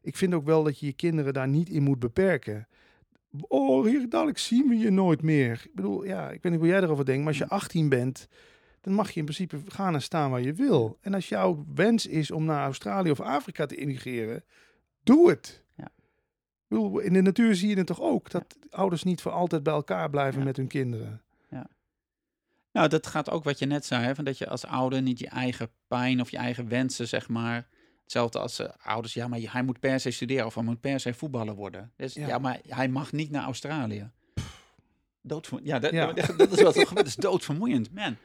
Ik 0.03 0.16
vind 0.16 0.34
ook 0.34 0.44
wel 0.44 0.62
dat 0.62 0.78
je 0.78 0.86
je 0.86 0.92
kinderen 0.92 1.32
daar 1.32 1.48
niet 1.48 1.68
in 1.68 1.82
moet 1.82 1.98
beperken. 1.98 2.68
Oh, 3.41 3.87
hier 3.87 4.09
dadelijk 4.09 4.39
zien 4.39 4.68
we 4.68 4.78
je 4.78 4.91
nooit 4.91 5.22
meer. 5.22 5.62
Ik 5.64 5.74
bedoel, 5.74 6.05
ja, 6.05 6.30
ik 6.30 6.43
weet 6.43 6.53
niet 6.53 6.61
hoe 6.61 6.70
jij 6.70 6.80
erover 6.83 7.05
denkt, 7.05 7.20
maar 7.20 7.28
als 7.28 7.39
je 7.39 7.49
18 7.49 7.89
bent, 7.89 8.28
dan 8.80 8.93
mag 8.93 9.11
je 9.11 9.18
in 9.18 9.24
principe 9.24 9.61
gaan 9.66 9.95
en 9.95 10.03
staan 10.03 10.30
waar 10.30 10.41
je 10.41 10.53
wil. 10.53 10.99
En 11.01 11.14
als 11.14 11.28
jouw 11.28 11.66
wens 11.74 12.07
is 12.07 12.30
om 12.30 12.45
naar 12.45 12.64
Australië 12.64 13.11
of 13.11 13.20
Afrika 13.20 13.66
te 13.66 13.76
immigreren, 13.76 14.45
doe 15.03 15.28
het. 15.28 15.64
Ja. 15.76 15.85
Ik 15.85 16.68
bedoel, 16.68 16.99
in 16.99 17.12
de 17.12 17.22
natuur 17.22 17.55
zie 17.55 17.68
je 17.68 17.76
het 17.76 17.87
toch 17.87 18.01
ook, 18.01 18.30
dat 18.30 18.59
ouders 18.70 19.03
niet 19.03 19.20
voor 19.20 19.33
altijd 19.33 19.62
bij 19.62 19.72
elkaar 19.72 20.11
blijven 20.11 20.45
met 20.45 20.57
hun 20.57 20.66
kinderen. 20.66 21.22
Ja. 21.51 21.66
Nou, 22.72 22.89
dat 22.89 23.07
gaat 23.07 23.30
ook 23.30 23.45
wat 23.45 23.59
je 23.59 23.66
net 23.66 23.85
zei, 23.85 24.05
hè, 24.05 24.14
van 24.14 24.24
dat 24.24 24.39
je 24.39 24.49
als 24.49 24.66
ouder 24.66 25.03
niet 25.03 25.18
je 25.18 25.28
eigen 25.28 25.70
pijn 25.87 26.20
of 26.20 26.30
je 26.30 26.37
eigen 26.37 26.68
wensen, 26.68 27.09
zeg 27.09 27.28
maar, 27.28 27.68
Hetzelfde 28.12 28.38
als 28.38 28.60
uh, 28.60 28.68
ouders, 28.82 29.14
ja, 29.14 29.28
maar 29.28 29.40
hij 29.40 29.62
moet 29.62 29.80
per 29.80 30.00
se 30.00 30.10
studeren 30.10 30.46
of 30.46 30.54
hij 30.54 30.64
moet 30.64 30.80
per 30.80 31.00
se 31.00 31.14
voetballer 31.14 31.54
worden. 31.54 31.92
Dus, 31.96 32.14
ja. 32.14 32.38
maar 32.38 32.60
hij 32.66 32.88
mag 32.88 33.12
niet 33.12 33.30
naar 33.30 33.44
Australië. 33.44 34.10
Doodvermoeiend. 35.22 35.72
Ja, 35.72 35.78
dat, 35.78 35.92
ja. 35.92 36.12
dat, 36.36 36.52
is 36.52 36.62
wat 36.62 36.76
er 36.76 36.86
gebeurt. 36.86 36.94
Dat 36.94 37.06
is 37.06 37.16
doodvermoeiend. 37.16 37.92
Man, 37.92 38.16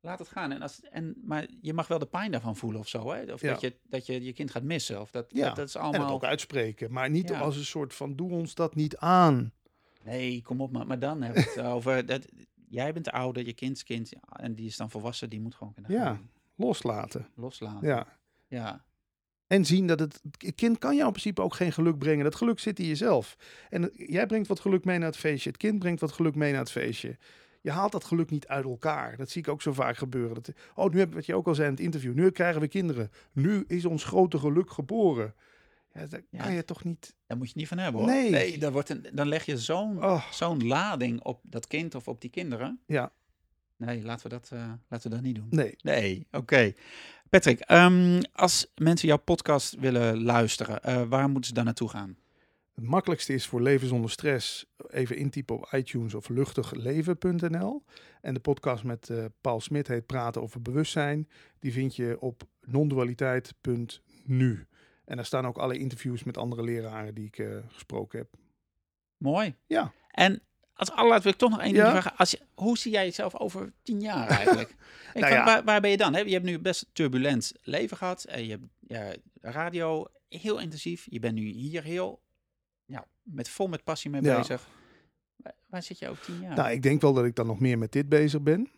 laat 0.00 0.18
het 0.18 0.28
gaan. 0.28 0.52
En 0.52 0.62
als, 0.62 0.80
en, 0.80 1.14
maar 1.24 1.46
je 1.60 1.72
mag 1.72 1.88
wel 1.88 1.98
de 1.98 2.06
pijn 2.06 2.30
daarvan 2.30 2.56
voelen 2.56 2.80
of 2.80 2.88
zo. 2.88 3.12
Hè? 3.12 3.32
Of 3.32 3.40
dat, 3.40 3.60
je, 3.60 3.76
dat 3.82 4.06
je 4.06 4.24
je 4.24 4.32
kind 4.32 4.50
gaat 4.50 4.62
missen. 4.62 5.00
Of 5.00 5.10
dat, 5.10 5.26
ja. 5.28 5.54
dat, 5.54 5.68
is 5.68 5.76
allemaal... 5.76 6.06
En 6.06 6.12
ook 6.12 6.24
uitspreken. 6.24 6.92
Maar 6.92 7.10
niet 7.10 7.32
als 7.32 7.56
een 7.56 7.64
soort 7.64 7.94
van, 7.94 8.16
doe 8.16 8.30
ons 8.30 8.54
dat 8.54 8.74
niet 8.74 8.96
aan. 8.96 9.52
Nee, 10.02 10.42
kom 10.42 10.60
op. 10.60 10.72
Maar, 10.72 10.86
maar 10.86 10.98
dan 10.98 11.22
heb 11.22 11.36
ik 11.36 11.44
het 11.54 11.64
over... 11.74 12.06
Dat, 12.06 12.26
jij 12.68 12.92
bent 12.92 13.10
ouder, 13.10 13.46
je 13.46 13.52
kind 13.52 13.76
is 13.76 13.82
kind. 13.82 14.12
En 14.32 14.54
die 14.54 14.66
is 14.66 14.76
dan 14.76 14.90
volwassen. 14.90 15.30
Die 15.30 15.40
moet 15.40 15.54
gewoon 15.54 15.72
kunnen 15.72 15.92
Ja, 15.92 16.20
loslaten. 16.54 17.28
Loslaten. 17.34 17.88
Ja. 17.88 18.06
Ja. 18.46 18.84
En 19.46 19.64
zien 19.64 19.86
dat 19.86 20.00
het, 20.00 20.20
het 20.38 20.54
kind 20.54 20.78
kan 20.78 20.94
jou 20.94 21.06
in 21.06 21.12
principe 21.12 21.42
ook 21.42 21.54
geen 21.54 21.72
geluk 21.72 21.98
brengen. 21.98 22.24
Dat 22.24 22.34
geluk 22.34 22.58
zit 22.58 22.78
in 22.78 22.86
jezelf. 22.86 23.36
En 23.70 23.90
jij 23.94 24.26
brengt 24.26 24.48
wat 24.48 24.60
geluk 24.60 24.84
mee 24.84 24.98
naar 24.98 25.08
het 25.08 25.16
feestje. 25.16 25.50
Het 25.50 25.58
kind 25.58 25.78
brengt 25.78 26.00
wat 26.00 26.12
geluk 26.12 26.34
mee 26.34 26.50
naar 26.50 26.60
het 26.60 26.70
feestje. 26.70 27.18
Je 27.60 27.70
haalt 27.70 27.92
dat 27.92 28.04
geluk 28.04 28.30
niet 28.30 28.46
uit 28.46 28.64
elkaar. 28.64 29.16
Dat 29.16 29.30
zie 29.30 29.42
ik 29.42 29.48
ook 29.48 29.62
zo 29.62 29.72
vaak 29.72 29.96
gebeuren. 29.96 30.34
Dat, 30.34 30.50
oh, 30.74 30.92
nu 30.92 30.98
heb 30.98 31.14
wat 31.14 31.26
je 31.26 31.34
ook 31.34 31.46
al 31.46 31.54
zei 31.54 31.66
in 31.66 31.74
het 31.74 31.82
interview. 31.82 32.14
Nu 32.14 32.30
krijgen 32.30 32.60
we 32.60 32.68
kinderen. 32.68 33.10
Nu 33.32 33.64
is 33.66 33.84
ons 33.84 34.04
grote 34.04 34.38
geluk 34.38 34.70
geboren. 34.70 35.34
Ja, 35.94 36.06
dat 36.06 36.22
kan 36.36 36.52
je 36.52 36.64
toch 36.64 36.84
niet. 36.84 37.14
Daar 37.26 37.36
moet 37.36 37.48
je 37.48 37.54
niet 37.56 37.68
van 37.68 37.78
hebben 37.78 38.00
hoor. 38.00 38.10
Nee, 38.10 38.30
nee 38.30 38.58
dan, 38.58 38.72
wordt 38.72 38.88
een, 38.88 39.06
dan 39.12 39.28
leg 39.28 39.44
je 39.44 39.58
zo'n 39.58 40.04
oh. 40.04 40.30
zo'n 40.30 40.66
lading 40.66 41.22
op 41.22 41.40
dat 41.42 41.66
kind 41.66 41.94
of 41.94 42.08
op 42.08 42.20
die 42.20 42.30
kinderen. 42.30 42.80
Ja. 42.86 43.12
Nee, 43.76 44.02
laten 44.02 44.22
we 44.22 44.28
dat, 44.28 44.50
uh, 44.52 44.72
laten 44.88 45.10
we 45.10 45.16
dat 45.16 45.24
niet 45.24 45.34
doen. 45.34 45.46
Nee. 45.50 45.74
Nee, 45.80 46.26
oké. 46.30 46.72
Patrick, 47.28 47.70
um, 47.70 48.20
als 48.32 48.72
mensen 48.74 49.08
jouw 49.08 49.18
podcast 49.18 49.74
willen 49.74 50.22
luisteren, 50.22 50.80
uh, 50.88 51.02
waar 51.02 51.28
moeten 51.28 51.48
ze 51.48 51.54
dan 51.54 51.64
naartoe 51.64 51.88
gaan? 51.88 52.16
Het 52.74 52.84
makkelijkste 52.84 53.32
is 53.32 53.46
voor 53.46 53.62
Leven 53.62 53.88
zonder 53.88 54.10
stress 54.10 54.66
even 54.88 55.16
intypen 55.16 55.56
op 55.56 55.68
iTunes 55.72 56.14
of 56.14 56.28
luchtigleven.nl. 56.28 57.84
En 58.20 58.34
de 58.34 58.40
podcast 58.40 58.84
met 58.84 59.08
uh, 59.08 59.24
Paul 59.40 59.60
Smit 59.60 59.88
heet 59.88 60.06
Praten 60.06 60.42
over 60.42 60.62
bewustzijn. 60.62 61.28
Die 61.58 61.72
vind 61.72 61.96
je 61.96 62.16
op 62.20 62.42
nondualiteit.nu. 62.60 64.66
En 65.04 65.16
daar 65.16 65.24
staan 65.24 65.46
ook 65.46 65.58
alle 65.58 65.78
interviews 65.78 66.24
met 66.24 66.38
andere 66.38 66.62
leraren 66.62 67.14
die 67.14 67.26
ik 67.26 67.38
uh, 67.38 67.56
gesproken 67.68 68.18
heb. 68.18 68.28
Mooi. 69.16 69.54
Ja. 69.66 69.92
En 70.10 70.42
als 70.74 70.90
allerlaat 70.90 71.22
wil 71.22 71.32
ik 71.32 71.38
toch 71.38 71.50
nog 71.50 71.60
één 71.60 71.72
ding 71.72 71.86
vragen. 71.86 72.16
Als 72.16 72.30
je, 72.30 72.40
hoe 72.54 72.78
zie 72.78 72.92
jij 72.92 73.04
jezelf 73.04 73.38
over 73.38 73.72
tien 73.82 74.00
jaar 74.00 74.28
eigenlijk? 74.28 74.74
nou 75.14 75.32
ja. 75.32 75.44
waar, 75.44 75.64
waar, 75.64 75.80
ben 75.80 75.90
je 75.90 75.96
dan? 75.96 76.12
Je 76.12 76.32
hebt 76.32 76.44
nu 76.44 76.58
best 76.58 76.86
turbulent 76.92 77.52
leven 77.62 77.96
gehad. 77.96 78.24
En 78.24 78.44
je 78.44 78.50
hebt 78.50 78.64
ja, 78.80 79.14
radio 79.40 80.06
heel 80.28 80.58
intensief. 80.58 81.06
Je 81.10 81.18
bent 81.18 81.34
nu 81.34 81.44
hier 81.44 81.82
heel 81.82 82.22
ja, 82.84 83.06
met, 83.22 83.48
vol 83.48 83.66
met 83.66 83.84
passie 83.84 84.10
mee 84.10 84.20
bezig. 84.20 84.68
Waar, 85.36 85.54
waar, 85.66 85.82
zit 85.82 85.98
je 85.98 86.08
over 86.08 86.24
tien 86.24 86.40
jaar? 86.40 86.56
Nou, 86.56 86.70
ik 86.70 86.82
denk 86.82 87.00
wel 87.00 87.12
dat 87.12 87.24
ik 87.24 87.34
dan 87.34 87.46
nog 87.46 87.60
meer 87.60 87.78
met 87.78 87.92
dit 87.92 88.08
bezig 88.08 88.42
ben. 88.42 88.70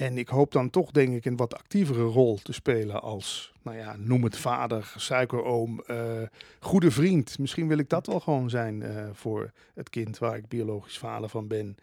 En 0.00 0.18
ik 0.18 0.28
hoop 0.28 0.52
dan 0.52 0.70
toch, 0.70 0.90
denk 0.90 1.14
ik, 1.14 1.24
een 1.24 1.36
wat 1.36 1.54
actievere 1.54 2.02
rol 2.02 2.36
te 2.36 2.52
spelen 2.52 3.02
als, 3.02 3.52
nou 3.62 3.76
ja, 3.76 3.96
noem 3.96 4.24
het 4.24 4.36
vader, 4.36 4.92
suikeroom, 4.96 5.82
uh, 5.86 6.22
goede 6.60 6.90
vriend. 6.90 7.38
Misschien 7.38 7.68
wil 7.68 7.78
ik 7.78 7.88
dat 7.88 8.06
wel 8.06 8.20
gewoon 8.20 8.50
zijn 8.50 8.80
uh, 8.80 9.08
voor 9.12 9.52
het 9.74 9.90
kind 9.90 10.18
waar 10.18 10.36
ik 10.36 10.48
biologisch 10.48 10.98
vader 10.98 11.28
van 11.28 11.48
ben. 11.48 11.76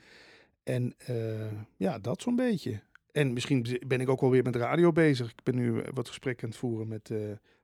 En 0.63 0.93
uh, 1.09 1.51
ja, 1.75 1.99
dat 1.99 2.21
zo'n 2.21 2.35
beetje. 2.35 2.81
En 3.11 3.33
misschien 3.33 3.79
ben 3.87 4.01
ik 4.01 4.09
ook 4.09 4.21
wel 4.21 4.29
weer 4.29 4.43
met 4.43 4.55
radio 4.55 4.91
bezig. 4.91 5.29
Ik 5.29 5.43
ben 5.43 5.55
nu 5.55 5.83
wat 5.93 6.07
gesprekken 6.07 6.43
aan 6.43 6.49
het 6.49 6.59
voeren 6.59 6.87
met, 6.87 7.09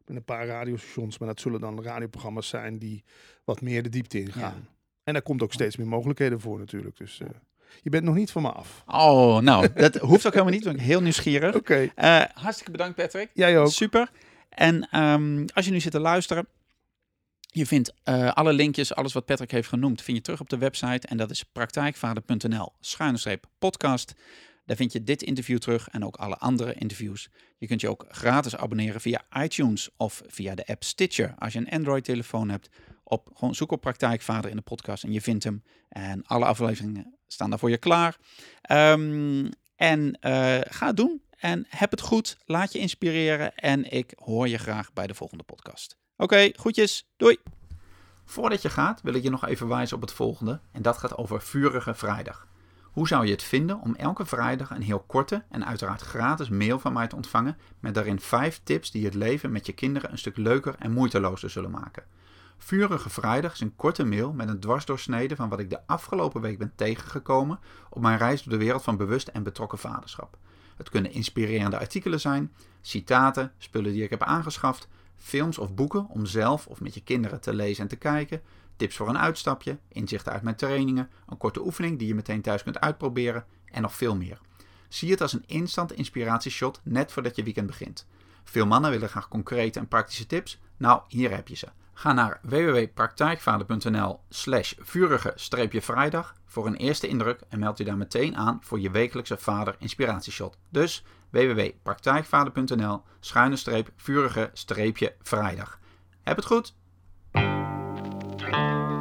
met 0.05 0.17
een 0.17 0.23
paar 0.23 0.45
radiostations. 0.45 1.17
Maar 1.17 1.27
dat 1.27 1.39
zullen 1.39 1.59
dan 1.59 1.83
radioprogramma's 1.83 2.47
zijn 2.47 2.77
die 2.77 3.03
wat 3.43 3.61
meer 3.61 3.83
de 3.83 3.89
diepte 3.89 4.19
ingaan. 4.19 4.41
Ja. 4.63 4.71
En 5.03 5.13
daar 5.13 5.21
komt 5.21 5.43
ook 5.43 5.53
steeds 5.53 5.77
meer 5.77 5.87
mogelijkheden 5.87 6.39
voor 6.39 6.59
natuurlijk. 6.59 6.97
Dus 6.97 7.21
je 7.81 7.89
bent 7.89 8.03
nog 8.03 8.15
niet 8.15 8.31
van 8.31 8.41
me 8.41 8.51
af. 8.51 8.83
Oh, 8.87 9.37
nou, 9.37 9.67
dat 9.73 9.95
hoeft 9.95 10.25
ook 10.25 10.33
helemaal 10.33 10.53
niet. 10.53 10.65
Ik 10.65 10.71
ben 10.71 10.81
heel 10.81 11.01
nieuwsgierig. 11.01 11.55
Oké. 11.55 11.91
Eh, 11.95 12.21
hartstikke 12.33 12.71
bedankt, 12.71 12.95
Patrick. 12.95 13.29
Jij 13.33 13.59
ook. 13.59 13.71
Super. 13.71 14.09
En 14.49 14.99
um, 14.99 15.45
als 15.53 15.65
je 15.65 15.71
nu 15.71 15.79
zit 15.79 15.91
te 15.91 15.99
luisteren, 15.99 16.47
je 17.39 17.65
vindt 17.65 17.93
uh, 18.05 18.31
alle 18.31 18.53
linkjes, 18.53 18.95
alles 18.95 19.13
wat 19.13 19.25
Patrick 19.25 19.51
heeft 19.51 19.67
genoemd, 19.67 20.01
vind 20.01 20.17
je 20.17 20.23
terug 20.23 20.39
op 20.39 20.49
de 20.49 20.57
website. 20.57 21.07
En 21.07 21.17
dat 21.17 21.31
is 21.31 21.43
praktijkvader.nl 21.43 22.73
schuine 22.79 23.39
podcast. 23.59 24.13
Daar 24.65 24.77
vind 24.77 24.91
je 24.91 25.03
dit 25.03 25.21
interview 25.21 25.57
terug 25.57 25.87
en 25.89 26.05
ook 26.05 26.15
alle 26.15 26.37
andere 26.37 26.73
interviews. 26.73 27.29
Je 27.57 27.67
kunt 27.67 27.81
je 27.81 27.89
ook 27.89 28.05
gratis 28.09 28.55
abonneren 28.55 29.01
via 29.01 29.21
iTunes 29.37 29.89
of 29.97 30.21
via 30.27 30.55
de 30.55 30.65
app 30.65 30.83
Stitcher. 30.83 31.35
Als 31.37 31.53
je 31.53 31.59
een 31.59 31.69
Android-telefoon 31.69 32.49
hebt, 32.49 32.69
op, 33.03 33.29
gewoon 33.33 33.55
zoek 33.55 33.71
op 33.71 33.81
Praktijkvader 33.81 34.49
in 34.49 34.55
de 34.55 34.61
podcast 34.61 35.03
en 35.03 35.11
je 35.11 35.21
vindt 35.21 35.43
hem. 35.43 35.63
En 35.89 36.23
alle 36.23 36.45
afleveringen 36.45 37.17
staan 37.27 37.49
daar 37.49 37.59
voor 37.59 37.69
je 37.69 37.77
klaar. 37.77 38.17
Um, 38.71 39.49
en 39.75 40.17
uh, 40.21 40.57
ga 40.69 40.87
het 40.87 40.97
doen 40.97 41.21
en 41.39 41.65
heb 41.69 41.91
het 41.91 42.01
goed. 42.01 42.37
Laat 42.45 42.73
je 42.73 42.79
inspireren 42.79 43.55
en 43.55 43.91
ik 43.91 44.13
hoor 44.15 44.47
je 44.47 44.57
graag 44.57 44.93
bij 44.93 45.07
de 45.07 45.13
volgende 45.13 45.43
podcast. 45.43 45.97
Oké, 46.13 46.23
okay, 46.23 46.53
groetjes. 46.57 47.07
Doei. 47.17 47.37
Voordat 48.25 48.61
je 48.61 48.69
gaat 48.69 49.01
wil 49.01 49.13
ik 49.13 49.23
je 49.23 49.29
nog 49.29 49.45
even 49.45 49.67
wijzen 49.67 49.95
op 49.95 50.01
het 50.01 50.11
volgende. 50.11 50.59
En 50.71 50.81
dat 50.81 50.97
gaat 50.97 51.17
over 51.17 51.41
Vurige 51.41 51.93
Vrijdag. 51.93 52.47
Hoe 52.93 53.07
zou 53.07 53.25
je 53.25 53.31
het 53.31 53.43
vinden 53.43 53.79
om 53.79 53.95
elke 53.95 54.25
vrijdag 54.25 54.69
een 54.69 54.81
heel 54.81 54.99
korte 54.99 55.43
en 55.49 55.65
uiteraard 55.65 56.01
gratis 56.01 56.49
mail 56.49 56.79
van 56.79 56.93
mij 56.93 57.07
te 57.07 57.15
ontvangen 57.15 57.57
met 57.79 57.93
daarin 57.93 58.19
5 58.19 58.61
tips 58.63 58.91
die 58.91 59.05
het 59.05 59.13
leven 59.13 59.51
met 59.51 59.65
je 59.65 59.73
kinderen 59.73 60.11
een 60.11 60.17
stuk 60.17 60.37
leuker 60.37 60.75
en 60.79 60.91
moeitelozer 60.91 61.49
zullen 61.49 61.71
maken? 61.71 62.03
Vurige 62.57 63.09
Vrijdag 63.09 63.53
is 63.53 63.59
een 63.59 63.75
korte 63.75 64.03
mail 64.03 64.33
met 64.33 64.49
een 64.49 64.59
dwarsdoorsnede 64.59 65.35
van 65.35 65.49
wat 65.49 65.59
ik 65.59 65.69
de 65.69 65.87
afgelopen 65.87 66.41
week 66.41 66.57
ben 66.57 66.71
tegengekomen 66.75 67.59
op 67.89 68.01
mijn 68.01 68.17
reis 68.17 68.43
door 68.43 68.53
de 68.53 68.63
wereld 68.63 68.83
van 68.83 68.97
bewust 68.97 69.27
en 69.27 69.43
betrokken 69.43 69.77
vaderschap. 69.77 70.37
Het 70.77 70.89
kunnen 70.89 71.11
inspirerende 71.11 71.79
artikelen 71.79 72.19
zijn, 72.19 72.51
citaten, 72.81 73.51
spullen 73.57 73.93
die 73.93 74.03
ik 74.03 74.09
heb 74.09 74.23
aangeschaft, 74.23 74.87
films 75.17 75.57
of 75.57 75.73
boeken 75.73 76.07
om 76.09 76.25
zelf 76.25 76.67
of 76.67 76.81
met 76.81 76.93
je 76.93 77.03
kinderen 77.03 77.41
te 77.41 77.53
lezen 77.53 77.83
en 77.83 77.89
te 77.89 77.95
kijken, 77.95 78.41
tips 78.75 78.95
voor 78.95 79.09
een 79.09 79.17
uitstapje, 79.17 79.77
inzichten 79.87 80.31
uit 80.31 80.41
mijn 80.41 80.55
trainingen, 80.55 81.09
een 81.27 81.37
korte 81.37 81.65
oefening 81.65 81.99
die 81.99 82.07
je 82.07 82.15
meteen 82.15 82.41
thuis 82.41 82.63
kunt 82.63 82.79
uitproberen 82.79 83.45
en 83.65 83.81
nog 83.81 83.93
veel 83.93 84.15
meer. 84.15 84.39
Zie 84.87 85.11
het 85.11 85.21
als 85.21 85.33
een 85.33 85.43
instant 85.45 85.91
inspiratieshot 85.91 86.79
net 86.83 87.11
voordat 87.11 87.35
je 87.35 87.43
weekend 87.43 87.67
begint. 87.67 88.07
Veel 88.43 88.65
mannen 88.65 88.91
willen 88.91 89.09
graag 89.09 89.27
concrete 89.27 89.79
en 89.79 89.87
praktische 89.87 90.25
tips. 90.25 90.59
Nou, 90.77 91.01
hier 91.07 91.31
heb 91.31 91.47
je 91.47 91.55
ze. 91.55 91.67
Ga 91.93 92.13
naar 92.13 92.39
www.praktijkvader.nl 92.41 94.19
slash 94.29 94.73
vurige-vrijdag 94.79 96.35
voor 96.45 96.67
een 96.67 96.75
eerste 96.75 97.07
indruk 97.07 97.41
en 97.49 97.59
meld 97.59 97.77
je 97.77 97.83
daar 97.83 97.97
meteen 97.97 98.37
aan 98.37 98.59
voor 98.61 98.79
je 98.79 98.91
wekelijkse 98.91 99.37
vader 99.37 99.75
inspiratieshot. 99.79 100.57
Dus 100.69 101.03
www.praktijkvader.nl 101.29 103.01
schuine-vurige-vrijdag. 103.19 105.79
Heb 106.21 106.35
het 106.35 106.45
goed! 106.45 106.73
Thank 108.51 108.91
you. 108.91 108.92